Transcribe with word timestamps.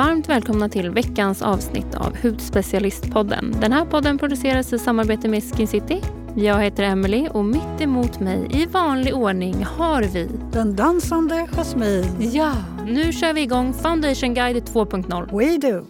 varmt 0.00 0.28
välkomna 0.28 0.68
till 0.68 0.90
veckans 0.90 1.42
avsnitt 1.42 1.94
av 1.94 2.16
Hudspecialistpodden. 2.22 3.56
Den 3.60 3.72
här 3.72 3.84
podden 3.84 4.18
produceras 4.18 4.72
i 4.72 4.78
samarbete 4.78 5.28
med 5.28 5.42
Skin 5.42 5.66
City. 5.66 6.02
Jag 6.36 6.60
heter 6.62 6.82
Emily 6.82 7.28
och 7.28 7.44
mitt 7.44 7.80
emot 7.80 8.20
mig 8.20 8.46
i 8.50 8.66
vanlig 8.66 9.14
ordning 9.14 9.64
har 9.64 10.02
vi... 10.02 10.28
Den 10.52 10.76
dansande 10.76 11.46
Jasmine. 11.52 12.04
Ja, 12.32 12.52
nu 12.86 13.12
kör 13.12 13.32
vi 13.32 13.40
igång 13.40 13.74
Foundation 13.74 14.34
Guide 14.34 14.62
2.0. 14.62 15.38
We 15.38 15.68
do. 15.68 15.84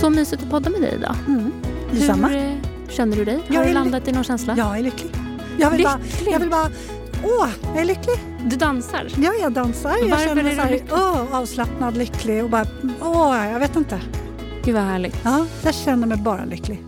Så 0.00 0.10
mysigt 0.10 0.42
att 0.42 0.50
podda 0.50 0.70
med 0.70 0.80
dig 0.80 0.94
idag. 0.94 1.14
Mm. 1.28 1.52
Detsamma. 1.92 2.28
Hur 2.28 2.36
eh, 2.36 2.59
känner 3.00 3.16
du 3.16 3.24
dig? 3.24 3.34
Har 3.48 3.54
Jag 3.54 3.66
du 3.66 3.72
landat 3.72 4.08
i 4.08 4.12
någon 4.12 4.24
känsla? 4.24 4.54
Jag 4.58 4.78
är 4.78 4.82
lycklig. 4.82 5.10
Jag 5.58 5.70
vill, 5.70 5.82
bara, 5.82 5.96
Lycklig? 5.96 6.32
jag 6.34 6.38
vill 6.40 6.50
bara... 6.50 6.66
Åh, 7.24 7.48
jag 7.72 7.80
är 7.80 7.84
lycklig. 7.84 8.16
Du 8.46 8.56
dansar? 8.56 9.06
Ja, 9.16 9.32
jag 9.42 9.52
dansar. 9.52 9.90
Jag 10.02 10.08
Varför 10.08 10.24
känner 10.26 10.40
är 10.40 10.44
mig 10.44 10.54
så 10.56 10.60
här, 10.62 10.70
lycklig? 10.70 10.92
åh, 10.92 11.24
avslappnad, 11.32 11.96
lycklig 11.96 12.44
och 12.44 12.50
bara... 12.50 12.66
Åh, 13.02 13.46
jag 13.52 13.60
vet 13.60 13.76
inte. 13.76 14.00
Gud 14.64 14.74
vad 14.74 14.82
härligt. 14.84 15.16
Ja, 15.24 15.46
jag 15.64 15.74
känner 15.74 16.06
mig 16.06 16.18
bara 16.18 16.44
lycklig. 16.44 16.82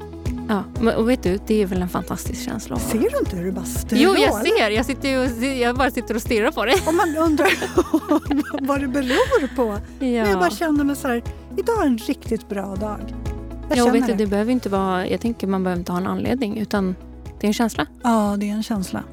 Ja, 0.48 0.93
och 0.97 1.11
vet 1.11 1.23
du, 1.23 1.39
det 1.47 1.62
är 1.62 1.67
väl 1.67 1.83
en 1.83 1.89
fantastisk 1.89 2.45
känsla. 2.45 2.79
Ser 2.79 2.98
du 2.98 3.19
inte 3.19 3.37
hur 3.37 3.45
du 3.45 3.53
bara 3.53 3.65
strålar? 3.65 4.05
Jo, 4.05 4.15
jag 4.17 4.34
ser. 4.47 4.70
Jag, 4.70 4.87
sitter 4.87 5.19
och- 5.25 5.45
jag 5.45 5.77
bara 5.77 5.91
sitter 5.91 6.15
och 6.15 6.23
stirrar 6.23 6.51
på 6.51 6.65
dig. 6.65 6.75
Och 6.87 6.95
man 6.95 7.17
undrar 7.17 7.48
vad 8.67 8.81
det 8.81 8.89
beror 8.89 9.56
på. 9.56 9.79
Men 9.98 10.12
jag 10.12 10.39
bara 10.39 10.51
känner 10.51 10.84
mig 10.84 10.97
så 10.97 11.09
här, 11.09 11.23
idag 11.56 11.83
är 11.83 11.87
en 11.87 11.98
riktigt 11.98 12.48
bra 12.48 12.77
dag. 12.77 13.15
Jag 13.71 13.93
vet 13.93 14.07
du, 14.07 14.12
det. 14.12 14.19
det 14.19 14.27
behöver 14.27 14.52
inte 14.52 14.69
vara, 14.69 15.07
jag 15.09 15.21
tänker 15.21 15.47
man 15.47 15.65
behöver 15.65 15.80
inte 15.80 15.93
ha 15.93 15.98
en 15.98 16.07
anledning 16.07 16.59
utan 16.59 16.97
det 17.41 17.47
är 17.47 17.48
en 17.48 17.55
känsla. 17.55 17.87
Ja, 18.03 18.37
det 18.41 18.48
är 18.51 18.53
en 18.55 18.62
känsla. 18.62 19.05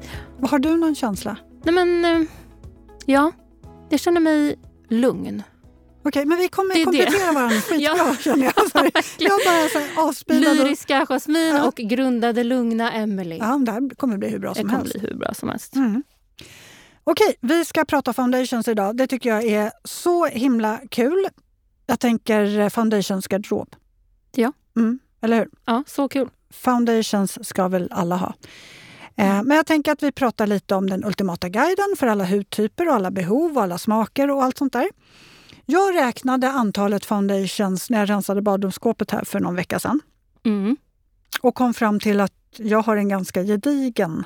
Har 0.50 0.58
du 0.58 0.76
någon 0.76 0.94
känsla? 0.94 1.36
Nej 1.64 1.74
men, 1.74 2.04
eh, 2.04 2.28
ja. 3.06 3.32
Jag 3.88 4.00
känner 4.00 4.20
mig 4.20 4.56
lugn. 4.88 5.42
Okej, 6.04 6.24
men 6.26 6.38
vi 6.38 6.48
kommer 6.48 6.74
Det 6.74 6.80
det. 6.80 6.84
komplettera 6.84 7.32
varandra 7.32 7.56
skitbra 7.60 7.96
Ja. 7.96 8.16
känner 8.20 8.44
jag. 8.44 8.70
Så 8.70 8.78
här, 8.78 8.90
jag 9.18 9.40
bara 9.46 9.68
så 9.68 9.78
här 9.78 10.08
avspelad 10.08 10.50
och... 10.58 10.64
Lyriska 10.64 11.06
Jasmine 11.08 11.56
Ja. 11.56 11.64
och 11.68 11.74
grundade 11.74 12.44
lugna 12.44 12.92
Emily. 12.92 13.36
Ja, 13.38 13.60
det 13.66 13.72
här 13.72 13.94
kommer 13.94 14.16
bli 14.18 14.28
hur 14.28 14.38
bra 14.38 14.50
det 14.50 14.60
som 14.60 14.68
kommer 14.68 14.78
helst. 14.78 14.98
bli 15.00 15.08
hur 15.08 15.14
bra 15.16 15.34
som 15.34 15.48
helst. 15.48 15.74
Mm. 15.76 16.02
Okej, 17.04 17.34
vi 17.40 17.64
ska 17.64 17.84
prata 17.84 18.12
foundations 18.12 18.68
idag. 18.68 18.96
Det 18.96 19.06
tycker 19.06 19.30
jag 19.30 19.44
är 19.44 19.72
så 19.84 20.26
himla 20.26 20.80
kul. 20.90 21.26
Jag 21.86 22.00
tänker 22.00 22.58
eh, 22.60 22.68
foundations 22.68 23.26
garderob. 23.28 23.68
Ja. 24.32 24.52
Mm, 24.76 24.98
eller 25.20 25.38
hur? 25.38 25.48
Ja, 25.64 25.84
så 25.86 26.08
kul. 26.08 26.28
Foundations 26.50 27.48
ska 27.48 27.68
väl 27.68 27.88
alla 27.92 28.16
ha. 28.16 28.34
Eh, 29.16 29.42
men 29.42 29.56
jag 29.56 29.66
tänker 29.66 29.92
att 29.92 30.02
vi 30.02 30.12
pratar 30.12 30.46
lite 30.46 30.74
om 30.74 30.90
den 30.90 31.04
ultimata 31.04 31.48
guiden 31.48 31.94
för 31.98 32.06
alla 32.06 32.24
hudtyper 32.24 32.88
och 32.88 32.94
alla 32.94 33.10
behov 33.10 33.56
och 33.56 33.62
alla 33.62 33.78
smaker 33.78 34.30
och 34.30 34.44
allt 34.44 34.58
sånt 34.58 34.72
där. 34.72 34.88
Jag 35.66 35.94
räknade 35.96 36.50
antalet 36.50 37.04
foundations 37.04 37.90
när 37.90 37.98
jag 37.98 38.10
rensade 38.10 38.42
badrumsskåpet 38.42 39.10
här 39.10 39.24
för 39.24 39.40
någon 39.40 39.54
vecka 39.54 39.78
sedan 39.78 40.00
Mm. 40.42 40.76
och 41.40 41.54
kom 41.54 41.74
fram 41.74 42.00
till 42.00 42.20
att 42.20 42.32
jag 42.56 42.82
har 42.82 42.96
en 42.96 43.08
ganska 43.08 43.42
gedigen 43.42 44.24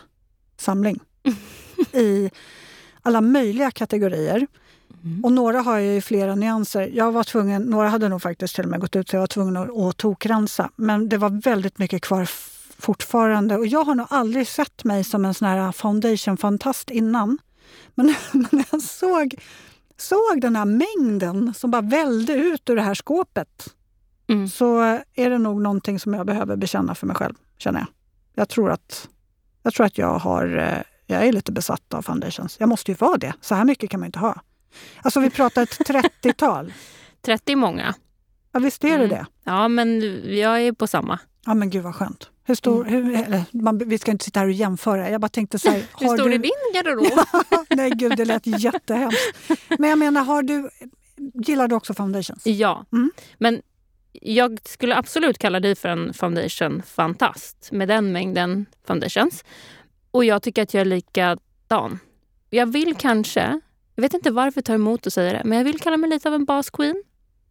samling 0.56 1.00
i 1.92 2.30
alla 3.02 3.20
möjliga 3.20 3.70
kategorier. 3.70 4.46
Mm. 5.04 5.24
Och 5.24 5.32
några 5.32 5.60
har 5.60 5.78
jag 5.78 5.96
i 5.96 6.00
flera 6.00 6.34
nyanser. 6.34 6.90
Jag 6.92 7.12
var 7.12 7.24
tvungen, 7.24 7.62
några 7.62 7.88
hade 7.88 8.08
nog 8.08 8.22
faktiskt 8.22 8.54
till 8.54 8.64
och 8.64 8.70
med 8.70 8.80
gått 8.80 8.96
ut 8.96 9.08
så 9.08 9.16
jag 9.16 9.20
var 9.20 9.26
tvungen 9.26 9.56
att, 9.56 9.76
att 9.76 9.96
tokrensa. 9.96 10.70
Men 10.76 11.08
det 11.08 11.18
var 11.18 11.42
väldigt 11.42 11.78
mycket 11.78 12.02
kvar 12.02 12.28
fortfarande. 12.78 13.56
Och 13.56 13.66
jag 13.66 13.84
har 13.84 13.94
nog 13.94 14.06
aldrig 14.10 14.48
sett 14.48 14.84
mig 14.84 15.04
som 15.04 15.24
en 15.24 15.34
sån 15.34 15.48
här 15.48 15.72
foundation-fantast 15.72 16.90
innan. 16.90 17.38
Men 17.94 18.14
när 18.32 18.64
jag 18.70 18.82
såg, 18.82 19.34
såg 19.96 20.40
den 20.40 20.56
här 20.56 20.64
mängden 20.64 21.54
som 21.54 21.70
bara 21.70 21.82
vällde 21.82 22.32
ut 22.32 22.70
ur 22.70 22.76
det 22.76 22.82
här 22.82 22.94
skåpet 22.94 23.74
Mm. 24.26 24.48
så 24.48 24.80
är 25.14 25.30
det 25.30 25.38
nog 25.38 25.62
någonting 25.62 26.00
som 26.00 26.14
jag 26.14 26.26
behöver 26.26 26.56
bekänna 26.56 26.94
för 26.94 27.06
mig 27.06 27.16
själv, 27.16 27.34
känner 27.58 27.78
jag. 27.80 27.86
Jag 28.34 28.48
tror 28.48 28.70
att 28.70 29.08
jag, 29.62 29.74
tror 29.74 29.86
att 29.86 29.98
jag, 29.98 30.18
har, 30.18 30.56
eh, 30.56 30.82
jag 31.06 31.26
är 31.26 31.32
lite 31.32 31.52
besatt 31.52 31.94
av 31.94 32.02
foundations. 32.02 32.56
Jag 32.60 32.68
måste 32.68 32.90
ju 32.90 32.96
vara 32.96 33.16
det. 33.16 33.32
Så 33.40 33.54
här 33.54 33.64
mycket 33.64 33.90
kan 33.90 34.00
man 34.00 34.04
ju 34.04 34.08
inte 34.08 34.18
ha. 34.18 34.40
Alltså 35.02 35.20
vi 35.20 35.30
pratar 35.30 35.62
ett 35.62 35.78
30-tal. 35.78 36.72
30 37.22 37.52
är 37.52 37.56
många. 37.56 37.94
Ja, 38.52 38.60
visst 38.60 38.84
är 38.84 38.88
det 38.88 38.94
Mm. 38.94 39.08
det? 39.08 39.26
Ja, 39.44 39.68
men 39.68 40.00
jag 40.38 40.60
är 40.62 40.72
på 40.72 40.86
samma. 40.86 41.18
Ja 41.46 41.54
men 41.54 41.70
gud 41.70 41.82
vad 41.82 41.94
skönt. 41.94 42.30
Hur 42.46 42.54
stor, 42.54 42.84
hur, 42.84 43.14
eller, 43.14 43.44
man, 43.52 43.78
vi 43.78 43.98
ska 43.98 44.10
inte 44.10 44.24
sitta 44.24 44.40
här 44.40 44.46
och 44.46 44.52
jämföra. 44.52 45.10
Jag 45.10 45.20
bara 45.20 45.28
tänkte 45.28 45.58
så 45.58 45.68
här, 45.70 45.76
Mm. 45.76 45.86
Hur 46.00 46.08
stor 46.16 46.28
du, 46.28 46.34
är 46.34 46.38
din 46.38 46.50
garderob? 46.74 47.66
Nej 47.70 47.90
gud, 47.90 48.16
det 48.16 48.24
lät 48.24 48.46
jättehemskt. 48.46 49.18
Men 49.78 49.90
jag 49.90 49.98
menar, 49.98 50.24
har 50.24 50.42
du, 50.42 50.70
gillar 51.46 51.68
du 51.68 51.74
också 51.74 51.94
foundations? 51.94 52.46
Ja, 52.46 52.84
Mm. 52.92 53.10
men 53.38 53.62
jag 54.12 54.58
skulle 54.64 54.96
absolut 54.96 55.38
kalla 55.38 55.60
dig 55.60 55.74
för 55.74 55.88
en 55.88 56.14
foundation-fantast 56.14 57.68
med 57.72 57.88
den 57.88 58.12
mängden 58.12 58.66
foundations. 58.86 59.44
Och 60.10 60.24
jag 60.24 60.42
tycker 60.42 60.62
att 60.62 60.74
jag 60.74 60.80
är 60.80 60.84
likadan. 60.84 61.98
Jag 62.50 62.66
vill 62.66 62.94
kanske, 62.98 63.60
jag 63.94 64.02
vet 64.02 64.14
inte 64.14 64.30
varför 64.30 64.58
jag 64.58 64.64
tar 64.64 64.74
emot 64.74 65.06
att 65.06 65.12
säga 65.12 65.32
det, 65.32 65.42
men 65.44 65.58
jag 65.58 65.64
vill 65.64 65.80
kalla 65.80 65.96
mig 65.96 66.10
lite 66.10 66.28
av 66.28 66.34
en 66.34 66.44
bas 66.44 66.70
queen. 66.70 67.02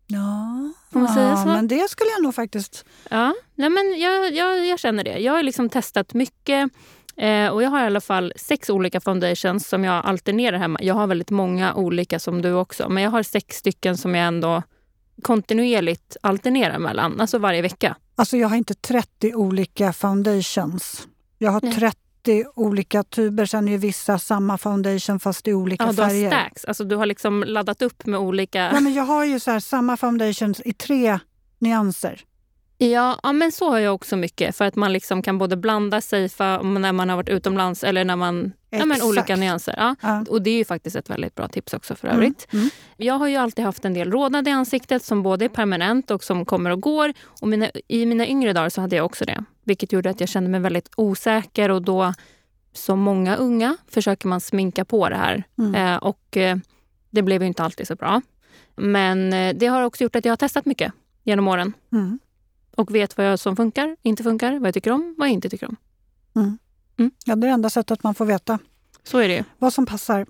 Ja, 0.07 0.73
ja, 0.93 1.45
men 1.45 1.67
det 1.67 1.89
skulle 1.89 2.09
jag 2.09 2.23
nog 2.23 2.35
faktiskt... 2.35 2.85
Ja, 3.09 3.33
nej 3.55 3.69
men 3.69 3.99
jag, 3.99 4.33
jag, 4.33 4.67
jag 4.67 4.79
känner 4.79 5.03
det. 5.03 5.17
Jag 5.19 5.33
har 5.33 5.43
liksom 5.43 5.69
testat 5.69 6.13
mycket 6.13 6.71
eh, 7.17 7.47
och 7.47 7.63
jag 7.63 7.69
har 7.69 7.83
i 7.83 7.85
alla 7.85 8.01
fall 8.01 8.33
sex 8.35 8.69
olika 8.69 9.01
foundations 9.01 9.67
som 9.67 9.83
jag 9.83 10.05
alternerar 10.05 10.57
hemma. 10.57 10.79
Jag 10.81 10.93
har 10.93 11.07
väldigt 11.07 11.29
många 11.29 11.73
olika 11.75 12.19
som 12.19 12.41
du 12.41 12.53
också, 12.53 12.89
men 12.89 13.03
jag 13.03 13.11
har 13.11 13.23
sex 13.23 13.57
stycken 13.57 13.97
som 13.97 14.15
jag 14.15 14.27
ändå 14.27 14.63
kontinuerligt 15.21 16.17
alternerar 16.21 16.79
mellan, 16.79 17.21
alltså 17.21 17.37
varje 17.37 17.61
vecka. 17.61 17.95
Alltså 18.15 18.37
jag 18.37 18.47
har 18.47 18.55
inte 18.55 18.73
30 18.73 19.35
olika 19.35 19.93
foundations. 19.93 21.07
Jag 21.37 21.51
har 21.51 21.61
Nej. 21.63 21.73
30 22.23 22.45
olika 22.55 23.03
tuber. 23.03 23.45
Sen 23.45 23.67
är 23.67 23.71
ju 23.71 23.77
vissa 23.77 24.19
samma 24.19 24.57
foundation 24.57 25.19
fast 25.19 25.47
i 25.47 25.53
olika 25.53 25.83
Ja, 25.83 25.91
du 25.91 26.01
har 26.01 26.09
färger. 26.09 26.29
stacks, 26.31 26.65
alltså 26.65 26.83
du 26.83 26.95
har 26.95 27.05
liksom 27.05 27.43
laddat 27.47 27.81
upp 27.81 28.05
med 28.05 28.19
olika... 28.19 28.59
Ja, 28.73 28.79
men 28.79 28.93
jag 28.93 29.03
har 29.03 29.25
ju 29.25 29.39
så 29.39 29.51
här, 29.51 29.59
samma 29.59 29.97
foundations 29.97 30.61
i 30.65 30.73
tre 30.73 31.19
nyanser. 31.59 32.21
Ja, 32.77 33.19
ja, 33.23 33.31
men 33.33 33.51
så 33.51 33.69
har 33.69 33.79
jag 33.79 33.95
också 33.95 34.15
mycket. 34.15 34.55
För 34.55 34.65
att 34.65 34.75
man 34.75 34.93
liksom 34.93 35.21
kan 35.21 35.37
både 35.37 35.57
blanda 35.57 36.01
safea 36.01 36.61
när 36.61 36.91
man 36.91 37.09
har 37.09 37.15
varit 37.15 37.29
utomlands 37.29 37.83
eller 37.83 38.05
när 38.05 38.15
man... 38.15 38.51
Ja, 38.69 38.85
men 38.85 39.01
olika 39.01 39.35
nyanser. 39.35 39.75
Ja. 39.77 39.95
Ja. 40.01 40.25
Och 40.29 40.41
det 40.41 40.49
är 40.49 40.57
ju 40.57 40.65
faktiskt 40.65 40.95
ett 40.95 41.09
väldigt 41.09 41.35
bra 41.35 41.47
tips 41.47 41.73
också 41.73 41.95
för 41.95 42.07
Mm, 42.07 42.17
övrigt. 42.19 42.47
mm. 42.53 42.69
Jag 42.97 43.13
har 43.13 43.27
ju 43.27 43.35
alltid 43.35 43.65
haft 43.65 43.85
en 43.85 43.93
del 43.93 44.11
rodnad 44.11 44.47
i 44.47 44.51
ansiktet 44.51 45.03
som 45.03 45.23
både 45.23 45.45
är 45.45 45.49
permanent 45.49 46.11
och 46.11 46.23
som 46.23 46.45
kommer 46.45 46.69
och 46.69 46.81
går. 46.81 47.13
Och 47.41 47.47
mina, 47.47 47.69
I 47.87 48.05
mina 48.05 48.27
yngre 48.27 48.53
dagar 48.53 48.69
så 48.69 48.81
hade 48.81 48.95
jag 48.95 49.05
också 49.05 49.25
det. 49.25 49.43
Vilket 49.63 49.91
gjorde 49.91 50.09
att 50.09 50.19
jag 50.19 50.29
kände 50.29 50.49
mig 50.49 50.59
väldigt 50.59 50.89
osäker 50.95 51.71
och 51.71 51.81
då, 51.81 52.13
som 52.73 52.99
många 52.99 53.35
unga, 53.35 53.77
försöker 53.87 54.27
man 54.27 54.41
sminka 54.41 54.85
på 54.85 55.09
det 55.09 55.15
här. 55.15 55.43
Mm. 55.57 55.75
Eh, 55.75 55.97
och 55.97 56.37
eh, 56.37 56.57
det 57.09 57.21
blev 57.21 57.41
ju 57.41 57.47
inte 57.47 57.63
alltid 57.63 57.87
så 57.87 57.95
bra. 57.95 58.21
Men 58.75 59.33
eh, 59.33 59.55
det 59.55 59.67
har 59.67 59.81
också 59.81 60.03
gjort 60.03 60.15
att 60.15 60.25
jag 60.25 60.31
har 60.31 60.37
testat 60.37 60.65
mycket 60.65 60.93
genom 61.23 61.47
åren. 61.47 61.73
Mm. 61.91 62.19
Och 62.75 62.95
vet 62.95 63.17
vad 63.17 63.27
jag 63.27 63.39
som 63.39 63.55
funkar, 63.55 63.97
inte 64.01 64.23
funkar, 64.23 64.59
vad 64.59 64.67
jag 64.67 64.73
tycker 64.73 64.91
om, 64.91 65.15
vad 65.17 65.27
jag 65.27 65.33
inte 65.33 65.49
tycker 65.49 65.67
om. 65.67 65.77
Ja, 67.25 67.35
det 67.35 67.45
är 67.45 67.49
det 67.49 67.53
enda 67.53 67.69
sättet 67.69 68.03
man 68.03 68.15
får 68.15 68.25
veta 68.25 68.59
Så 69.03 69.17
är 69.17 69.27
det 69.27 69.35
ju. 69.35 69.43
vad 69.57 69.73
som 69.73 69.85
passar. 69.85 70.25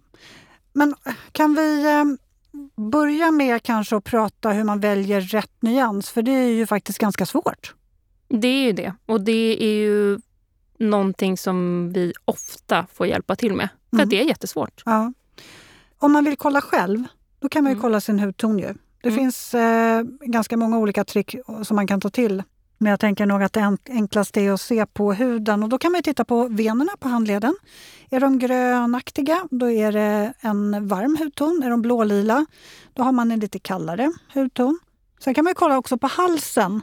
Men 0.74 0.96
kan 1.32 1.56
vi 1.56 1.86
eh, 1.86 2.04
börja 2.84 3.32
med 3.32 3.64
kanske 3.64 3.96
att 3.96 4.04
prata 4.04 4.50
hur 4.50 4.64
man 4.64 4.80
väljer 4.80 5.22
rätt 5.22 5.62
nyans? 5.62 6.10
För 6.10 6.22
det 6.22 6.32
är 6.32 6.48
ju 6.48 6.66
faktiskt 6.66 7.00
ganska 7.00 7.26
svårt. 7.26 7.74
Det 8.42 8.48
är 8.48 8.64
ju 8.64 8.72
det. 8.72 8.94
Och 9.06 9.22
det 9.22 9.64
är 9.64 9.74
ju 9.76 10.20
någonting 10.78 11.38
som 11.38 11.90
vi 11.94 12.14
ofta 12.26 12.86
får 12.94 13.08
hjälpa 13.08 13.36
till 13.36 13.54
med. 13.54 13.70
För 13.90 13.98
Mm. 13.98 14.10
det 14.10 14.22
är 14.22 14.26
jättesvårt. 14.26 14.82
Ja. 14.86 15.14
Om 15.98 16.12
man 16.12 16.24
vill 16.24 16.36
kolla 16.38 16.62
själv, 16.62 17.04
då 17.40 17.50
kan 17.50 17.64
man 17.64 17.72
ju 17.72 17.74
Mm. 17.74 17.82
kolla 17.82 18.02
sin 18.02 18.20
hudton. 18.20 18.60
Ju. 18.60 18.74
Det 19.02 19.10
Mm. 19.10 19.20
finns 19.20 19.54
eh, 19.54 20.04
ganska 20.22 20.58
många 20.58 20.78
olika 20.78 21.04
trick 21.04 21.36
som 21.64 21.76
man 21.76 21.88
kan 21.88 22.02
ta 22.02 22.10
till. 22.10 22.44
Men 22.78 22.90
jag 22.90 23.00
tänker 23.00 23.26
nog 23.26 23.44
att 23.44 23.54
det 23.54 23.60
en- 23.60 23.78
enklaste 23.90 24.42
är 24.42 24.52
att 24.52 24.62
se 24.62 24.86
på 24.86 25.14
huden. 25.14 25.64
Och 25.64 25.70
då 25.70 25.78
kan 25.78 25.92
man 25.92 26.02
titta 26.04 26.26
på 26.26 26.48
venerna 26.48 26.92
på 27.00 27.08
handleden. 27.10 27.56
Är 28.10 28.20
de 28.20 28.40
grönaktiga, 28.40 29.48
då 29.52 29.70
är 29.72 29.92
det 29.92 30.34
en 30.40 30.88
varm 30.88 31.18
hudton. 31.20 31.64
Är 31.64 31.70
de 31.70 31.82
blålila, 31.82 32.46
då 32.94 33.04
har 33.04 33.12
man 33.12 33.32
en 33.32 33.40
lite 33.40 33.60
kallare 33.60 34.12
hudton. 34.34 34.80
Sen 35.24 35.34
kan 35.34 35.44
man 35.44 35.56
kolla 35.56 35.78
också 35.78 35.98
på 35.98 36.08
halsen. 36.08 36.82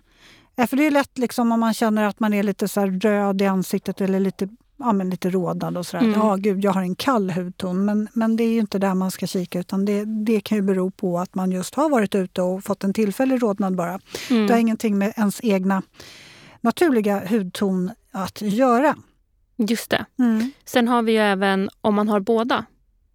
För 0.56 0.76
det 0.76 0.86
är 0.86 0.90
lätt 0.90 1.18
liksom 1.18 1.52
om 1.52 1.60
man 1.60 1.74
känner 1.74 2.04
att 2.04 2.20
man 2.20 2.34
är 2.34 2.42
lite 2.42 2.68
så 2.68 2.86
röd 2.86 3.42
i 3.42 3.46
ansiktet 3.46 4.00
eller 4.00 4.20
lite, 4.20 4.48
ja, 4.76 4.92
men 4.92 5.10
lite 5.10 5.30
rodnad 5.30 5.76
och 5.76 5.86
sådär. 5.86 6.04
Mm. 6.04 6.20
Ja, 6.20 6.36
gud, 6.36 6.64
jag 6.64 6.72
har 6.72 6.82
en 6.82 6.94
kall 6.94 7.30
hudton. 7.30 7.84
Men, 7.84 8.08
men 8.12 8.36
det 8.36 8.44
är 8.44 8.52
ju 8.52 8.60
inte 8.60 8.78
där 8.78 8.94
man 8.94 9.10
ska 9.10 9.26
kika 9.26 9.60
utan 9.60 9.84
det, 9.84 10.04
det 10.04 10.40
kan 10.40 10.58
ju 10.58 10.62
bero 10.62 10.90
på 10.90 11.18
att 11.18 11.34
man 11.34 11.52
just 11.52 11.74
har 11.74 11.90
varit 11.90 12.14
ute 12.14 12.42
och 12.42 12.64
fått 12.64 12.84
en 12.84 12.92
tillfällig 12.92 13.42
rodnad 13.42 13.76
bara. 13.76 14.00
Mm. 14.30 14.46
Det 14.46 14.52
har 14.52 14.60
ingenting 14.60 14.98
med 14.98 15.12
ens 15.16 15.40
egna 15.42 15.82
naturliga 16.60 17.26
hudton 17.28 17.90
att 18.10 18.42
göra. 18.42 18.96
Just 19.56 19.90
det. 19.90 20.04
Mm. 20.18 20.50
Sen 20.64 20.88
har 20.88 21.02
vi 21.02 21.12
ju 21.12 21.18
även, 21.18 21.70
om 21.80 21.94
man 21.94 22.08
har 22.08 22.20
båda, 22.20 22.64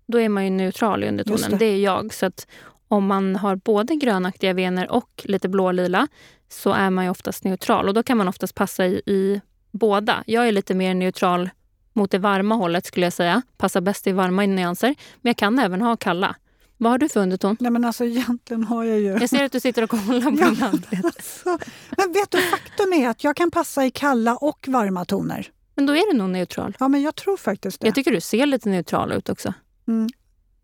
då 0.06 0.20
är 0.20 0.30
man 0.30 0.44
ju 0.44 0.50
neutral 0.50 1.04
i 1.04 1.08
undertonen. 1.08 1.52
det. 1.52 1.58
Det. 1.58 1.66
är 1.66 1.78
jag. 1.78 2.14
Så 2.14 2.26
att 2.26 2.48
om 2.88 3.06
man 3.06 3.36
har 3.36 3.56
både 3.56 3.96
grönaktiga 3.96 4.54
vener 4.54 4.92
och 4.92 5.10
lite 5.26 5.50
blålila 5.50 6.08
så 6.50 6.72
är 6.72 6.90
man 6.90 7.06
ju 7.06 7.12
oftast 7.12 7.44
neutral. 7.44 7.88
Och 7.88 7.94
då 7.94 8.04
kan 8.04 8.18
man 8.18 8.28
oftast 8.28 8.56
passa 8.56 8.86
i, 8.86 9.02
i 9.06 9.42
båda. 9.72 10.24
Jag 10.28 10.48
är 10.48 10.52
lite 10.52 10.74
mer 10.74 10.94
neutral 10.94 11.50
mot 11.94 12.12
det 12.12 12.18
varma 12.20 12.56
hållet 12.56 12.86
skulle 12.86 13.06
jag 13.06 13.14
säga. 13.14 13.42
Passar 13.58 13.82
bäst 13.82 14.08
i 14.08 14.12
varma 14.12 14.46
nyanser. 14.46 14.96
Men 15.22 15.30
jag 15.30 15.38
kan 15.38 15.60
även 15.60 15.82
ha 15.82 15.98
kalla. 15.98 16.36
Vad 16.78 16.92
har 16.92 16.98
du 16.98 17.10
för 17.10 17.20
underton? 17.20 17.58
Nej, 17.60 17.72
men 17.72 17.86
alltså 17.86 18.06
egentligen 18.06 18.64
har 18.64 18.84
jag 18.84 19.00
ju... 19.00 19.08
Jag 19.08 19.30
ser 19.30 19.44
att 19.44 19.52
du 19.52 19.60
sitter 19.60 19.82
och 19.84 19.90
kollar 19.90 20.32
på 20.32 20.38
Ja, 20.40 20.46
handled. 20.66 21.06
alltså, 21.06 21.58
men 21.98 22.14
vet 22.14 22.32
du, 22.32 22.38
faktum 22.38 22.94
är 22.94 23.10
att 23.10 23.24
jag 23.24 23.36
kan 23.36 23.52
passa 23.52 23.86
i 23.86 23.92
kalla 23.92 24.36
och 24.36 24.66
varma 24.68 25.06
toner. 25.06 25.48
Men 25.76 25.86
då 25.86 25.94
är 25.96 26.12
du 26.12 26.18
nog 26.18 26.30
neutral. 26.30 26.76
Ja, 26.80 26.88
men 26.88 27.02
jag 27.02 27.16
tror 27.16 27.38
faktiskt 27.38 27.80
det. 27.82 27.88
Jag 27.88 27.96
tycker 27.96 28.12
du 28.12 28.22
ser 28.22 28.46
lite 28.46 28.70
neutral 28.70 29.12
ut 29.12 29.30
också. 29.30 29.54
Mm. 29.88 30.10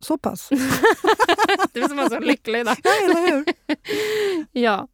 Så 0.01 0.17
pass. 0.17 0.49
Du 1.73 1.81
som 1.81 1.97
var 1.97 2.09
så 2.09 2.19
lycklig 2.19 2.59
idag. 2.59 2.77
Ja, 2.83 2.89
eller 3.03 3.31
hur? 3.31 3.45
Ja, 4.61 4.87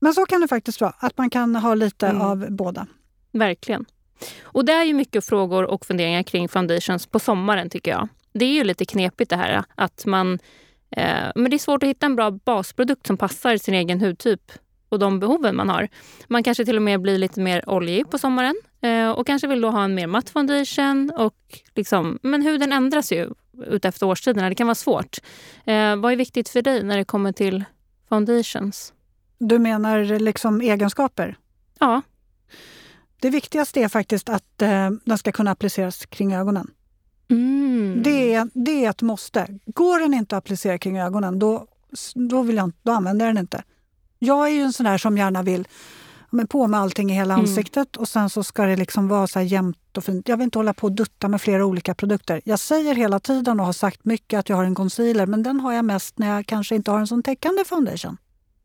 Men 0.00 0.14
så 0.14 0.26
kan 0.26 0.40
det 0.40 0.48
faktiskt 0.48 0.80
vara, 0.80 0.94
att 0.98 1.18
man 1.18 1.30
kan 1.30 1.56
ha 1.56 1.74
lite 1.74 2.06
Mm. 2.06 2.22
av 2.22 2.46
båda. 2.50 2.86
verkligen. 3.32 3.84
Och 4.42 4.64
det 4.64 4.72
är 4.72 4.84
ju 4.84 4.94
mycket 4.94 5.24
frågor 5.24 5.64
och 5.64 5.86
funderingar 5.86 6.22
kring 6.22 6.48
foundations 6.48 7.06
på 7.06 7.18
sommaren 7.18 7.70
tycker 7.70 7.90
jag. 7.90 8.08
Det 8.32 8.44
är 8.44 8.52
ju 8.52 8.64
lite 8.64 8.84
knepigt 8.84 9.30
det 9.30 9.36
här 9.36 9.64
att 9.74 10.06
man... 10.06 10.38
Eh, 10.90 11.30
men 11.34 11.50
det 11.50 11.56
är 11.56 11.58
svårt 11.58 11.82
att 11.82 11.88
hitta 11.88 12.06
en 12.06 12.16
bra 12.16 12.30
basprodukt 12.30 13.06
som 13.06 13.16
passar 13.16 13.56
sin 13.56 13.74
egen 13.74 14.00
hudtyp 14.00 14.52
och 14.88 14.98
de 14.98 15.20
behoven 15.20 15.56
man 15.56 15.68
har. 15.68 15.88
Man 16.28 16.42
kanske 16.42 16.64
till 16.64 16.76
och 16.76 16.82
med 16.82 17.00
blir 17.00 17.18
lite 17.18 17.40
mer 17.40 17.68
oljig 17.70 18.10
på 18.10 18.18
sommaren 18.18 18.54
eh, 18.80 19.10
och 19.10 19.26
kanske 19.26 19.46
vill 19.48 19.60
då 19.60 19.70
ha 19.70 19.84
en 19.84 19.94
mer 19.94 20.06
matt 20.06 20.30
foundation. 20.30 21.12
Och 21.18 21.60
liksom, 21.74 22.18
men 22.22 22.42
huden 22.42 22.72
ändras 22.72 23.12
ju 23.12 23.30
utefter 23.66 24.06
årstiderna. 24.06 24.48
Det 24.48 24.54
kan 24.54 24.66
vara 24.66 24.74
svårt. 24.74 25.18
Eh, 25.64 25.96
vad 25.96 26.12
är 26.12 26.16
viktigt 26.16 26.48
för 26.48 26.62
dig 26.62 26.82
när 26.82 26.96
det 26.96 27.04
kommer 27.04 27.32
till 27.32 27.64
foundations? 28.08 28.92
Du 29.38 29.58
menar 29.58 30.18
liksom 30.18 30.60
egenskaper? 30.60 31.36
Ja, 31.78 32.02
Det 33.20 33.30
viktigaste 33.30 33.80
är 33.80 33.88
faktiskt 33.88 34.28
att 34.28 34.62
eh, 34.62 34.90
den 35.04 35.18
ska 35.18 35.32
kunna 35.32 35.50
appliceras 35.50 36.06
kring 36.06 36.34
ögonen. 36.34 36.70
mm. 37.30 38.02
Det, 38.02 38.34
är, 38.34 38.48
det 38.54 38.84
är 38.84 38.90
ett 38.90 39.02
måste. 39.02 39.58
Går 39.66 40.00
den 40.00 40.14
inte 40.14 40.36
att 40.36 40.44
applicera 40.44 40.78
kring 40.78 40.98
ögonen, 40.98 41.38
då, 41.38 41.66
då, 42.14 42.42
vill 42.42 42.56
jag, 42.56 42.72
då 42.82 42.92
använder 42.92 43.26
jag 43.26 43.34
den 43.34 43.40
inte. 43.40 43.62
Jag 44.18 44.46
är 44.46 44.52
ju 44.52 44.60
en 44.62 44.72
sån 44.72 44.84
där 44.84 44.98
som 44.98 45.18
gärna 45.18 45.42
vill 45.42 45.68
men 46.30 46.46
på 46.46 46.66
med 46.66 46.80
allting 46.80 47.10
i 47.10 47.14
hela 47.14 47.34
Mm. 47.34 47.46
ansiktet 47.46 47.96
och 47.96 48.08
sen 48.08 48.30
så 48.30 48.44
ska 48.44 48.62
det 48.64 48.76
liksom 48.76 49.08
vara 49.08 49.26
så 49.26 49.38
här 49.38 49.46
jämnt 49.46 49.96
och 49.96 50.04
fint. 50.04 50.28
Jag 50.28 50.36
vill 50.36 50.44
inte 50.44 50.58
hålla 50.58 50.74
på 50.74 50.86
och 50.86 50.92
dutta 50.92 51.28
med 51.28 51.40
flera 51.42 51.64
olika 51.66 51.94
produkter. 51.94 52.40
Jag 52.44 52.58
säger 52.58 52.94
hela 52.94 53.20
tiden 53.20 53.60
och 53.60 53.66
har 53.66 53.72
sagt 53.72 54.04
mycket 54.04 54.38
att 54.38 54.48
jag 54.48 54.56
har 54.56 54.64
en 54.64 54.74
concealer, 54.74 55.26
men 55.26 55.42
den 55.42 55.60
har 55.60 55.72
jag 55.72 55.84
mest 55.84 56.18
när 56.18 56.34
jag 56.36 56.46
kanske 56.46 56.74
inte 56.74 56.90
har 56.90 56.98
en 56.98 57.06
sån 57.06 57.22
täckande 57.22 57.64
foundation. 57.64 58.16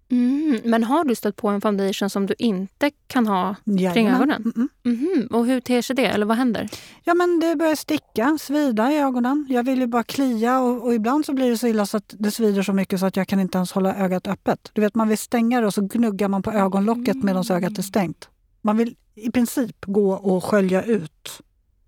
Mm. 0.10 0.60
Men 0.64 0.84
har 0.84 1.04
du 1.04 1.16
stött 1.16 1.36
på 1.36 1.48
en 1.48 1.62
foundation 1.62 2.10
som 2.10 2.26
du 2.26 2.36
inte 2.40 2.92
kan 3.08 3.28
ha 3.28 3.56
kring 3.66 3.78
Jajamän. 3.78 4.16
ögonen? 4.16 4.54
Mm, 4.56 5.08
mm. 5.14 5.28
Och 5.28 5.46
hur 5.46 5.60
ter 5.60 5.82
sig 5.82 5.96
det? 5.96 6.06
Eller 6.06 6.26
vad 6.26 6.38
händer? 6.38 6.70
Ja, 7.04 7.14
men 7.14 7.40
det 7.40 7.56
börjar 7.56 7.76
sticka, 7.76 8.38
svida 8.42 8.92
i 8.92 8.98
ögonen. 8.98 9.46
Jag 9.50 9.64
vill 9.64 9.80
ju 9.80 9.88
bara 9.88 10.04
klia 10.04 10.60
och, 10.60 10.84
och 10.84 10.94
ibland 10.94 11.26
så 11.26 11.34
blir 11.34 11.50
det 11.50 11.58
så 11.58 11.68
illa 11.68 11.86
så 11.86 11.98
att 11.98 12.16
det 12.18 12.32
svider 12.32 12.64
så 12.64 12.74
mycket 12.74 13.00
så 13.00 13.06
att 13.06 13.18
jag 13.18 13.28
kan 13.28 13.40
inte 13.40 13.58
ens 13.58 13.72
hålla 13.72 13.96
ögat 13.96 14.28
öppet. 14.28 14.70
Du 14.74 14.82
vet, 14.82 14.96
man 14.96 15.08
vill 15.08 15.18
stänga 15.18 15.62
det 15.62 15.68
och 15.68 15.74
så 15.74 15.82
gnuggar 15.82 16.28
man 16.28 16.44
på 16.44 16.52
ögonlocket 16.52 17.24
medan 17.24 17.44
ögat 17.50 17.78
är 17.78 17.82
stängt. 17.82 18.30
Man 18.62 18.78
vill 18.78 18.96
i 19.16 19.32
princip 19.32 19.86
gå 19.86 20.14
och 20.14 20.44
skölja 20.44 20.84
ut 20.84 21.42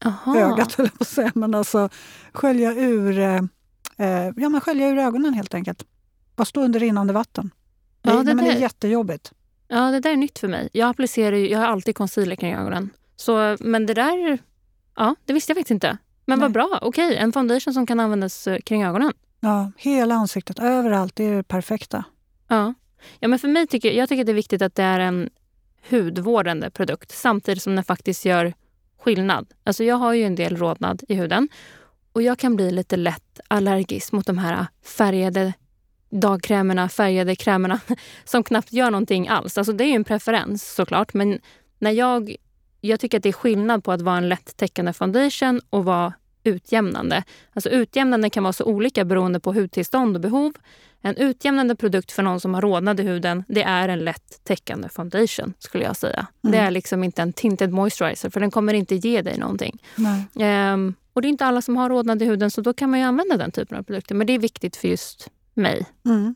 Aha. 0.06 0.38
ögat, 0.38 0.76
jag 0.78 0.94
på 0.94 0.98
att 1.00 1.08
säga, 1.08 1.32
men 1.36 1.56
alltså 1.56 1.90
skölja 2.34 2.74
ur, 2.74 3.20
eh, 3.20 3.42
eh, 3.98 4.34
ja, 4.38 4.50
men 4.50 4.62
skölja 4.62 4.90
ur 4.90 4.98
ögonen 4.98 5.34
helt 5.34 5.54
enkelt. 5.54 5.86
Bara 6.36 6.46
stå 6.46 6.62
under 6.62 6.80
rinnande 6.80 7.14
vatten. 7.14 7.52
Det, 8.06 8.12
Ja, 8.12 8.16
nej, 8.16 8.26
det 8.26 8.36
men 8.36 8.46
det 8.46 8.52
är 8.52 8.60
jättejobbigt. 8.60 9.32
Ja, 9.68 9.92
det 9.92 10.00
där 10.00 10.12
är 10.12 10.18
nytt 10.18 10.40
för 10.40 10.48
mig. 10.48 10.70
Jag 10.74 10.90
applicerar 10.90 11.36
jag 11.36 11.60
har 11.60 11.66
alltid 11.66 11.96
concealer 11.96 12.36
kring 12.36 12.54
ögonen. 12.54 12.90
Så, 13.16 13.58
men 13.60 13.86
det 13.86 13.94
där, 13.94 14.40
ja, 14.96 15.16
det 15.26 15.34
visste 15.34 15.52
jag 15.52 15.58
faktiskt 15.58 15.72
inte. 15.72 15.98
Men 16.26 16.40
vad 16.40 16.52
bra. 16.52 16.80
Okej, 16.82 17.16
en 17.16 17.34
foundation 17.34 17.74
som 17.74 17.86
kan 17.86 18.00
användas 18.00 18.48
eh, 18.48 18.60
kring 18.60 18.84
ögonen. 18.84 19.14
Ja, 19.40 19.72
hela 19.78 20.16
ansiktet, 20.16 20.60
överallt, 20.60 21.16
det 21.16 21.24
är 21.24 21.36
det 21.36 21.44
perfekta. 21.44 22.04
Ja. 22.48 22.74
ja 23.20 23.28
men 23.28 23.40
för 23.40 23.48
mig 23.48 23.68
tycker 23.68 23.92
jag 23.92 24.10
tycker 24.10 24.22
att 24.22 24.26
det 24.26 24.32
är 24.32 24.34
viktigt 24.34 24.62
att 24.62 24.76
det 24.76 24.84
är 24.84 25.00
en 25.00 25.30
hudvårdande 25.90 26.70
produkt 26.70 27.12
samtidigt 27.12 27.64
som 27.64 27.76
den 27.76 27.84
faktiskt 27.84 28.26
gör 28.26 28.54
skillnad. 29.00 29.54
Alltså 29.64 29.84
jag 29.84 29.96
har 29.96 30.14
ju 30.14 30.24
en 30.24 30.36
del 30.36 30.58
rodnad 30.58 31.04
i 31.08 31.16
huden 31.16 31.50
och 32.12 32.22
jag 32.22 32.40
kan 32.40 32.56
bli 32.56 32.72
lite 32.72 32.98
lätt 32.98 33.40
allergisk 33.48 34.12
mot 34.12 34.26
de 34.26 34.38
här 34.38 34.68
färgade 34.84 35.54
dagkrämerna, 36.20 36.90
färgade 36.90 37.36
krämerna 37.36 37.80
som 38.26 38.44
knappt 38.44 38.74
gör 38.74 38.92
någonting 38.92 39.28
alls. 39.28 39.58
Alltså 39.58 39.74
det 39.74 39.84
är 39.84 39.88
ju 39.88 39.96
en 39.96 40.04
preferens 40.04 40.74
såklart, 40.74 41.14
men 41.14 41.40
när 41.80 41.92
jag, 41.92 42.36
jag 42.82 43.00
tycker 43.00 43.18
att 43.18 43.24
det 43.24 43.30
är 43.30 43.34
skillnad 43.34 43.84
på 43.84 43.92
att 43.92 44.02
vara 44.02 44.18
en 44.18 44.30
lätt 44.30 44.58
täckande 44.58 44.94
foundation 44.94 45.62
och 45.70 45.86
vara 45.86 46.14
utjämnande. 46.44 47.24
Alltså 47.54 47.70
utjämnande 47.70 48.30
kan 48.30 48.44
vara 48.44 48.54
så 48.54 48.66
olika 48.66 49.06
beroende 49.06 49.40
på 49.40 49.54
hudtillstånd 49.54 50.16
och 50.16 50.22
behov. 50.22 50.54
En 51.02 51.18
utjämnande 51.18 51.76
produkt 51.76 52.12
för 52.12 52.24
någon 52.24 52.40
som 52.40 52.54
har 52.54 52.62
rodnad 52.62 53.00
i 53.00 53.04
huden, 53.04 53.44
det 53.48 53.64
är 53.64 53.90
en 53.90 54.00
lätt 54.00 54.44
täckande 54.44 54.90
foundation 54.90 55.54
skulle 55.60 55.84
jag 55.84 55.96
säga. 55.96 56.28
Mm. 56.44 56.52
Det 56.52 56.58
är 56.58 56.72
liksom 56.72 57.04
inte 57.04 57.22
en 57.22 57.34
tinted 57.34 57.72
moisturizer 57.72 58.30
för 58.30 58.40
den 58.40 58.52
kommer 58.52 58.74
inte 58.74 58.96
ge 58.96 59.22
dig 59.22 59.38
någonting. 59.38 59.82
Ehm, 60.40 60.94
och 61.14 61.22
det 61.22 61.28
är 61.28 61.30
inte 61.30 61.46
alla 61.46 61.62
som 61.62 61.78
har 61.78 61.90
rodnad 61.90 62.22
i 62.22 62.26
huden 62.26 62.52
så 62.52 62.62
då 62.62 62.74
kan 62.74 62.90
man 62.90 63.00
ju 63.00 63.06
använda 63.06 63.38
den 63.38 63.52
typen 63.52 63.78
av 63.78 63.84
produkter. 63.84 64.16
Men 64.16 64.28
det 64.28 64.34
är 64.34 64.40
viktigt 64.40 64.76
för 64.76 64.88
just 64.88 65.30
mig. 65.56 65.86
Mm. 66.06 66.36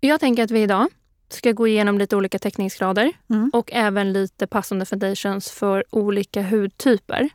Jag 0.00 0.20
tänker 0.20 0.44
att 0.44 0.50
vi 0.50 0.62
idag 0.62 0.86
ska 1.28 1.52
gå 1.52 1.66
igenom 1.68 1.98
lite 1.98 2.16
olika 2.16 2.38
täckningsgrader 2.38 3.12
Mm. 3.30 3.50
och 3.54 3.70
även 3.72 4.12
lite 4.12 4.46
passande 4.46 4.84
foundations 4.84 5.50
för 5.50 5.84
olika 5.90 6.42
hudtyper. 6.42 7.28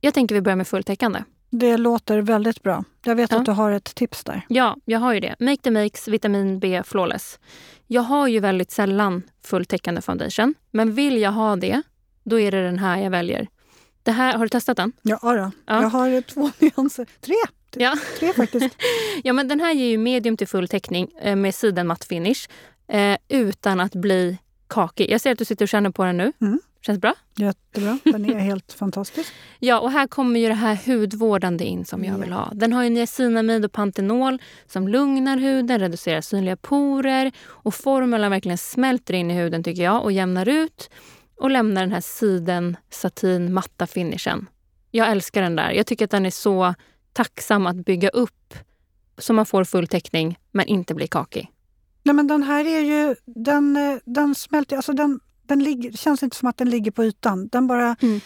Jag 0.00 0.14
tänker 0.14 0.34
vi 0.34 0.40
börjar 0.40 0.56
med 0.56 0.68
fulltäckande. 0.68 1.22
Det 1.50 1.76
låter 1.76 2.18
väldigt 2.18 2.62
bra. 2.62 2.84
Jag 3.04 3.14
vet 3.14 3.30
Ja. 3.32 3.38
att 3.38 3.44
du 3.46 3.52
har 3.52 3.72
ett 3.72 3.94
tips 3.94 4.24
där. 4.24 4.42
Ja, 4.48 4.76
jag 4.84 4.98
har 5.00 5.12
ju 5.14 5.20
det. 5.20 5.36
Make 5.40 5.56
the 5.56 5.70
Makes 5.70 6.08
Vitamin 6.08 6.58
B 6.58 6.82
Flawless. 6.86 7.38
Jag 7.86 8.02
har 8.02 8.28
ju 8.28 8.40
väldigt 8.40 8.70
sällan 8.70 9.22
fulltäckande 9.44 10.00
foundation. 10.00 10.54
Men 10.70 10.94
vill 10.94 11.18
jag 11.20 11.32
ha 11.32 11.56
det, 11.56 11.82
då 12.24 12.40
är 12.40 12.50
det 12.50 12.62
den 12.64 12.78
här 12.78 12.98
jag 12.98 13.10
väljer. 13.10 13.48
Det 14.02 14.12
här, 14.12 14.32
har 14.34 14.44
du 14.44 14.48
testat 14.48 14.76
den? 14.76 14.92
Ja, 15.02 15.18
då. 15.22 15.30
Ja. 15.66 15.82
Jag 15.82 15.88
har 15.88 16.20
två 16.20 16.50
nyanser. 16.58 17.06
Tre! 17.20 17.34
Ja. 17.76 17.96
Tre 18.18 18.32
faktiskt. 18.32 18.76
Ja, 19.24 19.32
men 19.32 19.48
den 19.48 19.60
här 19.60 19.72
ger 19.72 19.86
ju 19.86 19.98
medium 19.98 20.36
till 20.36 20.48
full 20.48 20.68
täckning 20.68 21.08
eh, 21.20 21.36
med 21.36 21.54
sidenmatt 21.54 22.04
finish 22.04 22.48
eh, 22.88 23.16
utan 23.28 23.80
att 23.80 23.94
bli 23.94 24.38
kakig. 24.66 25.10
Jag 25.10 25.20
ser 25.20 25.32
att 25.32 25.38
du 25.38 25.44
sitter 25.44 25.64
och 25.64 25.68
känner 25.68 25.90
på 25.90 26.04
den 26.04 26.16
nu. 26.16 26.32
Mm. 26.40 26.60
Känns 26.86 26.98
bra? 26.98 27.14
Jättebra. 27.36 27.98
Den 28.04 28.24
är 28.24 28.38
helt 28.38 28.72
fantastisk. 28.78 29.32
Ja, 29.58 29.80
och 29.80 29.90
här 29.90 30.06
kommer 30.06 30.40
ju 30.40 30.48
det 30.48 30.54
här 30.54 30.78
hudvårdande 30.86 31.64
in 31.64 31.84
som 31.84 32.04
jag 32.04 32.18
vill 32.18 32.32
ha. 32.32 32.50
Den 32.54 32.72
har 32.72 32.82
ju 32.82 32.90
niacinamid 32.90 33.64
och 33.64 33.72
pantenol 33.72 34.42
som 34.66 34.88
lugnar 34.88 35.36
huden, 35.36 35.78
reducerar 35.78 36.20
synliga 36.20 36.56
porer 36.56 37.32
och 37.46 37.74
formulan 37.74 38.30
verkligen 38.30 38.58
smälter 38.58 39.14
in 39.14 39.30
i 39.30 39.34
huden 39.34 39.62
tycker 39.62 39.82
jag 39.82 40.02
och 40.02 40.12
jämnar 40.12 40.48
ut 40.48 40.90
och 41.36 41.50
lämnar 41.50 41.80
den 41.82 41.92
här 41.92 42.00
siden, 42.00 42.76
satin, 42.90 43.52
matta 43.52 43.86
finishen. 43.86 44.46
Jag 44.90 45.10
älskar 45.10 45.42
den 45.42 45.56
där. 45.56 45.70
Jag 45.70 45.86
tycker 45.86 46.04
att 46.04 46.10
den 46.10 46.26
är 46.26 46.30
så 46.30 46.74
tacksam 47.14 47.66
att 47.66 47.76
bygga 47.76 48.08
upp 48.08 48.54
så 49.18 49.32
man 49.32 49.46
får 49.46 49.64
full 49.64 49.86
täckning 49.86 50.38
men 50.52 50.66
inte 50.66 50.94
blir 50.94 51.06
kakig. 51.06 51.50
Nej, 52.02 52.14
men 52.14 52.26
den 52.26 52.42
här 52.42 52.64
är 52.64 52.80
ju... 52.80 53.14
Den, 53.24 53.76
eh, 53.76 53.96
den 54.04 54.34
smälter... 54.34 54.76
Alltså 54.76 54.92
den, 54.92 55.20
den 55.42 55.64
ligger, 55.64 55.90
det 55.90 55.96
känns 55.98 56.22
inte 56.22 56.36
som 56.36 56.48
att 56.48 56.56
den 56.56 56.70
ligger 56.70 56.90
på 56.90 57.04
ytan. 57.04 57.48
Den 57.48 57.66
bara, 57.66 57.96
Mm. 58.00 58.20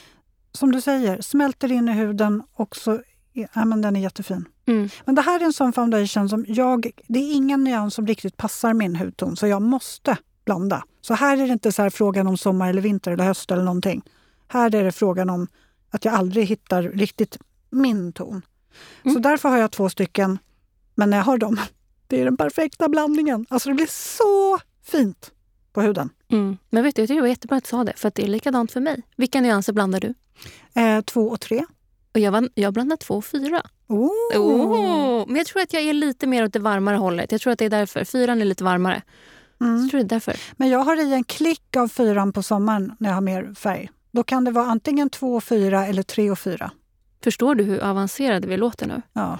som 0.53 0.73
du 0.73 0.81
säger, 0.81 1.21
smälter 1.21 1.73
in 1.73 1.89
i 1.89 1.93
huden 1.93 2.43
och 2.53 2.77
så... 2.77 3.01
Ja, 3.33 3.65
men 3.65 3.81
den 3.83 3.97
är 3.97 4.01
jättefin. 4.01 4.45
Mm. 4.67 4.89
Men 5.05 5.15
det 5.15 5.23
här 5.23 5.41
är 5.41 5.45
en 5.45 5.53
sån 5.53 5.73
foundation 5.73 6.29
som 6.29 6.45
jag... 6.49 6.91
Det 7.09 7.19
är 7.19 7.35
ingen 7.35 7.65
nyans 7.65 7.95
som 7.95 8.07
riktigt 8.07 8.37
passar 8.37 8.75
min 8.75 8.97
hudton, 8.97 9.37
så 9.37 9.47
jag 9.47 9.63
måste 9.63 10.17
blanda. 10.45 10.85
Så 11.01 11.15
här 11.15 11.37
är 11.37 11.47
det 11.47 11.53
inte 11.53 11.73
så 11.73 11.91
frågan 11.91 12.27
om 12.27 12.37
sommar 12.37 12.69
eller 12.71 12.83
vinter 12.83 13.11
eller 13.13 13.25
höst 13.25 13.51
eller 13.51 13.63
någonting. 13.63 14.03
Här 14.49 14.75
är 14.75 14.85
det 14.85 14.93
frågan 14.93 15.31
om 15.31 15.47
att 15.91 16.05
jag 16.05 16.15
aldrig 16.15 16.47
hittar 16.47 16.83
riktigt 16.83 17.39
min 17.71 18.13
ton. 18.13 18.43
Så 19.03 19.09
Mm. 19.09 19.23
därför 19.23 19.49
har 19.49 19.59
jag 19.59 19.71
två 19.71 19.89
stycken. 19.89 20.39
Men 20.95 21.11
när 21.11 21.17
jag 21.17 21.25
har 21.25 21.39
dem, 21.39 21.61
det 22.07 22.21
är 22.21 22.25
den 22.25 22.37
perfekta 22.37 22.89
blandningen. 22.89 23.47
Alltså 23.49 23.69
det 23.69 23.75
blir 23.75 23.87
så 23.91 24.59
fint 24.85 25.31
på 25.73 25.83
huden. 25.83 26.11
Mm. 26.31 26.57
Men 26.71 26.83
vet 26.85 26.97
du, 26.97 27.03
jag 27.03 27.09
tycker 27.09 27.17
det 27.17 27.21
var 27.23 27.29
jättebra 27.29 27.57
att 27.57 27.65
du 27.65 27.69
sa 27.69 27.85
det, 27.85 27.93
för 27.97 28.13
det 28.15 28.23
är 28.23 28.29
likadant 28.29 28.73
för 28.73 28.81
mig. 28.81 29.03
Vilka 29.17 29.41
nyanser 29.41 29.73
blandar 29.73 30.01
du? 30.01 30.15
Eh, 30.81 31.01
två 31.01 31.29
och 31.29 31.41
tre. 31.41 31.65
Och 32.15 32.21
jag, 32.21 32.49
jag 32.55 32.75
blandar 32.75 32.97
två 32.97 33.15
och 33.15 33.25
fyra. 33.25 33.63
Oh. 33.89 34.11
Oh. 34.37 35.25
Men 35.27 35.37
jag 35.37 35.47
tror 35.47 35.63
att 35.63 35.73
jag 35.73 35.83
är 35.83 35.93
lite 35.93 36.27
mer 36.27 36.45
åt 36.45 36.53
det 36.53 36.59
varmare 36.59 36.97
hållet. 36.97 37.33
Jag 37.33 37.41
tror 37.41 37.53
att 37.53 37.59
det 37.59 37.65
är 37.65 37.71
därför. 37.71 38.05
Fyran 38.05 38.41
är 38.41 38.45
lite 38.45 38.65
varmare. 38.65 39.03
Mm. 39.61 39.81
Jag 39.83 39.91
tror 39.91 40.01
det 40.01 40.07
är 40.07 40.09
därför. 40.09 40.37
Men 40.57 40.69
jag 40.69 40.79
har 40.79 40.97
i 40.97 41.13
en 41.13 41.25
klick 41.25 41.77
av 41.77 41.89
fyran 41.89 42.33
på 42.33 42.43
sommaren 42.43 42.93
när 42.99 43.09
jag 43.09 43.15
har 43.15 43.21
mer 43.21 43.55
färg. 43.55 43.91
Då 44.11 44.23
kan 44.25 44.45
det 44.45 44.51
vara 44.51 44.67
antingen 44.67 45.11
2 45.11 45.35
och 45.35 45.45
4 45.45 45.87
eller 45.87 46.03
3 46.03 46.31
och 46.31 46.39
4. 46.39 46.71
Förstår 47.25 47.55
du 47.55 47.65
hur 47.65 47.81
avancerade 47.85 48.49
vi 48.49 48.57
låter 48.57 48.87
nu? 48.87 49.03
Ja. 49.13 49.39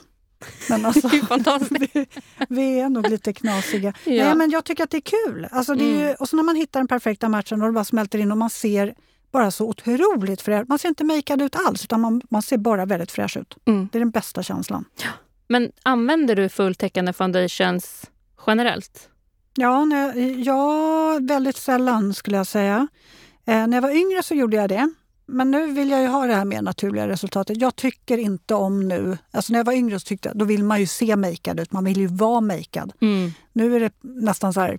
Men 0.71 0.87
alltså, 0.87 1.09
Det 1.09 1.17
är 1.17 1.27
fantastiskt. 1.27 1.91
vi, 1.95 2.07
vi 2.49 2.81
är 2.81 2.89
nog 2.89 3.11
lite 3.11 3.33
knasiga. 3.33 3.93
Ja. 4.05 4.25
Nej, 4.25 4.35
men 4.35 4.51
jag 4.51 4.65
tycker 4.65 4.85
att 4.85 4.91
det 4.91 4.97
är 4.97 5.27
kul. 5.27 5.49
Alltså, 5.51 5.75
det 5.75 5.85
är 5.85 5.89
ju, 5.99 6.03
Mm. 6.03 6.17
och 6.21 6.29
så 6.29 6.37
när 6.37 6.43
man 6.43 6.57
hittar 6.57 6.81
den 6.81 6.89
perfekta 6.89 7.29
matchen 7.29 7.63
och 7.63 7.69
det 7.69 7.73
bara 7.73 7.85
smälter 7.85 8.19
in 8.19 8.33
och 8.33 8.39
man 8.39 8.51
ser 8.51 8.95
bara 9.33 9.51
så 9.51 9.69
otroligt 9.69 10.43
fräsch 10.43 10.65
Man 10.69 10.79
ser 10.79 10.89
inte 10.89 11.05
makead 11.05 11.43
ut 11.43 11.57
alls, 11.67 11.85
utan 11.85 12.01
man, 12.01 12.23
man 12.31 12.43
ser 12.43 12.57
bara 12.59 12.87
väldigt 12.87 13.11
fräsch 13.13 13.37
ut. 13.37 13.57
Mm. 13.67 13.89
Det 13.93 13.99
är 13.99 14.01
den 14.01 14.11
bästa 14.11 14.43
känslan. 14.43 14.85
Men 15.49 15.73
använder 15.83 16.37
du 16.37 16.49
fulltäckande 16.49 17.13
foundations 17.13 18.05
generellt? 18.47 19.09
Ja, 19.55 19.85
när, 19.85 20.15
ja, 20.47 21.19
väldigt 21.23 21.57
sällan 21.57 22.15
skulle 22.15 22.37
jag 22.37 22.47
säga. 22.47 22.89
Eh, 23.47 23.67
när 23.67 23.77
jag 23.77 23.83
var 23.83 23.91
yngre 23.97 24.23
så 24.23 24.35
gjorde 24.35 24.57
jag 24.57 24.69
det. 24.69 24.91
Men 25.31 25.51
nu 25.51 25.73
vill 25.73 25.91
jag 25.91 26.01
ju 26.03 26.07
ha 26.07 26.27
det 26.27 26.35
här 26.35 26.45
mer 26.45 26.63
naturliga 26.63 27.09
resultatet. 27.09 27.61
Jag 27.61 27.77
tycker 27.77 28.19
inte 28.19 28.55
om 28.55 28.89
nu... 28.89 29.19
Alltså 29.31 29.53
när 29.53 29.59
jag 29.59 29.65
var 29.65 29.73
yngre 29.73 30.01
så 30.01 30.05
tyckte 30.05 30.29
jag, 30.29 30.37
då 30.39 30.45
vill 30.45 30.65
man 30.65 30.81
ju 30.81 30.87
se 30.87 31.17
makead 31.17 31.61
ut. 31.61 31.73
Man 31.73 31.85
vill 31.85 31.97
ju 31.97 32.07
vara 32.07 32.41
makead. 32.41 32.93
Mm. 33.01 33.33
Nu 33.53 33.77
är 33.77 33.81
det 33.81 33.93
nästan 34.01 34.53
så 34.53 34.61
här... 34.61 34.79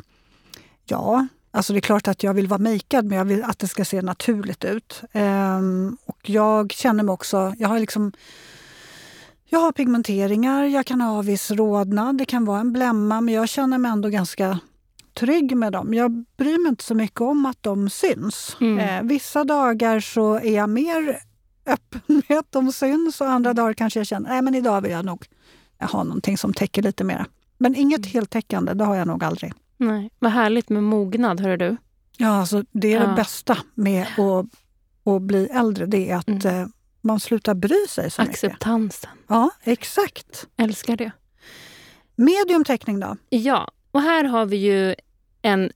Ja, 0.85 1.27
alltså 1.51 1.73
det 1.73 1.79
är 1.79 1.81
klart 1.81 2.07
att 2.07 2.23
jag 2.23 2.33
vill 2.33 2.47
vara 2.47 2.57
makead 2.57 3.05
men 3.05 3.17
jag 3.17 3.25
vill 3.25 3.43
att 3.43 3.59
det 3.59 3.67
ska 3.67 3.85
se 3.85 4.01
naturligt 4.01 4.65
ut. 4.65 5.01
Ehm, 5.11 5.97
och 6.05 6.29
jag 6.29 6.71
känner 6.71 7.03
mig 7.03 7.13
också... 7.13 7.53
Jag 7.57 7.69
har 7.69 7.79
liksom... 7.79 8.11
Jag 9.45 9.59
har 9.59 9.71
pigmenteringar, 9.71 10.63
jag 10.63 10.85
kan 10.85 11.01
ha 11.01 11.21
viss 11.21 11.51
rodnad, 11.51 12.17
det 12.17 12.25
kan 12.25 12.45
vara 12.45 12.59
en 12.59 12.73
blämma 12.73 13.21
men 13.21 13.33
jag 13.33 13.49
känner 13.49 13.77
mig 13.77 13.91
ändå 13.91 14.09
ganska 14.09 14.59
trygg 15.13 15.55
med 15.57 15.73
dem. 15.73 15.93
Jag 15.93 16.25
bryr 16.37 16.57
mig 16.63 16.69
inte 16.69 16.83
så 16.83 16.95
mycket 16.95 17.21
om 17.21 17.45
att 17.45 17.57
de 17.63 17.89
syns. 17.89 18.57
Mm. 18.61 18.79
Eh, 18.79 19.03
vissa 19.09 19.43
dagar 19.43 19.99
så 19.99 20.35
är 20.35 20.55
jag 20.55 20.69
mer 20.69 21.19
öppen 21.65 22.01
med 22.29 22.37
att 22.39 22.51
de 22.51 22.71
syns 22.71 23.21
och 23.21 23.29
andra 23.29 23.53
dagar 23.53 23.73
kanske 23.73 23.99
jag 23.99 24.07
känner 24.07 24.29
nej 24.29 24.41
men 24.41 24.55
idag 24.55 24.81
vill 24.81 24.91
jag 24.91 25.05
nog 25.05 25.25
ha 25.79 26.03
någonting 26.03 26.37
som 26.37 26.53
täcker 26.53 26.81
lite 26.81 27.03
mer. 27.03 27.25
Men 27.57 27.75
inget 27.75 27.99
Mm. 27.99 28.09
heltäckande, 28.11 28.73
det 28.73 28.83
har 28.85 28.95
jag 28.95 29.07
nog 29.07 29.23
aldrig. 29.23 29.53
Nej. 29.77 30.09
Vad 30.19 30.31
härligt 30.31 30.69
med 30.69 30.83
mognad, 30.83 31.39
hörru 31.39 31.57
du. 31.57 31.77
Ja, 32.17 32.27
alltså, 32.39 32.63
det 32.71 32.93
är 32.93 33.01
Ja. 33.01 33.07
det 33.07 33.13
bästa 33.15 33.57
med 33.75 34.01
att, 34.01 34.45
att 35.15 35.21
bli 35.21 35.45
äldre, 35.45 35.85
det 35.85 36.09
är 36.11 36.15
att 36.15 36.27
Mm. 36.27 36.61
eh, 36.61 36.67
man 37.01 37.19
slutar 37.19 37.53
bry 37.53 37.85
sig 37.89 38.11
så 38.11 38.21
mycket. 38.21 38.33
Acceptansen. 38.43 39.09
Ja, 39.27 39.49
exakt. 39.63 40.47
Älskar 40.57 40.97
det. 40.97 41.11
Mediumteckning 42.15 42.99
då? 42.99 43.15
Ja, 43.29 43.71
och 43.99 44.03
här 44.03 44.23
har 44.23 44.45
vi 44.45 44.57
ju 44.57 44.95
en 45.41 45.71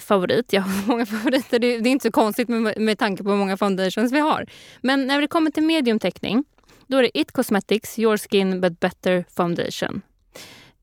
favorit. 0.00 0.52
Jag 0.52 0.62
har 0.62 0.86
många 0.86 1.06
favoriter. 1.06 1.58
Det, 1.58 1.78
det 1.78 1.88
är 1.88 1.92
inte 1.92 2.08
så 2.08 2.12
konstigt 2.12 2.48
med, 2.48 2.78
med 2.80 2.98
tanke 2.98 3.24
på 3.24 3.30
hur 3.30 3.36
många 3.36 3.56
foundations 3.56 4.12
vi 4.12 4.18
har. 4.18 4.46
Men 4.80 5.06
när 5.06 5.20
det 5.20 5.28
kommer 5.28 5.50
till 5.50 5.62
mediumteckning, 5.62 6.44
då 6.86 6.96
är 6.96 7.02
det 7.02 7.18
It 7.18 7.32
Cosmetics 7.32 7.98
Your 7.98 8.16
Skin 8.16 8.60
But 8.60 8.80
Better 8.80 9.24
Foundation. 9.36 10.02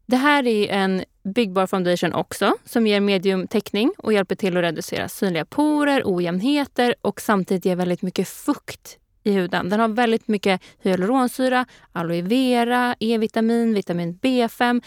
Det 0.05 0.15
här 0.15 0.47
är 0.47 0.67
en 0.67 1.03
byggbar 1.23 1.67
foundation 1.67 2.13
också 2.13 2.53
som 2.65 2.87
ger 2.87 2.99
mediumtäckning 2.99 3.91
och 3.97 4.13
hjälper 4.13 4.35
till 4.35 4.57
att 4.57 4.63
reducera 4.63 5.09
synliga 5.09 5.45
porer, 5.45 6.01
ojämnheter 6.05 6.95
och 7.01 7.21
samtidigt 7.21 7.65
ger 7.65 7.75
väldigt 7.75 8.01
mycket 8.01 8.27
fukt 8.27 8.97
i 9.23 9.31
huden. 9.31 9.69
Den 9.69 9.79
har 9.79 9.87
väldigt 9.87 10.27
mycket 10.27 10.61
hyaluronsyra, 10.79 11.65
aloe 11.91 12.21
vera, 12.21 12.95
E-vitamin, 12.99 13.73
vitamin 13.73 14.19
B5, 14.21 14.81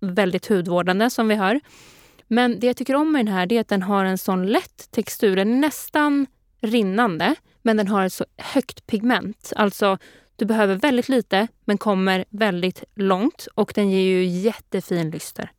väldigt 0.00 0.46
hudvårdande 0.46 1.10
som 1.10 1.28
vi 1.28 1.34
hör. 1.34 1.60
Men 2.28 2.60
det 2.60 2.66
jag 2.66 2.76
tycker 2.76 2.94
om 2.94 3.12
med 3.12 3.26
den 3.26 3.34
här 3.34 3.52
är 3.52 3.60
att 3.60 3.68
den 3.68 3.82
har 3.82 4.04
en 4.04 4.18
sån 4.18 4.46
lätt 4.46 4.90
textur. 4.90 5.36
Den 5.36 5.52
är 5.52 5.58
nästan 5.58 6.26
rinnande, 6.60 7.34
men 7.62 7.76
den 7.76 7.88
har 7.88 8.04
ett 8.04 8.12
så 8.12 8.24
högt 8.36 8.86
pigment. 8.86 9.52
Alltså, 9.56 9.98
du 10.36 10.44
behöver 10.44 10.74
väldigt 10.74 11.08
lite, 11.08 11.48
men 11.64 11.78
kommer 11.78 12.24
väldigt 12.30 12.84
långt. 12.94 13.48
Och 13.54 13.72
den 13.74 13.90
ger 13.90 14.00
ju 14.02 14.24
jättefin 14.24 15.10
lyster. 15.10 15.50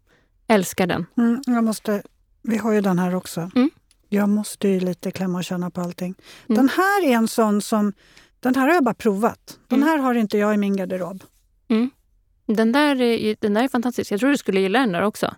Älskar 0.48 0.88
den. 0.88 1.05
Mm, 1.17 1.41
jag 1.48 1.63
måste, 1.63 2.03
vi 2.41 2.57
har 2.57 2.71
ju 2.71 2.81
den 2.81 3.00
här 3.00 3.15
också. 3.15 3.51
Mm. 3.55 3.69
Jag 4.10 4.29
måste 4.29 4.67
ju 4.67 4.79
lite 4.79 5.12
klämma 5.12 5.38
och 5.38 5.43
känna 5.43 5.69
på 5.69 5.81
allting. 5.81 6.15
Mm. 6.50 6.57
Den 6.57 6.69
här 6.69 7.05
är 7.05 7.12
en 7.12 7.27
sån 7.27 7.62
som... 7.62 7.93
Den 8.39 8.55
här 8.55 8.67
har 8.67 8.74
jag 8.74 8.83
bara 8.83 8.93
provat. 8.93 9.60
Den 9.67 9.79
Mm. 9.79 9.89
här 9.89 9.98
har 9.98 10.13
inte 10.15 10.38
jag 10.38 10.53
i 10.53 10.57
min 10.57 10.75
garderob. 10.77 11.24
Den 12.55 12.72
där, 12.72 13.01
är, 13.01 13.36
den 13.39 13.53
där 13.53 13.63
är 13.63 13.67
fantastisk. 13.67 14.12
Jag 14.12 14.20
tror 14.20 14.29
du 14.29 14.38
skulle 14.38 14.60
gilla 14.60 14.79
den 14.79 14.91
där 14.91 15.01
också. 15.01 15.36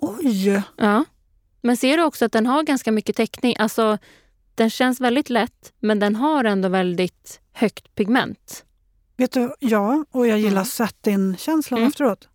Oj! 0.00 0.62
Ja. 0.76 1.04
Men 1.62 1.76
ser 1.76 1.96
du 1.96 2.02
också 2.02 2.24
att 2.24 2.32
den 2.32 2.46
har 2.46 2.62
ganska 2.62 2.92
mycket 2.92 3.16
täckning? 3.16 3.56
Alltså, 3.58 3.98
den 4.54 4.70
känns 4.70 5.00
väldigt 5.00 5.30
lätt, 5.30 5.72
men 5.80 5.98
den 5.98 6.16
har 6.16 6.44
ändå 6.44 6.68
väldigt 6.68 7.40
högt 7.52 7.94
pigment. 7.94 8.64
Vet 9.16 9.32
du, 9.32 9.54
ja, 9.58 10.04
och 10.10 10.26
jag 10.26 10.38
gillar 10.38 10.52
Mm. 10.52 10.64
satin-känslan 10.64 11.78
Mm. 11.78 11.88
efteråt. 11.88 12.28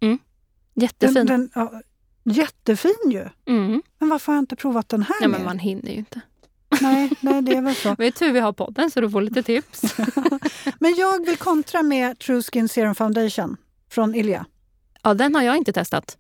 Jättefin. 0.75 1.13
Den, 1.13 1.25
den, 1.25 1.49
ja, 1.55 1.81
jättefin 2.23 3.11
ju! 3.11 3.25
Mm. 3.47 3.81
Men 3.99 4.09
varför 4.09 4.31
har 4.31 4.37
jag 4.37 4.41
inte 4.41 4.55
provat 4.55 4.89
den 4.89 5.03
här 5.03 5.19
mer? 5.21 5.27
men 5.27 5.43
man 5.45 5.59
hinner 5.59 5.91
ju 5.91 5.97
inte. 5.97 6.21
nej, 6.81 7.11
nej, 7.21 7.41
det 7.41 7.55
är 7.55 7.61
väl 7.61 7.75
så. 7.75 7.95
Det 7.97 8.05
är 8.07 8.11
tur 8.11 8.31
vi 8.31 8.39
har 8.39 8.53
podden 8.53 8.91
så 8.91 9.01
du 9.01 9.09
får 9.09 9.21
lite 9.21 9.43
tips. 9.43 9.95
Men 10.79 10.95
jag 10.97 11.25
vill 11.25 11.37
kontra 11.37 11.83
med 11.83 12.19
True 12.19 12.41
Skin 12.43 12.69
Serum 12.69 12.95
Foundation 12.95 13.57
från 13.93 14.15
Ilia. 14.15 14.45
Ja, 15.03 15.13
den 15.13 15.35
har 15.35 15.41
jag 15.41 15.57
inte 15.57 15.73
testat. 15.73 16.17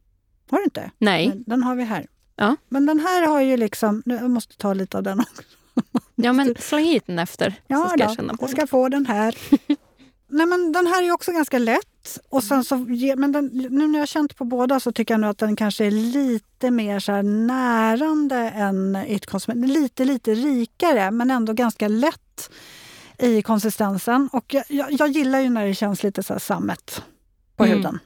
Har 0.51 0.57
du 0.57 0.63
inte? 0.63 0.91
Nej. 0.97 1.27
Men 1.27 1.43
Den 1.47 1.63
har 1.63 1.75
vi 1.75 1.83
här. 1.83 2.07
Ja. 2.35 2.55
Men 2.69 2.85
den 2.85 2.99
här 2.99 3.27
har 3.27 3.41
ju 3.41 3.57
liksom... 3.57 4.03
Nu, 4.05 4.15
jag 4.15 4.29
måste 4.29 4.57
ta 4.57 4.73
lite 4.73 4.97
av 4.97 5.03
den 5.03 5.19
också. 5.19 5.41
Ja, 6.15 6.33
men 6.33 6.55
släng 6.59 6.85
hit 6.85 7.03
den 7.07 7.19
efter. 7.19 7.49
så 7.49 7.55
Ja, 7.67 7.89
ska 7.89 7.99
jag 7.99 8.09
då, 8.09 8.15
känna 8.15 8.33
på 8.33 8.43
jag 8.43 8.49
ska 8.49 8.67
få 8.67 8.89
den 8.89 9.05
här. 9.05 9.37
Nej, 10.27 10.45
men 10.45 10.71
den 10.71 10.87
här 10.87 11.01
är 11.01 11.05
ju 11.05 11.11
också 11.11 11.31
ganska 11.31 11.59
lätt. 11.59 12.19
Och 12.29 12.43
sen 12.43 12.63
så, 12.63 12.77
men 13.17 13.31
den, 13.31 13.45
nu 13.53 13.87
när 13.87 13.93
jag 13.93 14.01
har 14.01 14.05
känt 14.05 14.37
på 14.37 14.45
båda 14.45 14.79
så 14.79 14.91
tycker 14.91 15.13
jag 15.13 15.21
nog 15.21 15.29
att 15.29 15.37
den 15.37 15.55
kanske 15.55 15.85
är 15.85 15.91
lite 15.91 16.71
mer 16.71 16.99
så 16.99 17.21
närande 17.21 18.35
än 18.37 18.95
It 19.07 19.25
Cosmetics. 19.25 19.67
Lite, 19.73 20.05
lite 20.05 20.33
rikare 20.33 21.11
men 21.11 21.31
ändå 21.31 21.53
ganska 21.53 21.87
lätt 21.87 22.49
i 23.17 23.41
konsistensen. 23.41 24.29
Och 24.33 24.53
jag, 24.53 24.63
jag, 24.67 24.91
jag 24.91 25.09
gillar 25.09 25.39
ju 25.39 25.49
när 25.49 25.65
det 25.65 25.75
känns 25.75 26.03
lite 26.03 26.23
så 26.23 26.39
sammet 26.39 27.03
på 27.55 27.63
Mm. 27.65 27.77
huden. 27.77 27.99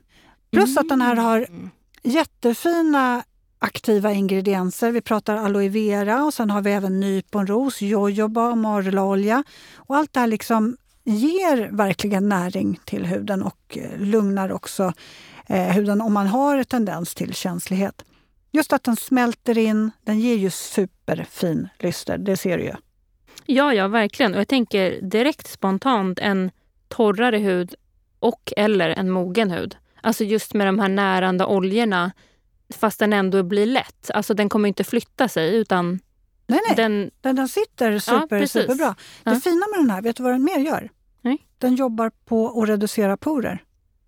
Plus 0.51 0.77
att 0.77 0.89
den 0.89 1.01
här 1.01 1.15
har 1.15 1.37
Mm. 1.49 1.69
jättefina 2.03 3.23
aktiva 3.59 4.13
ingredienser. 4.13 4.91
Vi 4.91 5.01
pratar 5.01 5.35
aloe 5.35 5.69
vera 5.69 6.23
och 6.25 6.33
sen 6.33 6.49
har 6.49 6.61
vi 6.61 6.71
även 6.71 6.99
nyponros, 6.99 7.81
jojoba 7.81 8.55
marulolja. 8.55 9.43
Och 9.75 9.95
allt 9.95 10.13
det 10.13 10.19
här 10.19 10.27
liksom 10.27 10.77
ger 11.03 11.69
verkligen 11.71 12.29
näring 12.29 12.79
till 12.85 13.05
huden 13.05 13.43
och 13.43 13.77
eh, 13.77 13.99
lugnar 13.99 14.51
också 14.51 14.93
eh, 15.47 15.67
huden 15.67 16.01
om 16.01 16.13
man 16.13 16.27
har 16.27 16.63
tendens 16.63 17.15
till 17.15 17.33
känslighet. 17.33 18.03
Just 18.51 18.73
att 18.73 18.83
den 18.83 18.95
smälter 18.95 19.57
in, 19.57 19.91
den 20.03 20.19
ger 20.19 20.35
ju 20.35 20.49
superfin 20.49 21.69
lyster, 21.79 22.17
det 22.17 22.37
ser 22.37 22.57
du 22.57 22.63
ju. 22.63 22.73
Ja, 23.45 23.73
ja, 23.73 23.87
verkligen. 23.87 24.33
Och 24.33 24.39
jag 24.39 24.47
tänker 24.47 25.01
direkt 25.01 25.47
spontant 25.47 26.19
en 26.19 26.51
torrare 26.87 27.37
hud 27.37 27.75
och 28.19 28.53
eller 28.57 28.89
en 28.89 29.09
mogen 29.09 29.51
hud. 29.51 29.77
Alltså 30.01 30.23
just 30.23 30.53
med 30.53 30.67
de 30.67 30.79
här 30.79 30.89
närande 30.89 31.45
oljorna, 31.45 32.11
fast 32.73 32.99
den 32.99 33.13
ändå 33.13 33.43
blir 33.43 33.65
lätt. 33.65 34.11
Alltså 34.13 34.33
den 34.33 34.49
kommer 34.49 34.67
inte 34.67 34.83
flytta 34.83 35.27
sig 35.27 35.55
utan 35.55 35.99
Nej, 36.47 36.59
nej, 36.67 36.75
den... 36.75 37.11
den, 37.21 37.35
den 37.35 37.47
sitter 37.47 37.99
super, 37.99 38.27
precis. 38.27 38.51
superbra. 38.61 38.95
Ja. 39.23 39.31
Det 39.33 39.39
fina 39.41 39.65
med 39.75 39.79
den 39.79 39.89
här, 39.89 40.01
vet 40.01 40.15
du 40.15 40.23
vad 40.23 40.31
den 40.31 40.43
mer 40.43 40.59
gör? 40.59 40.89
Nej. 41.21 41.37
Den 41.57 41.75
jobbar 41.75 42.11
på 42.25 42.61
att 42.63 42.69
reducera 42.69 43.17
porer. 43.17 43.63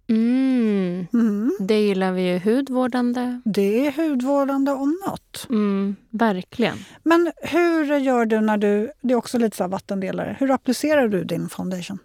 Mm, 0.10 1.08
Mm. 1.14 1.52
det 1.60 1.82
gillar 1.82 2.12
vi 2.12 2.22
ju. 2.22 2.40
Hudvårdande. 2.40 3.42
Det 3.46 3.88
är 3.88 3.92
hudvårdande 3.92 4.72
om 4.72 5.00
något. 5.08 5.48
Mm, 5.50 5.96
verkligen. 6.10 6.78
Men 7.04 7.32
hur 7.44 7.96
gör 7.98 8.26
du 8.26 8.42
när 8.42 8.58
du... 8.58 8.92
Det 9.02 9.14
är 9.14 9.18
också 9.18 9.38
lite 9.38 9.58
så 9.58 9.68
vattendelare. 9.68 10.36
Hur 10.40 10.52
applicerar 10.52 11.08
du 11.08 11.24
din 11.24 11.50
foundation? 11.50 12.00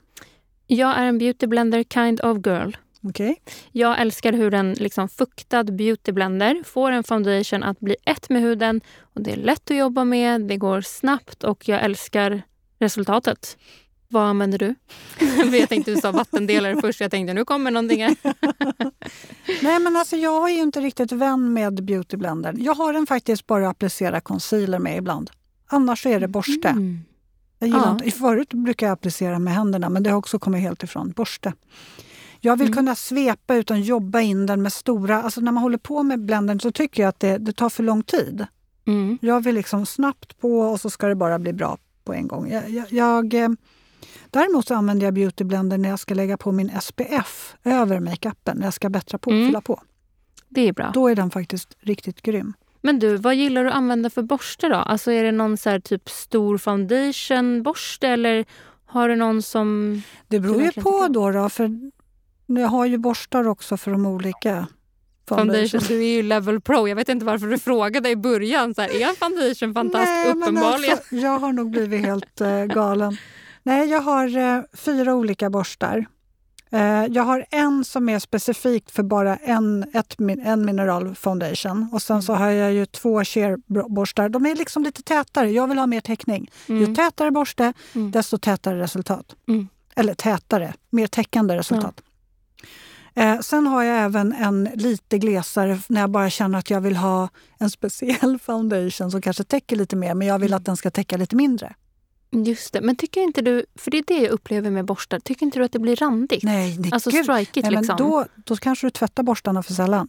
Jag 0.67 0.99
är 0.99 1.05
en 1.05 1.19
beauty 1.19 1.47
blender 1.47 1.83
kind 1.83 2.21
of 2.21 2.47
girl. 2.47 2.71
Okej. 3.09 3.43
Jag 3.73 4.01
älskar 4.01 4.33
hur 4.33 4.55
en 4.55 4.73
liksom 4.73 5.09
fuktad 5.09 5.65
beautyblender 5.65 6.63
får 6.65 6.93
en 6.93 7.05
foundation 7.05 7.63
att 7.63 7.81
bli 7.81 7.97
ett 8.05 8.31
med 8.31 8.43
huden. 8.43 8.81
Och 9.01 9.21
Det 9.21 9.33
är 9.33 9.37
lätt 9.37 9.71
att 9.71 9.77
jobba 9.77 10.05
med, 10.05 10.41
det 10.41 10.57
går 10.57 10.81
snabbt 10.81 11.45
och 11.45 11.69
jag 11.69 11.85
älskar 11.85 12.43
resultatet. 12.79 13.57
Vad 14.09 14.23
använder 14.23 14.59
du? 14.59 14.75
jag 15.59 15.69
tänkte 15.69 15.91
du 15.95 16.01
sa 16.01 16.13
vattendelare 16.13 16.81
först. 16.81 17.01
Jag 17.01 17.11
tänkte 17.11 17.35
nu 17.35 17.45
kommer 17.45 17.71
någonting 17.71 18.03
här. 18.03 18.17
Nej, 19.63 19.79
men 19.79 19.97
alltså 19.97 20.17
jag 20.17 20.51
är 20.51 20.55
ju 20.55 20.63
inte 20.63 20.81
riktigt 20.81 21.13
vän 21.13 21.53
med 21.53 21.85
beautyblendern. 21.85 22.63
Jag 22.63 22.75
har 22.75 22.93
den 22.93 23.07
faktiskt 23.07 23.47
bara 23.47 23.69
att 23.69 23.71
applicera 23.71 24.21
concealer 24.21 24.79
med 24.79 24.97
ibland. 24.97 25.31
Annars 25.67 26.07
är 26.07 26.21
det 26.21 26.29
borste. 26.29 26.69
Mm. 26.69 27.01
Jag 27.67 27.79
gillar 27.79 27.87
Ja. 27.87 27.93
inte. 28.05 28.11
Förut 28.19 28.53
brukade 28.55 28.89
jag 28.89 28.93
applicera 28.93 29.39
med 29.39 29.55
händerna, 29.55 29.89
men 29.89 30.03
det 30.03 30.11
har 30.11 30.17
också 30.19 30.39
kommit 30.39 30.61
helt 30.63 30.83
ifrån 30.83 31.11
borste. 31.11 31.53
Jag 32.41 32.57
vill 32.57 32.67
Mm. 32.67 32.77
kunna 32.77 32.95
svepa 32.95 33.55
utan 33.55 33.83
jobba 33.83 34.21
in 34.21 34.47
den 34.47 34.63
med 34.63 34.73
stora... 34.73 35.23
Alltså 35.23 35.41
när 35.41 35.53
man 35.53 35.63
håller 35.63 35.79
på 35.79 36.03
med 36.03 36.21
blendern 36.25 36.61
så 36.61 36.71
tycker 36.73 37.03
jag 37.03 37.09
att 37.09 37.21
det, 37.21 37.39
det 37.39 37.53
tar 37.53 37.69
för 37.69 37.83
lång 37.83 38.03
tid. 38.03 38.47
Mm. 38.87 39.19
Jag 39.23 39.45
vill 39.45 39.55
liksom 39.55 39.87
snabbt 39.87 40.41
på 40.41 40.61
och 40.61 40.81
så 40.81 40.91
ska 40.91 41.07
det 41.07 41.15
bara 41.15 41.39
bli 41.39 41.53
bra 41.53 41.79
på 42.05 42.15
en 42.15 42.29
gång. 42.29 42.51
Jag, 42.51 42.71
jag, 42.71 42.93
jag, 42.93 43.35
eh, 43.35 43.49
däremot 44.31 44.67
så 44.67 44.75
använder 44.75 45.07
jag 45.07 45.15
beautyblender 45.15 45.79
när 45.79 45.89
jag 45.89 45.99
ska 45.99 46.15
lägga 46.15 46.37
på 46.37 46.53
min 46.53 46.71
SPF 46.81 47.55
över 47.65 48.01
makeupen, 48.01 48.57
när 48.59 48.65
jag 48.67 48.75
ska 48.75 48.89
bättra 48.91 49.19
på, 49.19 49.31
Mm. 49.31 49.49
fylla 49.49 49.61
på. 49.61 49.81
Det 50.49 50.69
är 50.69 50.73
bra. 50.73 50.91
Då 50.95 51.09
är 51.09 51.15
den 51.17 51.31
faktiskt 51.31 51.77
riktigt 51.81 52.23
grym. 52.23 52.53
Men 52.85 52.99
du, 52.99 53.17
vad 53.17 53.35
gillar 53.35 53.65
du 53.65 53.71
att 53.71 53.77
använda 53.77 54.11
för 54.11 54.23
borste 54.23 54.69
då? 54.69 54.77
Alltså 54.77 55.13
är 55.13 55.25
det 55.25 55.33
någon 55.33 55.57
så 55.57 55.71
här 55.71 55.81
typ 55.81 56.11
stor 56.11 56.59
foundationborste 56.59 58.09
eller 58.09 58.45
har 58.87 59.09
du 59.09 59.17
någon 59.17 59.43
som... 59.43 60.03
Det 60.29 60.41
beror 60.41 60.63
ju 60.63 60.73
på 60.73 61.09
då, 61.11 61.31
då, 61.31 61.49
för 61.49 61.71
jag 62.47 62.69
har 62.69 62.87
ju 62.87 62.99
borstar 62.99 63.49
också 63.49 63.77
för 63.77 63.91
de 63.91 64.07
olika 64.07 64.67
Foundation. 65.29 65.81
Du 65.89 65.95
är 65.95 66.17
ju 66.17 66.23
level 66.23 66.61
pro. 66.61 66.89
Jag 66.89 66.97
vet 66.97 67.09
inte 67.09 67.27
varför 67.27 67.47
du 67.47 67.59
frågade 67.59 68.11
i 68.11 68.17
början. 68.17 68.75
Så 68.75 68.83
här, 68.83 68.89
är 68.89 69.15
foundation 69.15 69.75
fantast? 69.75 70.05
Nej, 70.07 70.35
men 70.35 70.43
Uppenbarligen. 70.43 70.97
Alltså, 70.97 71.17
jag 71.17 71.39
har 71.39 71.53
nog 71.53 71.71
blivit 71.71 72.05
helt 72.05 72.41
eh, 72.41 72.65
galen. 72.65 73.17
Nej, 73.63 73.89
jag 73.89 74.01
har 74.01 74.37
eh, 74.37 74.63
fyra 74.73 75.15
olika 75.15 75.51
borstar. 75.51 76.07
Eh, 76.75 77.07
jag 77.07 77.23
har 77.23 77.45
en 77.51 77.85
som 77.85 78.09
är 78.09 78.19
specifikt 78.19 78.91
för 78.91 79.03
bara 79.03 79.37
en, 79.37 79.85
ett, 79.95 80.17
en 80.45 80.65
mineral 80.67 81.15
foundation. 81.15 81.89
Och 81.93 82.03
sen 82.03 82.23
så 82.23 82.33
Mm. 82.33 82.43
har 82.43 82.51
jag 82.51 82.73
ju 82.73 82.87
två 82.87 83.25
sheer-borstar. 83.25 84.29
De 84.29 84.47
är 84.47 84.55
liksom 84.55 84.83
lite 84.83 85.03
tätare. 85.03 85.51
Jag 85.51 85.69
vill 85.69 85.79
ha 85.79 85.87
mer 85.87 86.01
täckning. 86.01 86.51
Ju 86.67 86.77
Mm. 86.83 86.95
tätare 86.95 87.31
borste, 87.31 87.73
Mm. 87.95 88.11
desto 88.11 88.39
tätare 88.39 88.79
resultat. 88.81 89.35
Mm. 89.49 89.69
Eller 89.97 90.15
tätare, 90.15 90.75
mer 90.91 91.07
täckande 91.07 91.57
resultat. 91.57 92.01
Eh, 93.15 93.41
sen 93.41 93.67
har 93.67 93.83
jag 93.83 93.99
även 93.99 94.33
en 94.33 94.65
lite 94.75 95.19
glesare 95.19 95.79
när 95.89 96.01
jag 96.01 96.11
bara 96.11 96.31
känner 96.31 96.59
att 96.59 96.71
jag 96.71 96.81
vill 96.81 96.97
ha 96.97 97.29
en 97.59 97.71
speciell 97.71 98.39
foundation 98.43 99.11
som 99.11 99.23
kanske 99.23 99.45
täcker 99.45 99.77
lite 99.77 99.97
mer 99.97 100.15
men 100.15 100.27
jag 100.29 100.39
vill 100.39 100.55
att 100.55 100.65
den 100.65 100.77
ska 100.77 100.91
täcka 100.91 101.17
lite 101.17 101.37
mindre. 101.37 101.75
Just 102.43 102.73
det. 102.73 102.81
Men 102.81 102.97
tycker 102.97 103.21
inte 103.21 103.43
du, 103.43 103.67
för 103.79 103.91
det 103.91 103.99
är 103.99 104.05
det 104.07 104.19
jag 104.19 104.31
upplever 104.31 104.71
med 104.71 104.85
borstar, 104.85 105.21
tycker 105.21 105.47
inte 105.47 105.59
du 105.59 105.65
att 105.65 105.73
det 105.73 105.79
blir 105.79 105.97
randigt? 105.97 106.43
Nej, 106.43 106.79
nej, 106.79 106.91
Alltså 106.93 107.11
gud. 107.11 107.25
strikigt 107.25 107.67
Nej, 107.67 107.77
liksom. 107.77 107.97
då, 107.97 108.27
då 108.37 108.57
kanske 108.57 108.87
du 108.87 108.91
tvättar 108.91 109.23
borstarna 109.23 109.63
för 109.63 109.73
sällan. 109.73 110.09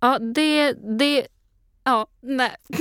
Ja, 0.00 0.18
det... 0.18 0.72
det 0.98 1.26
ja, 1.84 2.06
nej. 2.20 2.56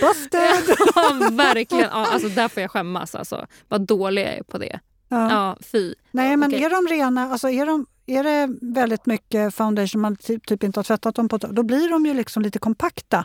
Busted! 0.00 0.76
ja, 0.94 1.28
verkligen. 1.30 1.88
Ja, 1.92 2.06
alltså, 2.12 2.28
där 2.28 2.48
får 2.48 2.60
jag 2.60 2.70
skämmas. 2.70 3.14
Alltså. 3.14 3.46
Vad 3.68 3.80
dålig 3.80 4.22
jag 4.22 4.34
är 4.34 4.42
på 4.42 4.58
det. 4.58 4.80
Ja. 5.08 5.30
Ja, 5.30 5.56
fy. 5.72 5.94
Nej, 6.10 6.36
men 6.36 6.50
Okej. 6.50 6.64
är 6.64 6.70
de 6.70 6.94
rena, 6.94 7.30
alltså 7.30 7.50
är, 7.50 7.66
de, 7.66 7.86
är 8.06 8.24
det 8.24 8.56
väldigt 8.60 9.06
mycket 9.06 9.54
foundation 9.54 10.00
man 10.00 10.16
typ, 10.16 10.46
typ 10.46 10.62
inte 10.62 10.78
har 10.78 10.84
tvättat 10.84 11.14
dem 11.14 11.28
på 11.28 11.36
då 11.36 11.62
blir 11.62 11.88
de 11.88 12.06
ju 12.06 12.14
liksom 12.14 12.42
lite 12.42 12.58
kompakta. 12.58 13.24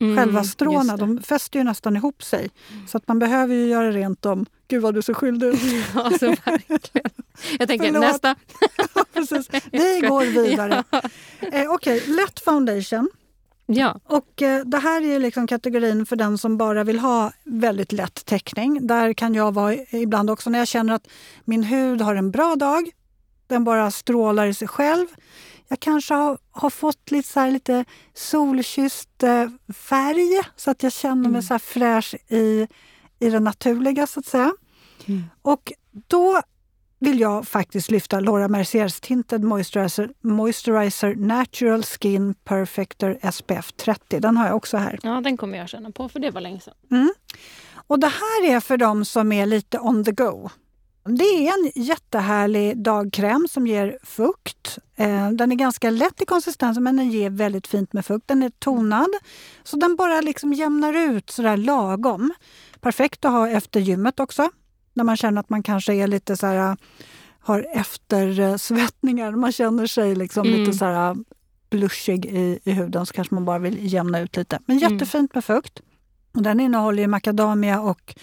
Mm, 0.00 0.16
Själva 0.16 0.44
stråna, 0.44 0.96
de 0.96 1.22
fäster 1.22 1.58
ju 1.58 1.64
nästan 1.64 1.96
ihop 1.96 2.22
sig. 2.22 2.50
Så 2.88 2.96
att 2.96 3.08
man 3.08 3.18
behöver 3.18 3.54
ju 3.54 3.66
göra 3.66 3.90
rent 3.90 4.22
dem. 4.22 4.46
Gud 4.68 4.82
vad 4.82 4.94
du 4.94 5.02
så 5.02 5.14
skyldig 5.14 5.46
ut. 5.54 5.84
Alltså, 5.94 6.26
verkligen. 6.26 7.10
Jag 7.58 7.68
tänker 7.68 7.86
Förlåt. 7.86 8.02
nästa. 8.02 8.34
Precis. 9.12 9.48
Vi 9.72 10.00
går 10.08 10.24
vidare. 10.24 10.84
Ja. 10.90 11.00
Eh, 11.52 11.70
Okej, 11.70 12.02
lätt 12.06 12.40
foundation. 12.40 13.10
ja. 13.66 14.00
Och 14.04 14.42
eh, 14.42 14.64
det 14.64 14.78
här 14.78 15.02
är 15.02 15.18
liksom 15.18 15.46
kategorin 15.46 16.06
för 16.06 16.16
den 16.16 16.38
som 16.38 16.56
bara 16.56 16.84
vill 16.84 16.98
ha 16.98 17.32
väldigt 17.44 17.92
lätt 17.92 18.24
täckning. 18.26 18.86
Där 18.86 19.12
kan 19.12 19.34
jag 19.34 19.54
vara 19.54 19.74
ibland 19.74 20.30
också 20.30 20.50
när 20.50 20.58
jag 20.58 20.68
känner 20.68 20.94
att 20.94 21.06
min 21.44 21.62
hud 21.62 22.00
har 22.00 22.14
en 22.14 22.30
bra 22.30 22.56
dag. 22.56 22.90
Den 23.46 23.64
bara 23.64 23.90
strålar 23.90 24.46
i 24.46 24.54
sig 24.54 24.68
själv. 24.68 25.06
Jag 25.68 25.80
kanske 25.80 26.14
har, 26.14 26.38
har 26.50 26.70
fått 26.70 27.10
lite, 27.10 27.28
så 27.28 27.40
här, 27.40 27.50
lite 27.50 27.84
solkysst 28.14 29.22
eh, 29.22 29.48
färg 29.74 30.42
så 30.56 30.70
att 30.70 30.82
jag 30.82 30.92
känner 30.92 31.22
mig 31.22 31.28
Mm. 31.28 31.42
så 31.42 31.58
fräsch 31.58 32.14
i, 32.28 32.68
i 33.18 33.30
det 33.30 33.40
naturliga 33.40 34.06
så 34.06 34.20
att 34.20 34.26
säga. 34.26 34.52
Mm. 35.06 35.24
Och 35.42 35.72
då 36.08 36.42
vill 37.00 37.20
jag 37.20 37.48
faktiskt 37.48 37.90
lyfta 37.90 38.20
Laura 38.20 38.48
Merciers 38.48 39.00
Tinted 39.00 39.44
Moisturizer, 39.44 40.10
Moisturizer 40.20 41.14
Natural 41.14 41.82
Skin 41.82 42.34
Perfector 42.34 43.18
SPF 43.32 43.72
30. 43.72 44.20
Den 44.20 44.36
har 44.36 44.46
jag 44.46 44.56
också 44.56 44.76
här. 44.76 44.98
ja, 45.02 45.20
den 45.20 45.36
kommer 45.36 45.58
jag 45.58 45.68
känna 45.68 45.90
på 45.90 46.08
för 46.08 46.20
det 46.20 46.30
var 46.30 46.40
länge 46.40 46.60
sedan. 46.60 46.74
Mm. 46.90 47.10
Och 47.86 47.98
det 48.00 48.06
här 48.08 48.46
är 48.50 48.60
för 48.60 48.76
dem 48.76 49.04
som 49.04 49.32
är 49.32 49.46
lite 49.46 49.78
on 49.78 50.04
the 50.04 50.12
go. 50.12 50.50
Det 51.16 51.24
är 51.24 51.52
en 51.58 51.82
jättehärlig 51.84 52.76
dagkräm 52.82 53.46
som 53.50 53.66
ger 53.66 53.98
fukt. 54.02 54.78
Eh, 54.96 55.30
Den 55.30 55.52
är 55.52 55.56
ganska 55.56 55.90
lätt 55.90 56.22
i 56.22 56.24
konsistensen 56.24 56.82
men 56.84 56.96
den 56.96 57.10
ger 57.10 57.30
väldigt 57.30 57.66
fint 57.66 57.92
med 57.92 58.06
fukt. 58.06 58.28
Den 58.28 58.42
är 58.42 58.50
tonad 58.50 59.08
så 59.64 59.76
den 59.76 59.96
bara 59.96 60.20
liksom 60.20 60.52
jämnar 60.52 60.92
ut 60.96 61.30
sådär 61.30 61.56
lagom. 61.56 62.32
Perfekt 62.80 63.24
att 63.24 63.32
ha 63.32 63.48
efter 63.48 63.80
gymmet 63.80 64.20
också. 64.20 64.50
När 64.94 65.04
man 65.04 65.16
känner 65.16 65.40
att 65.40 65.50
man 65.50 65.62
kanske 65.62 65.94
är 65.94 66.06
lite 66.06 66.36
så 66.36 66.46
här, 66.46 66.76
har 67.40 67.66
eftersvettningar. 67.74 69.32
Man 69.32 69.52
känner 69.52 69.86
sig 69.86 70.14
liksom 70.14 70.46
Mm. 70.46 70.60
lite 70.60 70.72
så 70.78 70.84
här 70.84 71.16
blushig 71.70 72.26
i, 72.26 72.58
i 72.64 72.70
huden 72.72 73.06
så 73.06 73.12
kanske 73.14 73.34
man 73.34 73.44
bara 73.44 73.58
vill 73.58 73.92
jämna 73.92 74.20
ut 74.20 74.36
lite. 74.36 74.58
Men 74.66 74.78
Mm. 74.78 74.92
jättefint 74.92 75.34
med 75.34 75.44
fukt. 75.44 75.80
Och 76.34 76.42
den 76.42 76.60
innehåller 76.60 77.02
ju 77.02 77.06
macadamia 77.06 77.80
och 77.80 78.14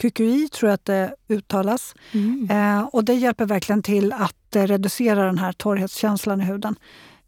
kukui, 0.00 0.48
tror 0.48 0.68
jag 0.70 0.74
att 0.74 0.84
det 0.84 1.14
uttalas. 1.28 1.94
Mm. 2.12 2.50
Eh, 2.50 2.84
och 2.84 3.04
det 3.04 3.14
hjälper 3.14 3.44
verkligen 3.46 3.82
till 3.82 4.12
att 4.12 4.56
eh, 4.56 4.62
reducera 4.66 5.24
den 5.24 5.38
här 5.38 5.52
torrhetskänslan 5.52 6.40
i 6.40 6.44
huden. 6.44 6.76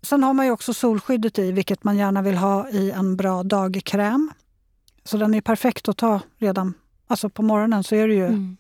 Sen 0.03 0.23
har 0.23 0.33
man 0.35 0.47
ju 0.47 0.53
också 0.53 0.75
solskyddet 0.75 1.39
i, 1.39 1.53
vilket 1.53 1.85
man 1.85 1.97
gärna 1.97 2.23
vill 2.23 2.37
ha 2.37 2.69
i 2.69 2.91
en 2.91 3.17
bra 3.17 3.43
dagkräm. 3.43 4.31
Så 5.05 5.17
den 5.17 5.35
är 5.35 5.41
perfekt 5.41 5.89
att 5.89 5.97
ta 5.97 6.21
redan 6.39 6.75
alltså 7.07 7.29
på 7.29 7.43
morgonen. 7.43 7.85
så 7.85 7.95
är 7.95 8.09
det 8.09 8.15
ju, 8.15 8.27
Mm. 8.27 8.57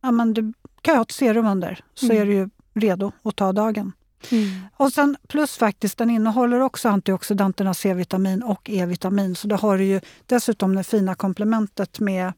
ja, 0.00 0.10
men 0.10 0.34
Du 0.34 0.52
kan 0.82 0.96
ha 0.96 1.02
ett 1.02 1.10
serum 1.10 1.46
under, 1.46 1.80
så 1.94 2.06
Mm. 2.06 2.16
är 2.22 2.26
du 2.26 2.32
ju 2.32 2.48
redo 2.74 3.12
att 3.22 3.36
ta 3.36 3.52
dagen. 3.52 3.92
Mm. 4.30 4.60
Och 4.76 4.92
sen 4.92 5.16
plus 5.28 5.56
faktiskt, 5.56 5.98
den 5.98 6.10
innehåller 6.10 6.60
också 6.60 6.88
antioxidanterna 6.88 7.74
C-vitamin 7.74 8.42
och 8.42 8.70
E-vitamin. 8.70 9.36
Så 9.36 9.48
då 9.48 9.56
har 9.56 9.78
du 9.78 9.84
ju 9.84 10.00
dessutom 10.26 10.74
det 10.74 10.84
fina 10.84 11.14
komplementet 11.14 12.00
med 12.00 12.32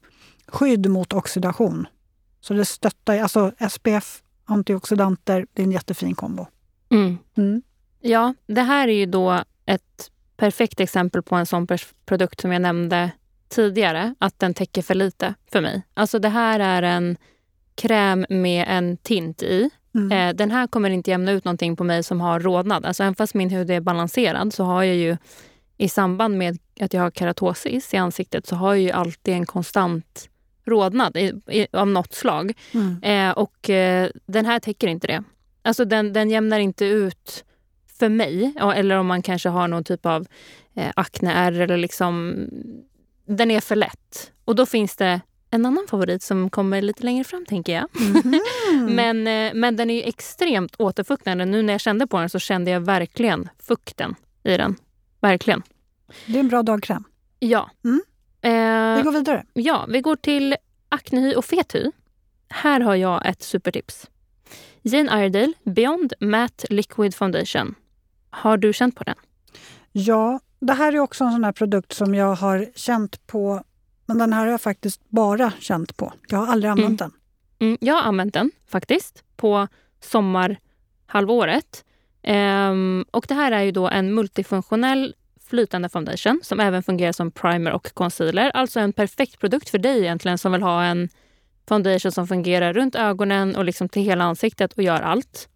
skydd 0.46 0.90
mot 0.90 1.12
oxidation. 1.12 1.86
Så 2.40 2.54
det 2.54 2.64
stöttar, 2.64 3.18
alltså 3.18 3.52
SPF, 3.70 4.22
antioxidanter, 4.44 5.46
det 5.52 5.62
är 5.62 5.66
en 5.66 5.72
jättefin 5.72 6.14
kombo. 6.14 6.46
Mm. 6.90 7.18
Mm. 7.36 7.62
Ja, 8.00 8.34
det 8.46 8.62
här 8.62 8.88
är 8.88 8.92
ju 8.92 9.06
då 9.06 9.42
ett 9.66 10.10
perfekt 10.36 10.80
exempel 10.80 11.22
på 11.22 11.34
en 11.34 11.46
sån 11.46 11.66
produkt 12.06 12.40
som 12.40 12.52
jag 12.52 12.62
nämnde 12.62 13.10
tidigare, 13.48 14.14
att 14.18 14.38
den 14.38 14.54
täcker 14.54 14.82
för 14.82 14.94
lite 14.94 15.34
för 15.52 15.60
mig. 15.60 15.82
Alltså 15.94 16.18
det 16.18 16.28
här 16.28 16.60
är 16.60 16.82
en 16.82 17.16
kräm 17.74 18.26
med 18.28 18.64
en 18.68 18.96
tint 18.96 19.42
i. 19.42 19.70
Mm. 19.94 20.12
Eh, 20.12 20.36
den 20.36 20.50
här 20.50 20.66
kommer 20.66 20.90
inte 20.90 21.10
jämna 21.10 21.32
ut 21.32 21.44
någonting 21.44 21.76
på 21.76 21.84
mig 21.84 22.02
som 22.02 22.20
har 22.20 22.40
rodnad. 22.40 22.84
Alltså 22.84 23.02
även 23.02 23.14
fast 23.14 23.34
min 23.34 23.50
hud 23.50 23.70
är 23.70 23.80
balanserad 23.80 24.52
så 24.52 24.64
har 24.64 24.82
jag 24.82 24.96
ju 24.96 25.16
i 25.76 25.88
samband 25.88 26.38
med 26.38 26.58
att 26.80 26.94
jag 26.94 27.02
har 27.02 27.10
keratosis 27.10 27.94
i 27.94 27.96
ansiktet 27.96 28.46
så 28.46 28.56
har 28.56 28.74
jag 28.74 28.82
ju 28.82 28.90
alltid 28.90 29.34
en 29.34 29.46
konstant 29.46 30.28
rodnad 30.64 31.16
i, 31.16 31.32
i, 31.48 31.66
av 31.72 31.88
något 31.88 32.14
slag. 32.14 32.52
Mm. 32.72 33.02
Eh, 33.02 33.38
och 33.38 33.70
eh, 33.70 34.10
den 34.26 34.46
här 34.46 34.58
täcker 34.58 34.88
inte 34.88 35.06
det. 35.06 35.24
Alltså 35.62 35.84
den, 35.84 36.12
den 36.12 36.30
jämnar 36.30 36.58
inte 36.58 36.84
ut 36.84 37.44
för 37.98 38.08
mig. 38.08 38.54
Eller 38.74 38.96
om 38.96 39.06
man 39.06 39.22
kanske 39.22 39.48
har 39.48 39.68
någon 39.68 39.84
typ 39.84 40.06
av 40.06 40.26
eh, 40.74 40.92
akneärr 40.96 41.60
eller 41.60 41.76
liksom... 41.76 42.36
Den 43.26 43.50
är 43.50 43.60
för 43.60 43.76
lätt. 43.76 44.32
Och 44.44 44.56
då 44.56 44.66
finns 44.66 44.96
det 44.96 45.20
en 45.50 45.66
annan 45.66 45.86
favorit 45.90 46.22
som 46.22 46.50
kommer 46.50 46.82
lite 46.82 47.04
längre 47.04 47.24
fram 47.24 47.46
tänker 47.46 47.72
jag. 47.74 47.88
Mhm. 48.00 48.40
Men, 48.94 49.26
eh, 49.26 49.54
men 49.54 49.76
den 49.76 49.90
är 49.90 49.94
ju 49.94 50.02
extremt 50.02 50.74
återfuktande. 50.78 51.44
Nu 51.44 51.62
när 51.62 51.74
jag 51.74 51.80
kände 51.80 52.06
på 52.06 52.18
den 52.18 52.30
så 52.30 52.38
kände 52.38 52.70
jag 52.70 52.80
verkligen 52.80 53.48
fukten 53.58 54.14
i 54.44 54.56
den. 54.56 54.76
Verkligen. 55.20 55.62
Det 56.26 56.36
är 56.36 56.40
en 56.40 56.48
bra 56.48 56.62
dagkräm. 56.62 57.04
Ja. 57.38 57.70
Mm. 57.84 58.02
Eh, 58.44 58.96
Vi 58.96 59.02
går 59.02 59.12
vidare. 59.12 59.44
Ja, 59.52 59.86
vi 59.88 60.00
går 60.00 60.16
till 60.16 60.56
aknehy 60.88 61.34
och 61.34 61.44
fethy. 61.44 61.90
Här 62.48 62.80
har 62.80 62.94
jag 62.94 63.26
ett 63.26 63.42
supertips. 63.42 64.06
Jane 64.82 65.20
Iredale 65.24 65.52
Beyond 65.64 66.12
Matte 66.20 66.66
Liquid 66.70 67.14
Foundation. 67.14 67.74
Har 68.30 68.56
du 68.56 68.72
känt 68.72 68.96
på 68.96 69.04
den? 69.04 69.14
Ja, 69.92 70.40
det 70.60 70.72
här 70.72 70.92
är 70.92 70.98
också 70.98 71.24
en 71.24 71.32
sån 71.32 71.44
här 71.44 71.52
produkt 71.52 71.92
som 71.92 72.14
jag 72.14 72.34
har 72.34 72.66
känt 72.74 73.26
på, 73.26 73.62
men 74.06 74.18
den 74.18 74.32
här 74.32 74.40
har 74.40 74.46
jag 74.50 74.60
faktiskt 74.60 75.00
bara 75.08 75.52
känt 75.60 75.96
på. 75.96 76.12
Jag 76.28 76.38
har 76.38 76.46
aldrig 76.46 76.70
använt 76.70 76.98
den. 76.98 77.12
Mm, 77.58 77.78
jag 77.80 77.94
har 77.94 78.02
använt 78.02 78.34
den 78.34 78.50
faktiskt 78.68 79.24
på 79.36 79.68
sommarhalvåret. 80.00 81.84
Ehm, 82.22 83.04
och 83.10 83.24
det 83.28 83.34
här 83.34 83.52
är 83.52 83.62
ju 83.62 83.70
då 83.72 83.88
en 83.88 84.14
multifunktionell 84.14 85.14
flytande 85.46 85.88
foundation 85.88 86.40
som 86.42 86.60
även 86.60 86.82
fungerar 86.82 87.12
som 87.12 87.30
primer 87.30 87.72
och 87.72 87.94
concealer. 87.94 88.50
Alltså 88.54 88.80
en 88.80 88.92
perfekt 88.92 89.38
produkt 89.40 89.68
för 89.68 89.78
dig 89.78 90.00
egentligen 90.00 90.38
som 90.38 90.52
vill 90.52 90.62
ha 90.62 90.84
en 90.84 91.08
foundation 91.68 92.12
som 92.12 92.26
fungerar 92.26 92.72
runt 92.72 92.94
ögonen 92.94 93.56
och 93.56 93.64
liksom 93.64 93.88
till 93.88 94.02
hela 94.02 94.24
ansiktet 94.24 94.72
och 94.72 94.82
gör 94.82 95.00
allt. 95.00 95.48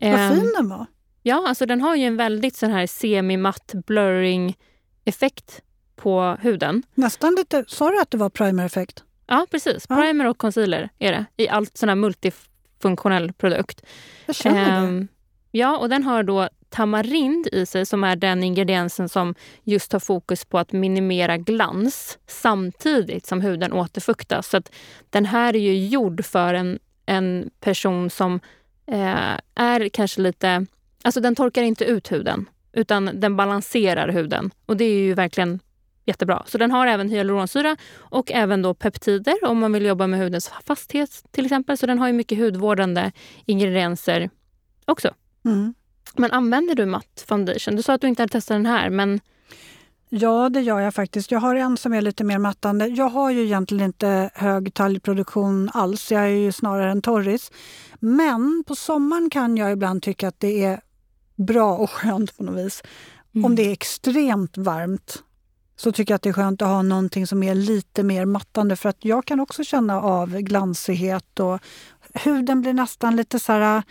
Vad 0.00 0.10
Ehm, 0.10 0.34
fin 0.34 0.52
den 0.56 0.68
var. 0.68 0.86
Ja, 1.22 1.48
alltså 1.48 1.66
den 1.66 1.80
har 1.80 1.96
ju 1.96 2.04
en 2.04 2.16
väldigt 2.16 2.56
sån 2.56 2.70
här 2.70 2.86
semi-matt 2.86 3.72
blurring 3.86 4.56
effekt 5.04 5.62
på 5.96 6.36
huden. 6.40 6.82
Nästan 6.94 7.34
lite... 7.34 7.64
Sa 7.68 7.90
du 7.90 8.00
att 8.00 8.10
det 8.10 8.18
var 8.18 8.30
primer-effekt? 8.30 9.04
Ja, 9.26 9.46
precis. 9.50 9.86
Ja. 9.88 9.96
Primer 9.96 10.26
och 10.26 10.38
concealer 10.38 10.88
är 10.98 11.12
det. 11.12 11.24
I 11.36 11.48
allt 11.48 11.76
sån 11.76 11.88
här 11.88 11.96
multifunktionell 11.96 13.32
produkt. 13.32 13.82
Jag 14.26 14.36
känner 14.36 14.64
det. 14.64 14.86
Ehm, 14.86 15.08
ja, 15.50 15.78
och 15.78 15.88
den 15.88 16.02
har 16.02 16.22
då 16.22 16.48
tamarind 16.72 17.48
i 17.52 17.66
sig 17.66 17.86
som 17.86 18.04
är 18.04 18.16
den 18.16 18.42
ingrediensen 18.42 19.08
som 19.08 19.34
just 19.64 19.92
har 19.92 20.00
fokus 20.00 20.44
på 20.44 20.58
att 20.58 20.72
minimera 20.72 21.36
glans 21.36 22.18
samtidigt 22.26 23.26
som 23.26 23.40
huden 23.40 23.72
återfuktas. 23.72 24.48
Så 24.48 24.56
att 24.56 24.72
den 25.10 25.26
här 25.26 25.56
är 25.56 25.60
ju 25.60 25.86
gjord 25.86 26.24
för 26.24 26.54
en, 26.54 26.78
en 27.06 27.50
person 27.60 28.10
som 28.10 28.40
eh, 28.86 29.38
är 29.54 29.88
kanske 29.88 30.20
lite... 30.20 30.66
Alltså 31.04 31.20
den 31.20 31.34
torkar 31.34 31.62
inte 31.62 31.84
ut 31.84 32.12
huden 32.12 32.48
utan 32.72 33.10
den 33.14 33.36
balanserar 33.36 34.08
huden. 34.08 34.50
Och 34.66 34.76
det 34.76 34.84
är 34.84 34.98
ju 34.98 35.14
verkligen 35.14 35.60
jättebra. 36.04 36.42
Så 36.46 36.58
den 36.58 36.70
har 36.70 36.86
även 36.86 37.08
hyaluronsyra 37.08 37.76
och 37.96 38.32
även 38.32 38.62
då 38.62 38.74
peptider 38.74 39.44
om 39.44 39.58
man 39.58 39.72
vill 39.72 39.84
jobba 39.84 40.06
med 40.06 40.20
hudens 40.20 40.52
fasthet 40.64 41.24
till 41.30 41.44
exempel. 41.44 41.78
Så 41.78 41.86
den 41.86 41.98
har 41.98 42.06
ju 42.06 42.12
mycket 42.12 42.38
hudvårdande 42.38 43.12
ingredienser 43.46 44.30
också. 44.84 45.14
Mm. 45.44 45.74
Men 46.16 46.30
använder 46.30 46.74
du 46.74 46.86
matt 46.86 47.24
foundation? 47.28 47.76
Du 47.76 47.82
sa 47.82 47.94
att 47.94 48.00
du 48.00 48.08
inte 48.08 48.22
hade 48.22 48.32
testat 48.32 48.54
den 48.54 48.66
här, 48.66 48.90
men 48.90 49.20
Ja, 50.14 50.48
det 50.48 50.60
gör 50.60 50.80
jag 50.80 50.94
faktiskt. 50.94 51.30
Jag 51.30 51.40
har 51.40 51.54
en 51.54 51.76
som 51.76 51.92
är 51.92 52.00
lite 52.00 52.24
mer 52.24 52.38
mattande. 52.38 52.86
Jag 52.86 53.08
har 53.08 53.30
ju 53.30 53.44
egentligen 53.44 53.84
inte 53.84 54.30
hög 54.34 54.74
talgproduktion 54.74 55.70
alls. 55.74 56.12
Jag 56.12 56.22
är 56.22 56.26
ju 56.26 56.52
snarare 56.52 56.90
en 56.90 57.02
torris. 57.02 57.50
Men 58.00 58.64
på 58.66 58.74
sommaren 58.74 59.30
kan 59.30 59.56
jag 59.56 59.72
ibland 59.72 60.02
tycka 60.02 60.28
att 60.28 60.40
det 60.40 60.64
är 60.64 60.80
bra 61.36 61.76
och 61.76 61.90
skönt 61.90 62.36
på 62.36 62.42
något 62.42 62.66
vis. 62.66 62.82
Mm. 63.34 63.44
Om 63.44 63.56
det 63.56 63.62
är 63.62 63.72
extremt 63.72 64.56
varmt 64.56 65.22
så 65.76 65.92
tycker 65.92 66.12
jag 66.12 66.16
att 66.16 66.22
det 66.22 66.28
är 66.28 66.32
skönt 66.32 66.62
att 66.62 66.68
ha 66.68 66.82
någonting 66.82 67.26
som 67.26 67.42
är 67.42 67.54
lite 67.54 68.02
mer 68.02 68.24
mattande 68.24 68.76
för 68.76 68.88
att 68.88 69.04
jag 69.04 69.24
kan 69.24 69.40
också 69.40 69.64
känna 69.64 70.00
av 70.00 70.38
glansighet 70.38 71.40
och 71.40 71.60
huden 72.14 72.60
blir 72.60 72.72
nästan 72.72 73.16
lite 73.16 73.38
så 73.38 73.52
här, 73.52 73.82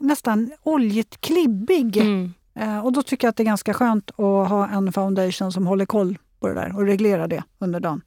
nästan 0.00 0.50
oljigt 0.62 1.20
klibbig. 1.20 1.96
mm. 1.96 2.32
Eh, 2.54 2.78
Och 2.86 2.92
då 2.92 3.02
tycker 3.02 3.26
jag 3.26 3.30
att 3.30 3.36
det 3.36 3.42
är 3.42 3.44
ganska 3.44 3.74
skönt 3.74 4.10
att 4.10 4.48
ha 4.48 4.68
en 4.68 4.92
foundation 4.92 5.52
som 5.52 5.66
håller 5.66 5.86
koll 5.86 6.18
på 6.40 6.48
det 6.48 6.54
där 6.54 6.76
och 6.76 6.86
reglerar 6.86 7.28
det 7.28 7.42
under 7.58 7.80
dagen. 7.80 8.00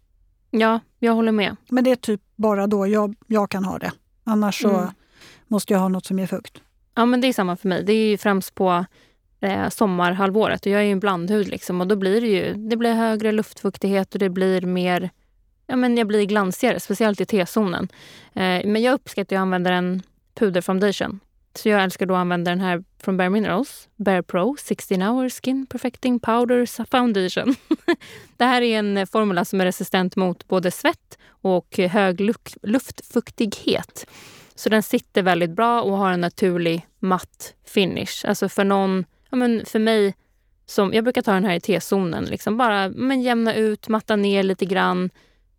ja, 0.52 0.80
jag 1.00 1.14
håller 1.14 1.32
med. 1.32 1.56
Men 1.70 1.84
det 1.84 1.92
är 1.92 1.96
typ 1.96 2.22
bara 2.36 2.68
då 2.68 2.88
jag, 2.88 3.16
jag 3.28 3.50
kan 3.50 3.66
ha 3.66 3.78
det. 3.78 3.92
Annars 4.24 4.62
så 4.62 4.70
Mm. 4.70 4.90
måste 5.48 5.74
jag 5.74 5.80
ha 5.80 5.88
något 5.88 6.06
som 6.06 6.20
ger 6.20 6.28
fukt. 6.28 6.62
Ja, 6.96 7.06
men 7.06 7.22
det 7.22 7.28
är 7.28 7.34
samma 7.34 7.56
för 7.56 7.68
mig. 7.70 7.84
Det 7.84 7.94
är 7.94 8.10
ju 8.10 8.18
främst 8.18 8.56
på 8.56 8.86
eh, 9.40 9.70
sommarhalvåret 9.70 10.66
och 10.66 10.72
jag 10.72 10.82
är 10.82 10.86
ju 10.86 10.92
en 10.92 11.00
blandhud 11.00 11.48
liksom 11.48 11.82
och 11.82 11.88
då 11.88 11.96
blir 11.96 12.22
det 12.22 12.28
ju 12.28 12.54
det 12.54 12.76
blir 12.78 12.94
högre 12.94 13.32
luftfuktighet 13.32 14.14
och 14.14 14.20
det 14.20 14.30
blir 14.30 14.62
mer 14.62 15.10
Ja, 15.68 15.76
men 15.76 15.98
jag 15.98 16.08
blir 16.08 16.26
glansigare, 16.26 16.80
speciellt 16.80 17.22
i 17.22 17.26
T-zonen. 17.26 17.88
Eh, 18.34 18.42
men 18.66 18.82
jag 18.82 18.94
uppskattar 18.94 19.36
att 19.36 19.40
använda 19.42 19.74
en 19.74 20.02
puderfoundation. 20.36 21.20
Så 21.56 21.70
jag 21.70 21.84
älskar 21.84 22.06
då 22.06 22.14
att 22.14 22.20
använda 22.20 22.52
den 22.52 22.60
här 22.60 22.84
från 23.00 23.18
Bare 23.18 23.30
Minerals, 23.30 23.90
Bare 23.96 24.24
Pro 24.24 24.56
16 24.60 25.02
hour 25.02 25.30
skin 25.30 25.66
perfecting 25.66 26.20
powder 26.20 26.86
foundation. 26.86 27.56
det 28.38 28.46
här 28.46 28.62
är 28.62 28.80
en 28.80 28.98
eh, 28.98 29.06
formula 29.06 29.46
som 29.46 29.62
är 29.62 29.66
resistent 29.66 30.16
mot 30.16 30.48
både 30.48 30.72
svett 30.72 31.18
och 31.28 31.78
hög 31.78 32.34
luftfuktighet. 32.62 34.06
Så 34.56 34.70
den 34.70 34.84
sitter 34.84 35.24
väldigt 35.24 35.50
bra 35.50 35.82
och 35.82 35.98
har 35.98 36.12
en 36.12 36.22
naturlig 36.22 36.88
matt 37.00 37.54
finish. 37.66 38.26
Alltså 38.26 38.50
för 38.50 38.64
någon, 38.64 39.06
ja 39.30 39.38
men 39.38 39.66
för 39.66 39.80
mig, 39.80 40.16
som, 40.66 40.94
jag 40.94 41.04
brukar 41.04 41.22
ta 41.22 41.34
den 41.34 41.46
här 41.46 41.56
i 41.56 41.60
T-zonen. 41.60 42.26
Liksom 42.26 42.58
bara 42.58 42.90
men 42.90 43.22
jämna 43.22 43.56
ut, 43.56 43.88
matta 43.88 44.16
ner 44.16 44.44
lite 44.44 44.66
grann. 44.66 45.10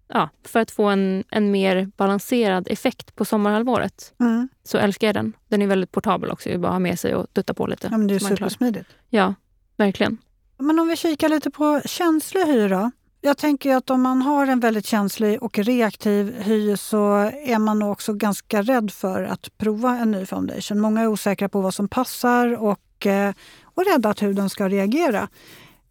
Ja, 0.09 0.29
för 0.45 0.61
att 0.61 0.71
få 0.71 0.85
en, 0.85 1.25
en 1.31 1.51
mer 1.51 1.91
balanserad 1.97 2.69
effekt 2.71 3.17
på 3.17 3.25
sommarhalvåret. 3.25 4.15
Mm. 4.21 4.49
Så 4.65 4.79
älskar 4.79 5.07
jag 5.07 5.15
den. 5.15 5.33
Den 5.49 5.63
är 5.63 5.67
väldigt 5.67 5.93
portabel 5.93 6.31
också. 6.31 6.49
Det 6.49 6.55
är 6.55 6.59
bara 6.59 6.69
att 6.69 6.75
ha 6.75 6.79
med 6.79 6.99
sig 6.99 7.15
och 7.15 7.27
dutta 7.33 7.55
på 7.55 7.67
lite. 7.67 7.89
Ja, 7.91 7.99
men 7.99 8.07
det 8.07 8.15
är 8.15 8.19
supersmidigt. 8.19 8.91
Ja, 9.11 9.35
verkligen. 9.77 10.19
Men 10.59 10.79
om 10.79 10.89
vi 10.89 10.97
kikar 10.97 11.29
lite 11.29 11.51
på 11.51 11.81
känslig 11.85 12.47
hy 12.47 12.69
då? 12.69 12.91
Jag 13.21 13.39
tänker 13.39 13.77
att 13.77 13.91
om 13.91 14.03
man 14.03 14.23
har 14.23 14.47
en 14.47 14.61
väldigt 14.61 14.87
känslig 14.87 15.43
och 15.43 15.59
reaktiv 15.59 16.35
hy 16.41 16.77
så 16.77 17.15
är 17.47 17.59
man 17.59 17.79
nog 17.79 17.93
också 17.93 18.13
ganska 18.13 18.63
rädd 18.63 18.91
för 18.91 19.23
att 19.23 19.59
prova 19.59 19.99
en 19.99 20.11
ny 20.11 20.27
foundation. 20.27 20.81
Många 20.81 21.01
är 21.01 21.07
osäkra 21.07 21.49
på 21.49 21.61
vad 21.61 21.75
som 21.75 21.89
passar 21.89 22.63
och, 22.63 23.07
eh, 23.07 23.35
och 23.65 23.85
rädda 23.93 24.09
att 24.09 24.23
huden 24.23 24.51
ska 24.51 24.69
reagera. 24.69 25.29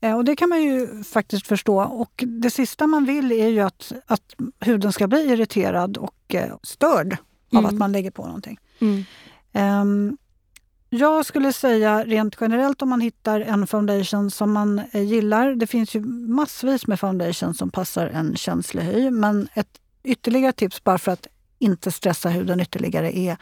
Eh, 0.03 0.15
Och 0.17 0.25
det 0.25 0.35
kan 0.35 0.49
man 0.49 0.63
ju 0.63 1.03
faktiskt 1.03 1.47
förstå. 1.47 1.81
Och 1.83 2.23
det 2.27 2.49
sista 2.49 2.87
man 2.87 3.05
vill 3.05 3.31
är 3.31 3.47
ju 3.47 3.59
att, 3.59 3.91
att 4.05 4.35
huden 4.59 4.93
ska 4.93 5.07
bli 5.07 5.19
irriterad 5.31 5.97
och 5.97 6.35
eh, 6.35 6.55
störd 6.63 7.17
av 7.53 7.59
Mm. 7.59 7.65
att 7.65 7.73
man 7.73 7.91
lägger 7.91 8.11
på 8.11 8.25
någonting. 8.25 8.57
Mm. 8.79 9.03
Ehm, 9.53 10.17
jag 10.89 11.25
skulle 11.25 11.53
säga 11.53 12.03
rent 12.05 12.35
generellt 12.41 12.81
om 12.81 12.89
man 12.89 13.01
hittar 13.01 13.41
en 13.41 13.67
foundation 13.67 14.31
som 14.31 14.51
man 14.51 14.81
eh, 14.91 15.01
gillar. 15.03 15.55
Det 15.55 15.67
finns 15.67 15.95
ju 15.95 15.99
massvis 16.05 16.87
med 16.87 16.99
foundation 16.99 17.53
som 17.53 17.69
passar 17.69 18.07
en 18.07 18.35
känslig 18.35 18.81
hy. 18.83 19.09
Men 19.11 19.47
ett 19.53 19.79
ytterligare 20.03 20.51
tips 20.53 20.83
bara 20.83 20.97
för 20.97 21.11
att 21.11 21.27
inte 21.59 21.91
stressa 21.91 22.29
huden 22.29 22.59
ytterligare 22.59 23.17
är 23.17 23.37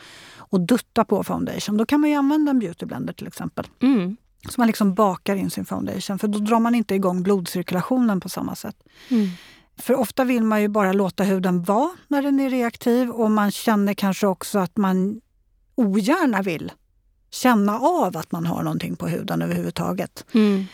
att 0.52 0.67
dutta 0.67 1.06
på 1.06 1.24
foundation. 1.24 1.78
Då 1.78 1.86
kan 1.86 2.02
man 2.02 2.10
ju 2.10 2.15
använda 2.15 2.50
en 2.50 2.60
beautyblender 2.60 3.13
till 3.13 3.28
exempel. 3.28 3.67
Mm. 3.82 4.17
Så 4.49 4.62
man 4.62 4.67
liksom 4.67 4.93
bakar 4.93 5.36
in 5.36 5.49
sin 5.49 5.65
foundation 5.65 6.19
för 6.19 6.27
då 6.27 6.39
drar 6.39 6.60
man 6.60 6.75
inte 6.75 6.95
igång 6.95 7.23
blodcirkulationen 7.23 8.19
på 8.19 8.30
samma 8.30 8.56
sätt. 8.56 8.75
Mm. 9.10 9.27
För 9.77 9.95
ofta 9.95 10.23
vill 10.23 10.43
man 10.43 10.62
ju 10.62 10.67
bara 10.67 10.93
låta 10.93 11.23
huden 11.23 11.63
vara 11.63 11.89
när 12.08 12.21
den 12.21 12.39
är 12.39 12.49
reaktiv 12.49 13.10
och 13.10 13.32
man 13.32 13.51
känner 13.51 13.93
kanske 13.93 14.27
också 14.27 14.60
att 14.60 14.77
man 14.77 15.21
ogärna 15.75 16.41
vill 16.41 16.71
känna 17.32 17.80
av 17.80 18.17
att 18.17 18.32
man 18.32 18.45
har 18.45 18.63
någonting 18.63 18.95
på 18.95 19.08
huden 19.08 19.41
överhuvudtaget. 19.41 20.25
Mm. 20.34 20.65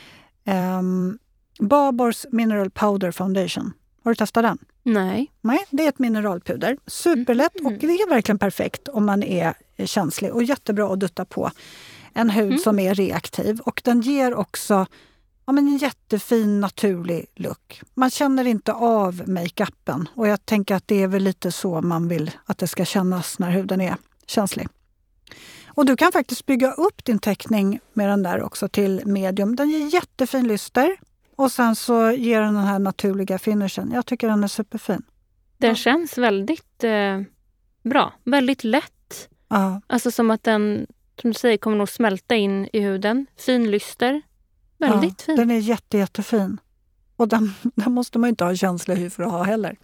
Um, 0.79 1.19
Babors 1.59 2.25
Mineral 2.31 2.69
Powder 2.69 3.11
Foundation. 3.11 3.73
Har 4.03 4.11
du 4.11 4.15
testat 4.15 4.43
den? 4.43 4.57
Nej. 4.83 5.31
Nej, 5.41 5.65
det 5.69 5.85
är 5.85 5.89
ett 5.89 5.99
mineralpuder. 5.99 6.77
Superlätt 6.87 7.59
Mhm. 7.59 7.65
och 7.65 7.73
det 7.73 7.87
är 7.87 8.09
verkligen 8.09 8.39
perfekt 8.39 8.87
om 8.87 9.05
man 9.05 9.23
är 9.23 9.53
känslig 9.85 10.33
och 10.33 10.43
jättebra 10.43 10.93
att 10.93 10.99
dutta 10.99 11.25
på 11.25 11.51
en 12.17 12.29
hud 12.29 12.45
Mm. 12.47 12.59
som 12.59 12.79
är 12.79 12.95
reaktiv. 12.95 13.59
Och 13.59 13.81
den 13.85 14.01
ger 14.01 14.33
också 14.33 14.85
ja, 15.45 15.53
men 15.53 15.67
en 15.67 15.77
jättefin 15.77 16.59
naturlig 16.61 17.25
look. 17.35 17.81
Man 17.93 18.09
känner 18.09 18.47
inte 18.47 18.73
av 18.73 19.23
makeupen 19.29 20.09
och 20.15 20.27
jag 20.27 20.45
tänker 20.45 20.75
att 20.75 20.87
det 20.87 21.03
är 21.03 21.07
väl 21.07 21.23
lite 21.23 21.51
så 21.51 21.81
man 21.81 22.07
vill 22.07 22.31
att 22.45 22.57
det 22.57 22.67
ska 22.67 22.85
kännas 22.85 23.39
när 23.39 23.51
huden 23.51 23.81
är 23.81 23.95
känslig. 24.27 24.67
Och 25.67 25.85
du 25.85 25.95
kan 25.95 26.11
faktiskt 26.11 26.45
bygga 26.45 26.71
upp 26.71 27.05
din 27.05 27.19
teckning 27.19 27.79
med 27.93 28.09
den 28.09 28.23
där 28.23 28.41
också 28.43 28.67
till 28.67 29.01
medium. 29.05 29.55
Den 29.55 29.69
ger 29.69 29.93
jättefin 29.93 30.47
lyster 30.47 30.97
och 31.35 31.51
sen 31.51 31.75
så 31.75 32.11
ger 32.11 32.41
den 32.41 32.53
den 32.53 32.63
här 32.63 32.79
naturliga 32.79 33.39
finishen. 33.39 33.91
Jag 33.93 34.05
tycker 34.05 34.27
den 34.27 34.43
är 34.43 34.47
superfin. 34.47 35.01
Den 35.57 35.69
Ja. 35.69 35.75
känns 35.75 36.17
väldigt 36.17 36.83
eh, 36.83 37.21
bra. 37.83 38.13
Väldigt 38.23 38.63
lätt. 38.63 39.29
Ja. 39.47 39.81
Alltså 39.87 40.11
som 40.11 40.31
att 40.31 40.43
den, 40.43 40.87
som 41.21 41.29
du 41.29 41.33
säger, 41.33 41.57
kommer 41.57 41.77
nog 41.77 41.89
smälta 41.89 42.35
in 42.35 42.69
i 42.73 42.79
huden. 42.79 43.25
Fin 43.37 43.71
lyster. 43.71 44.21
Väldigt 44.77 45.19
ja, 45.19 45.25
fin. 45.25 45.35
Den 45.35 45.51
är 45.51 45.59
jätte, 45.59 45.97
jättefin. 45.97 46.57
Och 47.15 47.27
den, 47.27 47.53
den 47.75 47.91
måste 47.91 48.19
man 48.19 48.29
inte 48.29 48.43
ha 48.43 48.55
känslig 48.55 48.95
hy 48.95 49.09
för 49.09 49.23
att 49.23 49.31
ha 49.31 49.43
heller. 49.43 49.77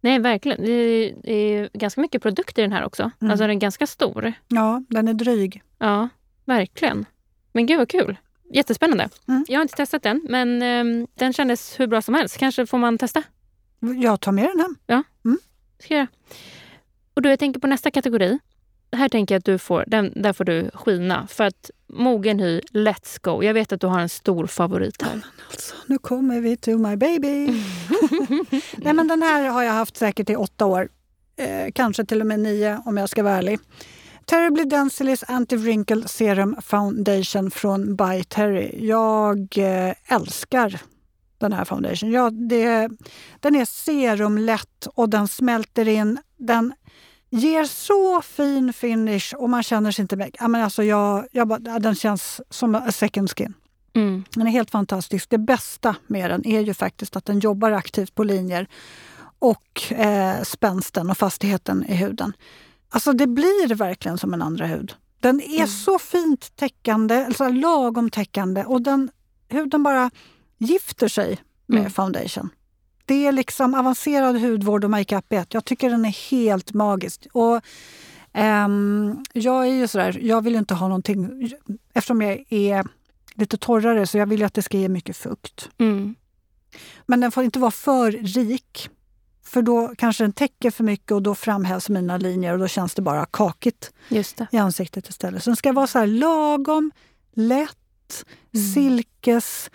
Nej, 0.00 0.18
verkligen. 0.18 0.62
Det 0.62 0.70
är, 0.70 1.14
det 1.22 1.32
är 1.32 1.70
ganska 1.72 2.00
mycket 2.00 2.22
produkter 2.22 2.62
i 2.62 2.64
den 2.64 2.72
här 2.72 2.84
också. 2.84 3.10
Mm. 3.20 3.30
Alltså 3.30 3.46
den 3.46 3.56
är 3.56 3.60
ganska 3.60 3.86
stor. 3.86 4.32
Ja, 4.48 4.82
den 4.88 5.08
är 5.08 5.14
dryg. 5.14 5.62
Ja, 5.78 6.08
verkligen. 6.44 7.04
Men 7.52 7.66
gud 7.66 7.78
vad 7.78 7.88
kul. 7.88 8.16
Jättespännande. 8.52 9.08
Mm. 9.28 9.44
Jag 9.48 9.58
har 9.58 9.62
inte 9.62 9.76
testat 9.76 10.02
den, 10.02 10.26
men 10.28 10.62
ehm, 10.62 11.06
den 11.14 11.32
kändes 11.32 11.80
hur 11.80 11.86
bra 11.86 12.02
som 12.02 12.14
helst. 12.14 12.38
Kanske 12.38 12.66
får 12.66 12.78
man 12.78 12.98
testa. 12.98 13.22
Jag 14.02 14.20
tar 14.20 14.32
med 14.32 14.44
den 14.44 14.60
hem. 14.60 15.38
Ska 15.78 15.94
jag 15.94 15.98
göra. 15.98 16.08
Och 17.14 17.22
då 17.22 17.28
jag 17.28 17.38
tänker 17.38 17.60
på 17.60 17.66
nästa 17.66 17.90
kategori. 17.90 18.38
Här 18.92 19.08
tänker 19.08 19.34
jag 19.34 19.38
att 19.38 19.44
du 19.44 19.58
får, 19.58 19.84
den, 19.86 20.12
där 20.16 20.32
får 20.32 20.44
du 20.44 20.70
skina. 20.74 21.26
För 21.26 21.44
att 21.44 21.70
mogen 21.86 22.40
hy, 22.40 22.60
let's 22.72 23.18
go. 23.22 23.42
Jag 23.42 23.54
vet 23.54 23.72
att 23.72 23.80
du 23.80 23.86
har 23.86 24.00
en 24.00 24.08
stor 24.08 24.46
favorit 24.46 25.02
här. 25.02 25.20
Alltså, 25.50 25.74
nu 25.86 25.98
kommer 25.98 26.40
vi 26.40 26.56
to 26.56 26.78
my 26.78 26.96
baby. 26.96 27.46
Nej, 28.76 28.94
men 28.94 29.08
den 29.08 29.22
här 29.22 29.48
har 29.48 29.62
jag 29.62 29.72
haft 29.72 29.96
säkert 29.96 30.30
i 30.30 30.36
åtta 30.36 30.66
år. 30.66 30.88
Eh, 31.36 31.72
kanske 31.74 32.04
till 32.04 32.20
och 32.20 32.26
med 32.26 32.40
nio 32.40 32.82
om 32.84 32.96
jag 32.96 33.08
ska 33.08 33.22
vara 33.22 33.34
ärlig. 33.34 33.58
Terribly 34.24 34.64
Densillys 34.64 35.24
Anti-Wrinkle 35.24 36.06
Serum 36.06 36.56
Foundation 36.62 37.50
från 37.50 37.96
By 37.96 38.24
Terry. 38.24 38.86
Jag 38.86 39.58
eh, 39.58 39.94
älskar 40.08 40.80
den 41.38 41.52
här 41.52 41.64
foundation. 41.64 42.12
Ja, 42.12 42.30
det, 42.30 42.88
den 43.40 43.56
är 43.56 43.64
serumlätt 43.64 44.86
och 44.94 45.08
den 45.08 45.28
smälter 45.28 45.88
in. 45.88 46.18
Den 46.36 46.72
ger 47.30 47.64
så 47.64 48.22
fin 48.22 48.72
finish 48.72 49.34
och 49.34 49.50
man 49.50 49.62
känner 49.62 49.90
sig 49.90 50.02
inte... 50.02 50.30
Ja, 50.40 50.48
men 50.48 50.64
alltså 50.64 50.82
jag, 50.82 51.26
jag 51.32 51.48
bara, 51.48 51.78
den 51.78 51.94
känns 51.94 52.40
som 52.50 52.74
a 52.74 52.92
second 52.92 53.30
skin. 53.30 53.54
Mm. 53.94 54.24
Den 54.30 54.46
är 54.46 54.50
helt 54.50 54.70
fantastisk. 54.70 55.30
Det 55.30 55.38
bästa 55.38 55.96
med 56.06 56.30
den 56.30 56.46
är 56.46 56.60
ju 56.60 56.74
faktiskt 56.74 57.16
att 57.16 57.24
den 57.24 57.38
jobbar 57.38 57.72
aktivt 57.72 58.14
på 58.14 58.24
linjer 58.24 58.68
och 59.38 59.92
eh, 59.92 60.42
spänsten 60.42 61.10
och 61.10 61.18
fastigheten 61.18 61.84
i 61.88 61.94
huden. 61.94 62.32
Alltså 62.88 63.12
det 63.12 63.26
blir 63.26 63.74
verkligen 63.74 64.18
som 64.18 64.34
en 64.34 64.42
andra 64.42 64.66
hud. 64.66 64.94
Den 65.20 65.40
är 65.40 65.56
mm. 65.56 65.68
så 65.68 65.98
fint 65.98 66.56
täckande, 66.56 67.24
alltså 67.24 67.48
lagom 67.48 68.10
täckande 68.10 68.64
och 68.64 68.82
den, 68.82 69.10
huden 69.48 69.82
bara 69.82 70.10
gifter 70.58 71.08
sig 71.08 71.38
med 71.66 71.80
mm. 71.80 71.90
foundation. 71.90 72.50
Det 73.06 73.26
är 73.26 73.32
liksom 73.32 73.74
avancerad 73.74 74.40
hudvård 74.40 74.84
och 74.84 74.90
makeup 74.90 75.32
i 75.32 75.36
ett. 75.36 75.54
Jag 75.54 75.64
tycker 75.64 75.90
den 75.90 76.04
är 76.04 76.30
helt 76.30 76.72
magisk. 76.72 77.26
Och, 77.32 77.64
um, 78.34 79.24
jag 79.32 79.66
är 79.66 79.72
ju 79.72 79.88
sådär, 79.88 80.18
jag 80.22 80.44
vill 80.44 80.56
inte 80.56 80.74
ha 80.74 80.88
någonting... 80.88 81.50
Eftersom 81.94 82.22
jag 82.22 82.44
är 82.48 82.84
lite 83.34 83.56
torrare 83.56 84.06
så 84.06 84.18
jag 84.18 84.26
vill 84.26 84.44
att 84.44 84.54
det 84.54 84.62
ska 84.62 84.78
ge 84.78 84.88
mycket 84.88 85.16
fukt. 85.16 85.68
Mm. 85.78 86.14
Men 87.06 87.20
den 87.20 87.30
får 87.30 87.44
inte 87.44 87.58
vara 87.58 87.70
för 87.70 88.10
rik. 88.12 88.90
För 89.44 89.62
då 89.62 89.94
kanske 89.98 90.24
den 90.24 90.32
täcker 90.32 90.70
för 90.70 90.84
mycket 90.84 91.12
och 91.12 91.22
då 91.22 91.34
framhävs 91.34 91.88
mina 91.88 92.16
linjer 92.16 92.52
och 92.52 92.58
då 92.58 92.68
känns 92.68 92.94
det 92.94 93.02
bara 93.02 93.26
kakigt 93.26 93.92
i 94.50 94.56
ansiktet 94.56 95.08
istället. 95.08 95.42
Så 95.42 95.50
den 95.50 95.56
ska 95.56 95.72
vara 95.72 95.86
så 95.86 96.04
lagom, 96.04 96.90
lätt, 97.34 98.24
mm. 98.54 98.66
silkes... 98.74 99.70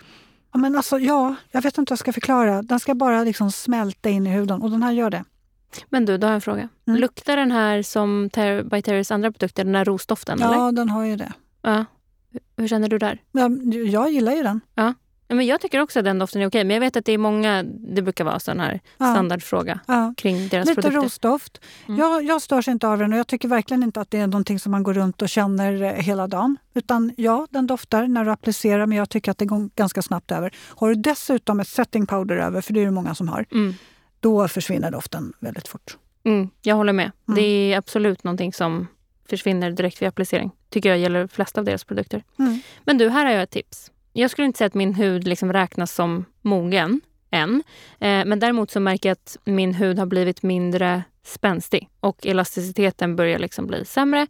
Ja, 0.52 0.58
men 0.58 0.76
alltså, 0.76 0.98
ja, 0.98 1.34
jag 1.50 1.62
vet 1.62 1.78
inte 1.78 1.90
hur 1.90 1.92
jag 1.92 1.98
ska 1.98 2.12
förklara. 2.12 2.62
Den 2.62 2.80
ska 2.80 2.94
bara 2.94 3.24
liksom 3.24 3.52
smälta 3.52 4.08
in 4.08 4.26
i 4.26 4.30
huden 4.30 4.62
och 4.62 4.70
den 4.70 4.82
här 4.82 4.92
gör 4.92 5.10
det. 5.10 5.24
Men 5.88 6.04
du, 6.04 6.18
då 6.18 6.26
har 6.26 6.30
jag 6.32 6.34
en 6.34 6.40
fråga. 6.40 6.68
Mm. 6.86 7.00
Luktar 7.00 7.36
den 7.36 7.50
här 7.50 7.82
som 7.82 8.30
Ter 8.32 8.62
By 8.62 8.82
Terrys 8.82 9.10
andra 9.10 9.32
produkter, 9.32 9.64
den 9.64 9.74
här 9.74 9.84
rosdoften? 9.84 10.38
Ja, 10.40 10.54
eller? 10.54 10.72
den 10.72 10.90
har 10.90 11.04
ju 11.04 11.16
det. 11.16 11.32
Ja. 11.62 11.84
Hur 12.56 12.68
känner 12.68 12.88
du 12.88 12.98
där? 12.98 13.22
Ja, 13.32 13.50
jag 13.84 14.12
gillar 14.12 14.32
ju 14.32 14.42
den. 14.42 14.60
Ja. 14.74 14.94
Men 15.34 15.46
jag 15.46 15.60
tycker 15.60 15.80
också 15.80 15.98
att 15.98 16.04
den 16.04 16.18
doften 16.18 16.42
är 16.42 16.46
okej. 16.46 16.64
Men 16.64 16.74
jag 16.74 16.80
vet 16.80 16.96
att 16.96 17.04
det 17.04 17.12
är 17.12 17.18
många, 17.18 17.62
det 17.64 18.02
brukar 18.02 18.24
vara 18.24 18.40
sån 18.40 18.60
här 18.60 18.80
ja. 18.98 19.12
standardfråga 19.12 19.80
ja. 19.86 20.14
kring 20.16 20.48
deras 20.48 20.68
Lite 20.68 20.74
produkter. 20.74 20.90
Lite 20.90 21.06
rosdoft. 21.06 21.60
Mm. 21.88 22.00
Jag, 22.00 22.24
jag 22.24 22.42
störs 22.42 22.68
inte 22.68 22.88
av 22.88 22.98
den 22.98 23.12
och 23.12 23.18
jag 23.18 23.26
tycker 23.26 23.48
verkligen 23.48 23.82
inte 23.82 24.00
att 24.00 24.10
det 24.10 24.18
är 24.18 24.26
någonting 24.26 24.58
som 24.58 24.72
man 24.72 24.82
går 24.82 24.94
runt 24.94 25.22
och 25.22 25.28
känner 25.28 25.82
eh, 25.82 25.92
hela 25.92 26.26
dagen. 26.26 26.56
Utan 26.74 27.12
ja, 27.16 27.46
den 27.50 27.66
doftar 27.66 28.06
när 28.06 28.24
du 28.24 28.30
applicerar 28.30 28.86
men 28.86 28.98
jag 28.98 29.10
tycker 29.10 29.30
att 29.30 29.38
det 29.38 29.46
går 29.46 29.70
ganska 29.76 30.02
snabbt 30.02 30.30
över. 30.30 30.54
Har 30.68 30.88
du 30.88 30.94
dessutom 30.94 31.60
ett 31.60 31.68
setting 31.68 32.06
powder 32.06 32.36
över, 32.36 32.60
för 32.60 32.72
det 32.72 32.80
är 32.80 32.84
det 32.84 32.90
många 32.90 33.14
som 33.14 33.28
har, 33.28 33.46
mm. 33.52 33.74
då 34.20 34.48
försvinner 34.48 34.90
doften 34.90 35.32
väldigt 35.40 35.68
fort. 35.68 35.96
Mm, 36.24 36.50
jag 36.62 36.76
håller 36.76 36.92
med. 36.92 37.10
Mm. 37.28 37.36
Det 37.36 37.72
är 37.72 37.78
absolut 37.78 38.24
någonting 38.24 38.52
som 38.52 38.86
försvinner 39.28 39.70
direkt 39.70 40.02
vid 40.02 40.08
applicering. 40.08 40.50
Tycker 40.70 40.88
jag 40.88 40.98
gäller 40.98 41.20
de 41.20 41.28
flesta 41.28 41.60
av 41.60 41.64
deras 41.64 41.84
produkter. 41.84 42.24
Mm. 42.38 42.60
Men 42.84 42.98
du, 42.98 43.08
här 43.08 43.26
har 43.26 43.32
jag 43.32 43.42
ett 43.42 43.50
tips. 43.50 43.90
Jag 44.12 44.30
skulle 44.30 44.46
inte 44.46 44.58
säga 44.58 44.66
att 44.66 44.74
min 44.74 44.94
hud 44.94 45.28
liksom 45.28 45.52
räknas 45.52 45.94
som 45.94 46.24
mogen 46.42 47.00
än. 47.30 47.62
Eh, 48.00 48.24
men 48.24 48.38
däremot 48.38 48.70
så 48.70 48.80
märker 48.80 49.08
jag 49.08 49.12
att 49.12 49.36
min 49.44 49.74
hud 49.74 49.98
har 49.98 50.06
blivit 50.06 50.42
mindre 50.42 51.02
spänstig 51.24 51.88
och 52.00 52.26
elasticiteten 52.26 53.16
börjar 53.16 53.38
liksom 53.38 53.66
bli 53.66 53.84
sämre. 53.84 54.26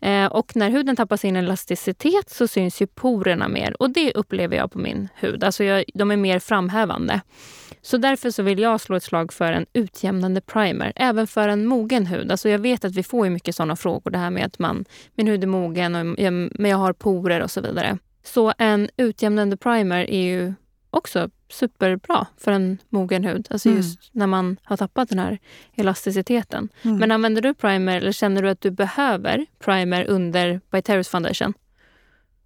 Eh, 0.00 0.26
och 0.26 0.56
när 0.56 0.70
huden 0.70 0.96
tappar 0.96 1.16
sin 1.16 1.36
elasticitet 1.36 2.30
så 2.30 2.48
syns 2.48 2.82
ju 2.82 2.86
porerna 2.86 3.48
mer 3.48 3.82
och 3.82 3.90
det 3.90 4.12
upplever 4.12 4.56
jag 4.56 4.72
på 4.72 4.78
min 4.78 5.08
hud. 5.14 5.44
Alltså 5.44 5.64
jag, 5.64 5.84
de 5.94 6.10
är 6.10 6.16
mer 6.16 6.38
framhävande. 6.38 7.20
Så 7.82 7.96
därför 7.96 8.30
så 8.30 8.42
vill 8.42 8.58
jag 8.58 8.80
slå 8.80 8.96
ett 8.96 9.02
slag 9.02 9.32
för 9.32 9.52
en 9.52 9.66
utjämnande 9.72 10.40
primer, 10.40 10.92
även 10.96 11.26
för 11.26 11.48
en 11.48 11.66
mogen 11.66 12.06
hud. 12.06 12.30
Alltså 12.30 12.48
jag 12.48 12.58
vet 12.58 12.84
att 12.84 12.94
vi 12.94 13.02
får 13.02 13.26
ju 13.26 13.30
mycket 13.30 13.54
sådana 13.54 13.76
frågor, 13.76 14.10
det 14.10 14.18
här 14.18 14.30
med 14.30 14.46
att 14.46 14.58
man, 14.58 14.84
min 15.14 15.28
hud 15.28 15.42
är 15.42 15.46
mogen, 15.46 15.94
och 15.94 16.14
jag, 16.18 16.32
men 16.32 16.70
jag 16.70 16.78
har 16.78 16.92
porer 16.92 17.40
och 17.40 17.50
så 17.50 17.60
vidare. 17.60 17.98
Så 18.26 18.52
en 18.58 18.88
utjämnande 18.96 19.56
primer 19.56 20.10
är 20.10 20.22
ju 20.22 20.54
också 20.90 21.30
superbra 21.48 22.26
för 22.36 22.52
en 22.52 22.78
mogen 22.88 23.24
hud. 23.24 23.46
Alltså 23.50 23.68
mm. 23.68 23.80
just 23.80 24.00
när 24.12 24.26
man 24.26 24.56
har 24.62 24.76
tappat 24.76 25.08
den 25.08 25.18
här 25.18 25.38
elasticiteten. 25.74 26.68
Mm. 26.82 26.96
Men 26.96 27.10
använder 27.10 27.42
du 27.42 27.54
primer 27.54 27.96
eller 27.96 28.12
känner 28.12 28.42
du 28.42 28.48
att 28.48 28.60
du 28.60 28.70
behöver 28.70 29.46
primer 29.58 30.04
under 30.04 30.60
Terrace 30.82 31.10
Foundation? 31.10 31.54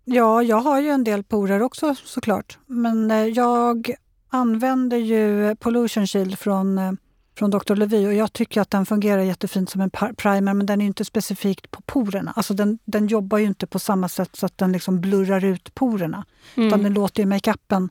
Ja, 0.05 0.43
jag 0.43 0.57
har 0.57 0.81
ju 0.81 0.89
en 0.89 1.05
del 1.05 1.23
porer 1.23 1.63
också 1.63 1.95
såklart. 2.05 2.59
Men 2.67 3.11
eh, 3.11 3.27
jag 3.27 3.95
använder 4.29 4.97
ju 4.97 5.57
Pollution 5.57 6.07
Shield 6.07 6.39
från, 6.39 6.79
eh, 6.79 6.93
från 7.41 7.51
Dr. 7.51 7.75
Levy 7.75 8.07
och 8.07 8.15
jag 8.15 8.33
tycker 8.33 8.61
att 8.61 8.71
den 8.71 8.87
fungerar 8.87 9.23
jättefint 9.23 9.71
som 9.71 9.81
en 9.81 9.91
primer 9.91 10.55
men 10.55 10.67
den 10.67 10.81
är 10.81 10.87
inte 10.87 11.05
specifikt 11.05 11.71
på 11.71 11.83
porerna. 11.83 12.33
Alltså 12.37 12.55
den, 12.55 12.79
den 12.85 13.07
jobbar 13.07 13.39
ju 13.39 13.47
inte 13.47 13.67
på 13.67 13.79
samma 13.79 14.09
sätt 14.09 14.37
så 14.37 14.47
att 14.47 14.59
den 14.59 14.73
liksom 14.73 15.01
blurrar 15.01 15.45
ut 15.45 15.75
porerna. 15.75 16.25
Mm. 16.55 16.67
Utan 16.67 16.83
den 16.83 16.95
låter 16.95 17.27
makeupen 17.27 17.89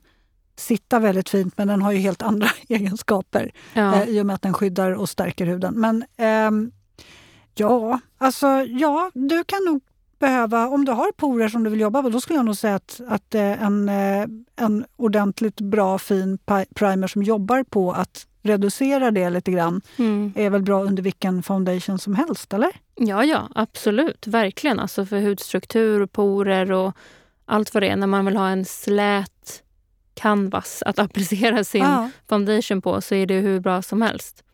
sitta 0.56 0.98
väldigt 0.98 1.28
fint 1.28 1.58
men 1.58 1.68
den 1.68 1.82
har 1.82 1.92
ju 1.92 1.98
helt 1.98 2.22
andra 2.22 2.48
egenskaper 2.68 3.52
ja. 3.72 4.02
eh, 4.02 4.08
i 4.08 4.20
och 4.20 4.26
med 4.26 4.34
att 4.34 4.42
den 4.42 4.54
skyddar 4.54 4.90
och 4.90 5.08
stärker 5.08 5.46
huden. 5.46 5.74
Men 5.76 6.04
eh, 6.16 6.50
ja, 7.54 8.00
alltså 8.18 8.46
ja, 8.68 9.10
du 9.14 9.44
kan 9.44 9.64
nog 9.64 9.82
behöva, 10.20 10.68
om 10.68 10.84
du 10.84 10.92
har 10.92 11.12
porer 11.12 11.48
som 11.48 11.64
du 11.64 11.70
vill 11.70 11.80
jobba 11.80 12.02
på, 12.02 12.08
då 12.08 12.20
skulle 12.20 12.38
jag 12.38 12.46
nog 12.46 12.56
säga 12.56 12.74
att, 12.74 13.00
att 13.08 13.34
eh, 13.34 13.62
en, 13.62 13.88
eh, 13.88 14.26
en 14.56 14.84
ordentligt 14.96 15.60
bra 15.60 15.98
fin 15.98 16.38
primer 16.74 17.06
som 17.06 17.22
jobbar 17.22 17.62
på 17.62 17.92
att 17.92 18.26
reducera 18.42 19.10
det 19.10 19.30
lite 19.30 19.50
grann 19.50 19.80
mm. 19.96 20.32
är 20.36 20.50
väl 20.50 20.62
bra 20.62 20.82
under 20.82 21.02
vilken 21.02 21.42
foundation 21.42 21.98
som 21.98 22.14
helst, 22.14 22.52
eller? 22.52 22.70
Ja, 22.94 23.24
ja, 23.24 23.48
absolut. 23.54 24.26
Verkligen. 24.26 24.80
Alltså 24.80 25.06
för 25.06 25.20
hudstruktur, 25.20 26.00
och 26.00 26.12
porer 26.12 26.72
och 26.72 26.96
allt 27.44 27.74
vad 27.74 27.82
det 27.82 27.88
är. 27.88 27.96
När 27.96 28.06
man 28.06 28.26
vill 28.26 28.36
ha 28.36 28.48
en 28.48 28.64
slät 28.64 29.62
canvas 30.14 30.82
att 30.86 30.98
applicera 30.98 31.64
sin 31.64 31.82
ja. 31.82 32.10
foundation 32.28 32.82
på 32.82 33.00
så 33.00 33.14
är 33.14 33.26
det 33.26 33.34
hur 33.34 33.60
bra 33.60 33.82
som 33.82 34.02
helst. 34.02 34.44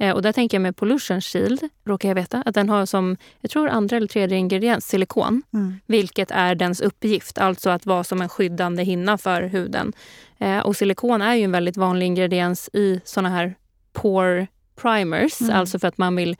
Eh, 0.00 0.14
och 0.14 0.22
där 0.22 0.32
tänker 0.32 0.56
jag 0.56 0.62
med 0.62 0.76
Pollution 0.76 1.20
Shield, 1.20 1.68
råkar 1.84 2.08
jag 2.08 2.14
veta, 2.14 2.42
att 2.46 2.54
den 2.54 2.68
har 2.68 2.86
som 2.86 3.16
jag 3.40 3.50
tror 3.50 3.68
andra 3.68 3.96
eller 3.96 4.06
tredje 4.06 4.38
ingrediens 4.38 4.88
silikon. 4.88 5.42
Mm. 5.52 5.80
Vilket 5.86 6.30
är 6.30 6.54
dens 6.54 6.80
uppgift, 6.80 7.38
alltså 7.38 7.70
att 7.70 7.86
vara 7.86 8.04
som 8.04 8.20
en 8.20 8.28
skyddande 8.28 8.82
hinna 8.82 9.18
för 9.18 9.42
huden. 9.42 9.92
Eh, 10.38 10.58
och 10.58 10.76
silikon 10.76 11.22
är 11.22 11.34
ju 11.34 11.44
en 11.44 11.52
väldigt 11.52 11.76
vanlig 11.76 12.06
ingrediens 12.06 12.70
i 12.72 13.00
såna 13.04 13.28
här 13.28 13.54
pore 13.92 14.46
primers, 14.76 15.40
mm. 15.40 15.56
alltså 15.56 15.78
för 15.78 15.88
att 15.88 15.98
man 15.98 16.16
vill 16.16 16.36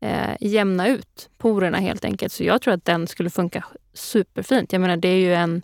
eh, 0.00 0.36
jämna 0.40 0.88
ut 0.88 1.28
porerna 1.38 1.78
helt 1.78 2.04
enkelt. 2.04 2.32
Så 2.32 2.44
jag 2.44 2.62
tror 2.62 2.74
att 2.74 2.84
den 2.84 3.06
skulle 3.06 3.30
funka 3.30 3.64
superfint. 3.94 4.72
Jag 4.72 4.80
menar, 4.80 4.96
det 4.96 5.08
är 5.08 5.18
ju 5.18 5.34
en 5.34 5.62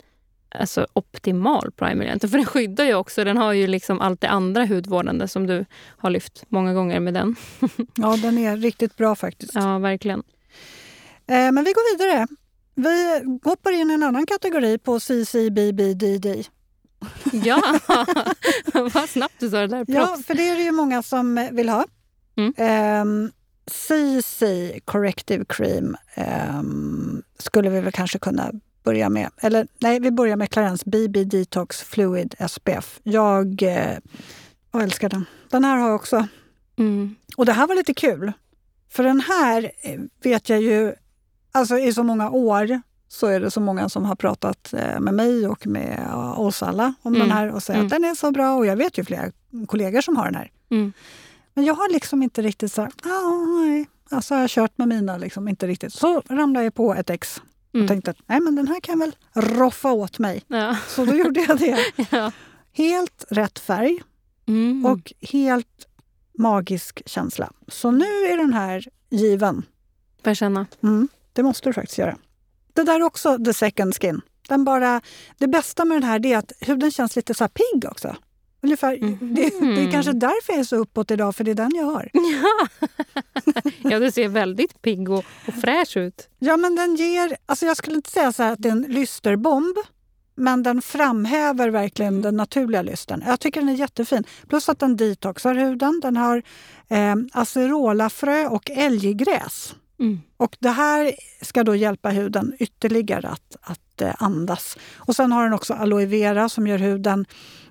alltså, 0.51 0.87
optimal 0.93 1.73
primer. 1.77 2.29
För 2.29 2.37
den 2.37 2.47
skyddar 2.47 2.85
ju 2.85 2.95
också. 2.95 3.25
Den 3.25 3.37
har 3.37 3.53
ju 3.53 3.67
liksom 3.67 4.01
allt 4.01 4.21
det 4.21 4.29
andra 4.29 4.67
hudvårdande 4.67 5.29
som 5.29 5.47
du 5.47 5.65
har 5.97 6.11
lyft 6.11 6.45
många 6.49 6.75
gånger 6.75 7.01
med 7.01 7.15
den. 7.15 7.37
ja, 7.95 8.17
den 8.17 8.39
är 8.39 8.57
riktigt 8.57 8.97
bra 8.97 9.15
faktiskt. 9.15 9.55
Ja, 9.55 9.79
verkligen. 9.79 10.23
Eh, 11.27 11.53
men 11.53 11.65
vi 11.65 11.73
går 11.73 11.99
vidare. 11.99 12.27
Vi 12.75 13.23
hoppar 13.45 13.73
in 13.73 13.91
i 13.91 13.95
en 13.95 14.03
annan 14.03 14.27
kategori 14.27 14.79
på 14.79 15.01
CCBBDD. 15.01 16.27
Ja, 17.33 17.81
vad 18.95 19.09
snabbt 19.09 19.35
du 19.39 19.51
sa 19.51 19.57
det 19.57 19.67
där. 19.67 19.85
Props. 19.85 19.97
Ja, 19.97 20.19
för 20.27 20.35
det 20.35 20.49
är 20.49 20.57
det 20.57 20.63
ju 20.63 20.73
många 20.73 21.03
som 21.03 21.49
vill 21.53 21.69
ha. 21.69 21.85
Mm. 22.37 23.03
Um, 23.03 23.33
CC 23.67 24.43
Corrective 24.85 25.45
Cream 25.49 25.97
um, 26.59 27.23
skulle 27.39 27.71
vi 27.71 27.81
väl 27.81 27.93
kanske 27.93 28.19
kunna 28.19 28.53
börja 28.83 29.09
med. 29.09 29.31
Eller 29.37 29.67
nej, 29.79 30.01
vi 30.01 30.11
börjar 30.11 30.37
med 30.37 30.51
Clarence 30.51 30.85
BB 30.87 31.25
Detox 31.25 31.83
Fluid 31.83 32.35
SPF. 32.49 33.01
Jag, 33.03 33.63
eh, 33.63 33.99
jag 34.73 34.83
älskar 34.83 35.09
den. 35.09 35.25
Den 35.51 35.65
här 35.65 35.77
har 35.77 35.89
jag 35.89 35.97
också. 35.97 36.27
Mm. 36.79 37.15
Och 37.37 37.47
det 37.47 37.53
här 37.53 37.67
var 37.67 37.75
lite 37.75 37.95
kul. 37.95 38.33
För 38.91 39.03
den 39.03 39.21
här 39.21 39.71
eh, 39.83 40.01
vet 40.23 40.49
jag 40.49 40.61
ju, 40.63 40.95
alltså 41.53 41.79
i 41.79 41.93
så 41.93 42.03
många 42.03 42.31
år 42.31 42.81
så 43.09 43.27
är 43.27 43.41
det 43.41 43.51
så 43.51 43.61
många 43.61 43.89
som 43.89 44.05
har 44.05 44.17
pratat 44.17 44.73
eh, 44.73 45.01
med 45.01 45.15
mig 45.15 45.49
och 45.49 45.67
med 45.67 46.15
oss 46.37 46.63
alla 46.63 46.95
om 47.03 47.15
mm. 47.15 47.29
den 47.29 47.37
här 47.37 47.53
och 47.53 47.63
säger 47.63 47.81
mm. 47.81 47.87
att 47.87 47.91
den 47.91 48.05
är 48.05 48.15
så 48.15 48.31
bra. 48.31 48.55
Och 48.55 48.67
jag 48.67 48.77
vet 48.77 48.99
ju 48.99 49.05
flera 49.05 49.33
kollegor 49.67 50.01
som 50.01 50.17
har 50.17 50.25
den 50.25 50.35
här. 50.35 50.51
Mm. 50.71 50.93
Men 51.55 51.65
jag 51.65 51.75
har 51.75 51.93
liksom 51.93 52.23
inte 52.23 52.43
riktigt 52.43 52.73
så 52.73 52.83
här, 52.83 52.93
ah, 53.03 53.61
nej. 53.61 53.89
Alltså 54.11 54.35
jag 54.35 54.41
har 54.41 54.49
kört 54.49 54.79
med 54.79 54.89
mina, 54.89 55.17
liksom, 55.17 55.49
inte 55.49 55.67
riktigt. 55.67 55.93
Så 55.93 56.23
ramlade 56.29 56.65
jag 56.65 56.75
på 56.75 56.95
ett 56.95 57.11
ex 57.11 57.43
Mm. 57.75 57.85
Och 57.85 57.89
tänkte 57.89 58.11
att 58.11 58.19
nej, 58.27 58.41
men 58.41 58.55
den 58.55 58.69
här 58.69 58.81
kan 58.81 58.99
väl 58.99 59.17
roffa 59.33 59.93
åt 59.93 60.19
mig. 60.19 60.43
Ja. 60.49 60.77
Så 60.89 61.05
då 61.05 61.15
gjorde 61.15 61.41
jag 61.41 61.59
det. 61.59 61.85
ja. 62.11 62.33
Helt 62.73 63.25
rätt 63.29 63.59
färg 63.59 64.03
mm. 64.47 64.87
och 64.87 65.13
helt 65.21 65.87
magisk 66.39 67.03
känsla. 67.07 67.53
Så 67.69 67.91
nu 67.91 68.05
är 68.05 68.37
den 68.37 68.53
här 68.53 68.85
given. 69.11 69.63
Får 70.23 70.31
jag 70.31 70.37
känna? 70.37 70.67
Mm, 70.83 71.09
det 71.33 71.43
måste 71.43 71.69
du 71.69 71.73
faktiskt 71.73 71.99
göra. 71.99 72.19
Det 72.73 72.83
där 72.83 72.95
är 72.95 73.03
också 73.03 73.39
the 73.45 73.55
second 73.55 73.95
skin. 73.95 74.21
Den 74.49 74.65
bara, 74.65 75.01
det 75.39 75.49
bästa 75.49 75.85
med 75.85 75.97
den 75.97 76.03
här 76.03 76.27
är 76.27 76.37
att 76.37 76.53
huden 76.61 76.91
känns 76.91 77.17
lite 77.17 77.35
så 77.35 77.49
pigg 77.49 77.85
också. 77.91 78.17
Ungefär, 78.63 78.95
mm. 78.95 79.19
det, 79.21 79.51
det, 79.61 79.85
är 79.85 79.91
kanske 79.91 80.13
därför 80.13 80.53
jag 80.53 80.61
är 80.61 80.65
så 80.65 80.77
uppåt 80.77 81.11
idag, 81.11 81.37
för 81.37 81.45
det 81.45 81.51
är 81.51 81.55
den 81.55 81.71
jag 81.75 81.85
har. 81.85 82.11
Ja, 82.13 82.69
ja 83.91 83.99
du 83.99 84.11
ser 84.11 84.29
väldigt 84.29 84.83
pigg 84.83 85.11
och, 85.11 85.25
och 85.47 85.55
fräsch 85.61 85.97
ut. 85.97 86.29
Ja, 86.39 86.57
men 86.57 86.75
den 86.75 86.97
ger... 86.97 87.37
Alltså 87.47 87.67
jag 87.67 87.77
skulle 87.77 87.97
inte 87.97 88.11
säga 88.11 88.33
så 88.33 88.43
att 88.43 88.63
det 88.63 88.69
är 88.69 88.73
en 88.73 88.83
lysterbomb. 88.83 89.77
men 90.35 90.63
den 90.63 90.83
framhäver 90.83 91.69
verkligen 91.69 92.23
den 92.23 92.37
naturliga 92.37 92.83
lysten. 92.83 93.23
Jag 93.27 93.41
tycker 93.41 93.61
den 93.61 93.69
är 93.69 93.75
jättefin. 93.75 94.25
Plus 94.49 94.69
att 94.69 94.79
den 94.79 94.97
detoxar 94.97 95.55
huden. 95.55 96.01
Den 96.03 96.17
har 96.17 96.43
eh, 96.89 97.15
acerolafrö 97.33 98.47
och 98.47 98.71
älggräs. 98.71 99.75
Mm. 100.01 100.21
Och 100.37 100.57
det 100.61 100.71
här 100.71 101.13
ska 101.43 101.65
då 101.65 101.75
hjälpa 101.77 102.11
huden 102.11 102.53
ytterligare 102.59 103.29
att, 103.29 103.57
att 103.61 104.03
eh, 104.03 104.15
andas. 104.19 104.79
Och 104.97 105.17
sen 105.17 105.33
har 105.33 105.45
den 105.45 105.53
också 105.53 105.75
aloe 105.75 106.07
vera 106.07 106.49
som 106.49 106.67
gör 106.67 106.79
huden 106.79 107.27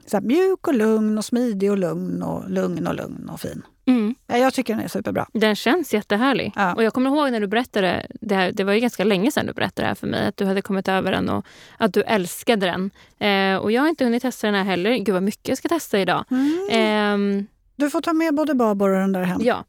så 0.06 0.22
mjuk 0.22 0.68
och 0.68 0.74
lugn 0.74 1.18
och 1.18 1.26
smidig 1.26 1.72
och 1.72 1.78
lugn 1.78 2.24
och 2.24 2.50
lugn 2.50 2.88
och 2.88 2.96
lugn 2.96 3.30
och 3.30 3.40
fin. 3.40 3.64
Mm. 3.86 4.16
Jag 4.28 4.54
tycker 4.54 4.76
den 4.76 4.84
är 4.84 4.88
superbra. 4.88 5.28
Den 5.34 5.56
känns 5.56 5.94
jättehärlig. 5.94 6.54
Ja. 6.56 6.74
Och 6.74 6.84
jag 6.84 6.94
kommer 6.94 7.10
ihåg 7.10 7.32
när 7.32 7.40
du 7.40 7.48
berättade, 7.48 8.08
det, 8.22 8.36
här, 8.36 8.52
det 8.52 8.64
var 8.64 8.74
ju 8.74 8.80
ganska 8.80 9.04
länge 9.04 9.32
sedan 9.32 9.46
du 9.46 9.54
berättade 9.54 9.82
det 9.82 9.88
här 9.88 9.96
för 9.96 10.08
mig, 10.08 10.28
att 10.28 10.38
du 10.38 10.46
hade 10.46 10.62
kommit 10.62 10.88
över 10.88 11.12
den 11.12 11.30
och 11.30 11.46
att 11.78 11.94
du 11.94 12.02
älskade 12.02 12.66
den. 12.66 12.92
Eh, 13.30 13.58
och 13.58 13.72
jag 13.72 13.82
har 13.82 13.90
inte 13.90 14.04
hunnit 14.04 14.22
testa 14.22 14.48
den 14.48 14.56
här 14.56 14.64
heller. 14.64 14.98
Gud 14.98 15.14
vad 15.14 15.24
mycket 15.24 15.48
jag 15.48 15.58
ska 15.58 15.70
testa 15.70 16.00
idag. 16.00 16.26
Mm. 16.32 17.40
Eh, 17.40 17.46
du 17.76 17.90
får 17.90 18.02
ta 18.02 18.14
med 18.14 18.36
både 18.36 18.56
Babor 18.56 18.90
och 18.90 19.00
den 19.00 19.12
där 19.12 19.24
hem. 19.24 19.42
Ja. 19.44 19.66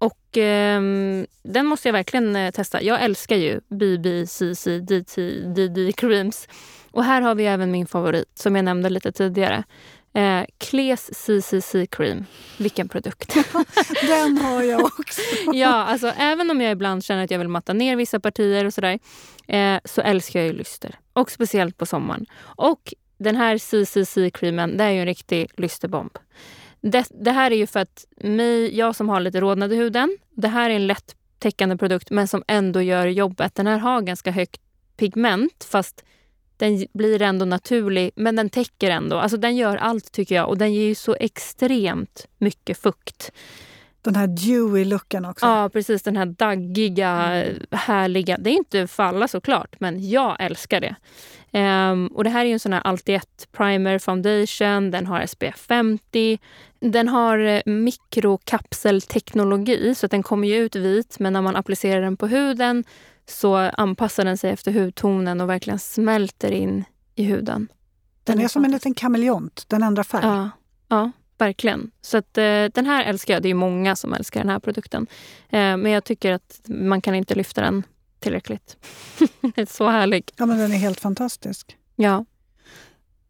Och 0.00 0.38
eh, 0.38 0.82
den 1.42 1.66
måste 1.66 1.88
jag 1.88 1.92
verkligen 1.92 2.36
eh, 2.36 2.50
testa. 2.50 2.82
Jag 2.82 3.02
älskar 3.02 3.36
ju 3.36 3.60
BB, 3.68 4.26
CC, 4.26 4.78
DT, 4.78 5.40
DD 5.40 5.96
Creams. 5.96 6.48
Och 6.90 7.04
här 7.04 7.20
har 7.20 7.34
vi 7.34 7.46
även 7.46 7.70
min 7.70 7.86
favorit 7.86 8.38
som 8.38 8.56
jag 8.56 8.64
nämnde 8.64 8.90
lite 8.90 9.12
tidigare. 9.12 9.64
Eh, 10.14 10.44
Kles 10.58 11.10
CCC 11.14 11.74
Cream. 11.90 12.24
Vilken 12.58 12.88
produkt! 12.88 13.34
Den 14.06 14.38
har 14.38 14.62
jag 14.62 14.84
också. 14.84 15.20
ja, 15.52 15.68
alltså 15.68 16.12
även 16.18 16.50
om 16.50 16.60
jag 16.60 16.72
ibland 16.72 17.04
känner 17.04 17.24
att 17.24 17.30
jag 17.30 17.38
vill 17.38 17.48
matta 17.48 17.72
ner 17.72 17.96
vissa 17.96 18.20
partier 18.20 18.64
och 18.64 18.74
sådär, 18.74 18.98
eh, 19.46 19.78
så 19.84 20.00
älskar 20.00 20.40
jag 20.40 20.46
ju 20.46 20.52
lyster. 20.52 20.98
Och 21.12 21.30
speciellt 21.30 21.76
på 21.76 21.86
sommaren. 21.86 22.26
Och 22.40 22.94
den 23.18 23.36
här 23.36 23.58
CCC-creamen, 23.58 24.78
det 24.78 24.84
är 24.84 24.90
ju 24.90 25.00
en 25.00 25.06
riktig 25.06 25.50
lysterbomb. 25.56 26.18
Det, 26.80 27.06
det, 27.10 27.30
här 27.30 27.50
är 27.50 27.56
ju 27.56 27.66
för 27.66 27.80
att 27.80 28.06
mig, 28.16 28.78
jag 28.78 28.96
som 28.96 29.08
har 29.08 29.20
lite 29.20 29.40
rodnad 29.40 29.72
i 29.72 29.76
huden, 29.76 30.16
det 30.30 30.48
här 30.48 30.70
är 30.70 30.74
en 30.74 30.86
lätt 30.86 31.16
täckande 31.38 31.76
produkt 31.76 32.10
men 32.10 32.28
som 32.28 32.44
ändå 32.46 32.82
gör 32.82 33.06
jobbet. 33.06 33.54
Den 33.54 33.66
här 33.66 33.78
har 33.78 34.02
ganska 34.02 34.30
högt 34.30 34.60
pigment 34.96 35.66
fast 35.70 36.04
den 36.56 36.86
blir 36.92 37.22
ändå 37.22 37.44
naturlig, 37.44 38.10
men 38.14 38.36
den 38.36 38.50
täcker 38.50 38.90
ändå. 38.90 39.16
Alltså 39.16 39.36
den 39.36 39.56
gör 39.56 39.76
allt 39.76 40.12
tycker 40.12 40.34
jag 40.34 40.48
och 40.48 40.58
den 40.58 40.74
ger 40.74 40.86
ju 40.86 40.94
så 40.94 41.14
extremt 41.20 42.26
mycket 42.38 42.78
fukt. 42.78 43.32
Den 44.02 44.16
här 44.16 44.26
dewy-looken 44.26 45.30
också. 45.30 45.46
Ja, 45.46 45.70
precis. 45.72 46.02
Den 46.02 46.16
här 46.16 46.26
daggiga, 46.26 47.44
härliga. 47.70 48.38
Det 48.38 48.50
är 48.50 48.54
inte 48.54 48.86
för 48.86 49.02
alla 49.02 49.28
såklart, 49.28 49.80
men 49.80 50.08
jag 50.08 50.36
älskar 50.38 50.80
det. 50.80 50.94
Um, 51.52 52.06
och 52.06 52.24
Det 52.24 52.30
här 52.30 52.40
är 52.40 52.44
ju 52.44 52.52
en 52.52 52.60
sån 52.60 52.72
här 52.72 52.82
Alti-1 52.82 53.22
Primer 53.52 53.98
Foundation. 53.98 54.90
Den 54.90 55.06
har 55.06 55.26
SPF 55.26 55.56
50. 55.56 56.38
Den 56.80 57.08
har 57.08 57.38
eh, 57.38 57.60
mikrokapselteknologi, 57.66 59.94
så 59.94 60.06
att 60.06 60.10
den 60.10 60.22
kommer 60.22 60.48
ju 60.48 60.56
ut 60.56 60.76
vit 60.76 61.18
men 61.18 61.32
när 61.32 61.42
man 61.42 61.56
applicerar 61.56 62.00
den 62.00 62.16
på 62.16 62.26
huden 62.26 62.84
så 63.26 63.56
anpassar 63.56 64.24
den 64.24 64.38
sig 64.38 64.50
efter 64.50 64.72
hudtonen 64.72 65.40
och 65.40 65.48
verkligen 65.48 65.78
smälter 65.78 66.50
in 66.50 66.84
i 67.14 67.24
huden. 67.24 67.68
Den, 68.24 68.36
den 68.36 68.44
är, 68.44 68.48
som 68.48 68.64
en 68.64 68.72
liten 68.72 68.94
kameleont, 68.94 69.64
den 69.68 69.82
ändrar 69.82 70.02
färg. 70.02 70.26
Ja, 70.26 70.50
ja 70.88 71.10
verkligen. 71.40 71.90
Så 72.00 72.18
att, 72.18 72.38
eh, 72.38 72.64
den 72.74 72.86
här 72.86 73.04
älskar 73.04 73.34
jag. 73.34 73.42
Det 73.42 73.48
är 73.48 73.54
många 73.54 73.96
som 73.96 74.14
älskar 74.14 74.40
den 74.40 74.50
här 74.50 74.58
produkten. 74.58 75.06
Eh, 75.48 75.76
men 75.76 75.86
jag 75.86 76.04
tycker 76.04 76.32
att 76.32 76.60
man 76.66 77.00
kan 77.00 77.14
inte 77.14 77.34
lyfta 77.34 77.60
den 77.60 77.82
tillräckligt. 78.18 78.76
den 79.40 79.52
är 79.56 79.66
så 79.66 79.88
härlig. 79.88 80.30
Ja, 80.36 80.46
men 80.46 80.58
den 80.58 80.72
är 80.72 80.76
helt 80.76 81.00
fantastisk. 81.00 81.76
Ja. 81.96 82.24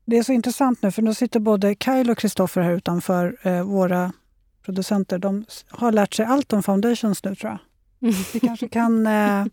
Det 0.05 0.18
är 0.18 0.23
så 0.23 0.33
intressant 0.33 0.83
nu, 0.83 0.90
för 0.90 1.03
nu 1.03 1.14
sitter 1.14 1.40
både 1.40 1.75
Kyle 1.85 2.11
och 2.11 2.18
Kristoffer 2.18 2.61
här 2.61 2.73
utanför, 2.73 3.38
eh, 3.42 3.62
våra 3.62 4.12
producenter. 4.64 5.18
De 5.18 5.44
har 5.68 5.92
lärt 5.92 6.14
sig 6.14 6.27
allt 6.27 6.53
om 6.53 6.62
foundations 6.62 7.25
nu, 7.25 7.35
tror 7.35 7.51
jag. 7.51 7.59
Vi 8.33 8.40
kanske 8.46 8.68
kan 8.68 9.07
eh, 9.07 9.44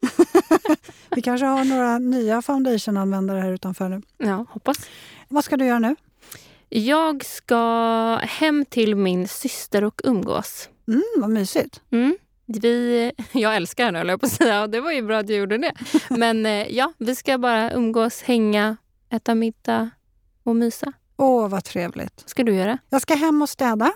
Vi 1.10 1.22
kanske 1.22 1.46
har 1.46 1.64
några 1.64 1.98
nya 1.98 2.42
foundation-användare 2.42 3.40
här 3.40 3.52
utanför 3.52 3.88
nu. 3.88 4.02
Ja, 4.18 4.46
hoppas. 4.50 4.76
Vad 5.28 5.44
ska 5.44 5.56
du 5.56 5.64
göra 5.64 5.78
nu? 5.78 5.96
Jag 6.74 7.24
ska 7.24 8.16
hem 8.22 8.64
till 8.64 8.96
min 8.96 9.28
syster 9.28 9.84
och 9.84 10.00
umgås. 10.04 10.68
Mm, 10.88 11.02
vad 11.16 11.30
mysigt. 11.30 11.80
Mm. 11.90 12.16
Vi, 12.46 13.12
jag 13.32 13.56
älskar 13.56 13.84
henne, 13.84 13.98
höll 13.98 14.08
jag 14.08 14.20
på 14.20 14.26
att 14.26 14.32
säga. 14.32 14.66
Det 14.66 14.80
var 14.80 14.92
ju 14.92 15.02
bra 15.02 15.18
att 15.18 15.26
du 15.26 15.36
gjorde 15.36 15.58
det. 15.58 15.72
Men 16.10 16.46
eh, 16.46 16.76
ja, 16.76 16.92
vi 16.98 17.14
ska 17.14 17.38
bara 17.38 17.72
umgås, 17.72 18.22
hänga, 18.22 18.76
äta 19.10 19.34
middag 19.34 19.90
och 20.42 20.56
mysa. 20.56 20.92
Åh, 21.16 21.48
vad 21.48 21.64
trevligt. 21.64 22.22
ska 22.26 22.42
du 22.42 22.54
göra? 22.54 22.78
Jag 22.90 23.02
ska 23.02 23.14
hem 23.14 23.42
och 23.42 23.48
städa. 23.48 23.92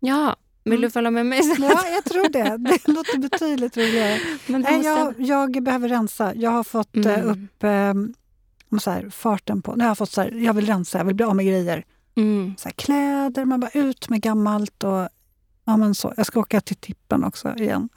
Ja, 0.00 0.36
vill 0.64 0.72
mm. 0.72 0.82
du 0.82 0.90
följa 0.90 1.10
med 1.10 1.26
mig? 1.26 1.40
Ja, 1.58 1.82
jag 1.88 2.04
tror 2.04 2.28
det. 2.28 2.56
Det 2.58 2.88
låter 2.88 3.18
betydligt 3.18 3.76
roligare. 3.76 4.18
Men 4.46 4.60
Nej, 4.60 4.84
jag, 4.84 5.14
jag 5.18 5.62
behöver 5.62 5.88
rensa. 5.88 6.34
Jag 6.34 6.50
har 6.50 6.64
fått 6.64 6.96
eh, 6.96 7.18
mm. 7.18 7.30
upp 7.30 7.64
eh, 7.64 8.78
så 8.78 8.90
här, 8.90 9.10
farten 9.10 9.62
på... 9.62 9.72
Har 9.72 9.86
jag, 9.86 9.98
fått 9.98 10.10
så 10.10 10.20
här, 10.20 10.30
jag 10.30 10.54
vill 10.54 10.66
rensa, 10.66 10.98
jag 10.98 11.04
vill 11.04 11.16
bli 11.16 11.24
av 11.24 11.36
med 11.36 11.46
grejer. 11.46 11.84
Mm. 12.14 12.54
Så 12.58 12.70
kläder, 12.76 13.44
man 13.44 13.60
bara 13.60 13.70
ut 13.74 14.08
med 14.08 14.20
gammalt. 14.20 14.84
Och, 14.84 15.08
ja, 15.64 15.76
men 15.76 15.94
så. 15.94 16.14
Jag 16.16 16.26
ska 16.26 16.40
åka 16.40 16.60
till 16.60 16.76
tippen 16.76 17.24
också 17.24 17.54
igen. 17.56 17.88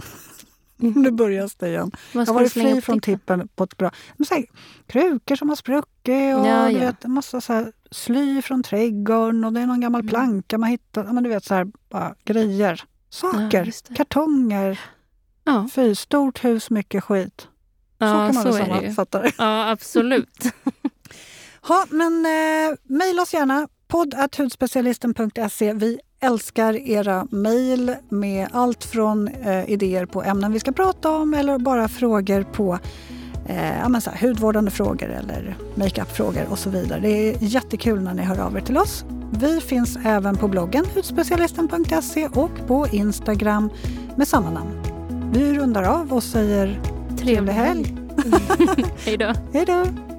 Mm. 0.82 0.94
nu 1.02 1.12
börjar 1.12 1.50
det 1.58 1.68
igen. 1.68 1.92
Jag 2.12 2.26
har 2.26 2.34
varit 2.34 2.54
fri 2.54 2.82
från 2.82 3.00
tippen 3.00 3.48
på 3.56 3.64
ett 3.64 3.78
bra... 3.78 3.92
Men 4.18 4.26
så 4.26 4.34
här, 4.34 4.46
krukor 4.88 5.36
som 5.36 5.50
har 5.50 5.56
spruckit 5.56 6.36
och 6.38 6.48
ja, 6.48 6.72
ja. 6.72 6.80
Vet, 6.80 7.06
en 7.06 7.12
massa 7.12 7.42
så 7.42 7.54
här, 7.54 7.72
sly 7.92 8.42
från 8.42 8.64
trädgården 8.64 9.44
och 9.44 9.54
det 9.54 9.62
är 9.62 9.68
någon 9.68 9.82
gammal 9.82 10.02
mm. 10.02 10.10
planka 10.10 10.58
man 10.58 10.70
hittat. 10.70 11.14
Men 11.14 11.24
du 11.24 11.30
vet, 11.30 11.46
så 11.46 11.54
här, 11.54 11.68
bara, 11.90 12.16
grejer. 12.24 12.84
Saker, 13.10 13.74
ja, 13.90 13.96
kartonger. 13.96 14.80
Ja. 15.44 15.70
Fy, 15.76 15.96
stort 15.96 16.44
hus, 16.44 16.70
mycket 16.70 17.04
skit. 17.04 17.48
Ja, 17.98 18.08
så 18.08 18.14
kan 18.14 18.36
man 18.36 18.44
väl 18.44 18.66
sammanfatta 18.66 19.22
det. 19.22 19.32
Ja, 19.38 19.70
absolut. 19.70 20.44
ha, 21.62 21.86
men 21.90 22.26
eh, 22.26 22.78
mejla 22.84 23.22
oss 23.22 23.34
gärna. 23.34 23.68
podd.hudspecialisten.se. 23.94 25.74
Vi 25.74 26.00
älskar 26.20 26.74
era 26.74 27.28
mejl 27.32 27.96
med 28.10 28.48
allt 28.52 28.84
från 28.84 29.28
eh, 29.28 29.70
idéer 29.70 30.06
på 30.06 30.24
ämnen 30.24 30.52
vi 30.52 30.60
ska 30.60 30.72
prata 30.72 31.10
om 31.10 31.34
eller 31.34 31.58
bara 31.58 31.88
frågor 31.88 32.44
på 32.44 32.80
eh, 33.48 33.80
ja, 33.80 34.02
så 34.02 34.10
här, 34.10 34.28
hudvårdande 34.28 34.72
frågor 34.72 35.10
eller 35.10 35.58
makeupfrågor 35.76 36.46
och 36.50 36.60
så 36.60 36.70
vidare. 36.70 37.00
Det 37.00 37.10
är 37.10 37.38
jättekul 37.40 38.02
när 38.02 38.14
ni 38.14 38.22
hör 38.22 38.40
av 38.40 38.58
er 38.58 38.62
till 38.62 38.78
oss. 38.78 39.06
Vi 39.32 39.62
finns 39.62 39.98
även 40.06 40.38
på 40.38 40.48
bloggen 40.48 40.86
hudspecialisten.se 40.96 42.28
och 42.28 42.68
på 42.68 42.88
Instagram 42.88 43.70
med 44.16 44.28
samma 44.28 44.52
namn. 44.52 44.82
Vi 45.34 45.54
rundar 45.54 45.84
av 45.84 46.14
och 46.14 46.24
säger 46.24 46.80
trevlig 47.18 47.54
helg. 47.54 47.96
Hej 49.06 49.18
då. 49.18 49.34
Hej 49.54 49.66
då. 49.66 50.13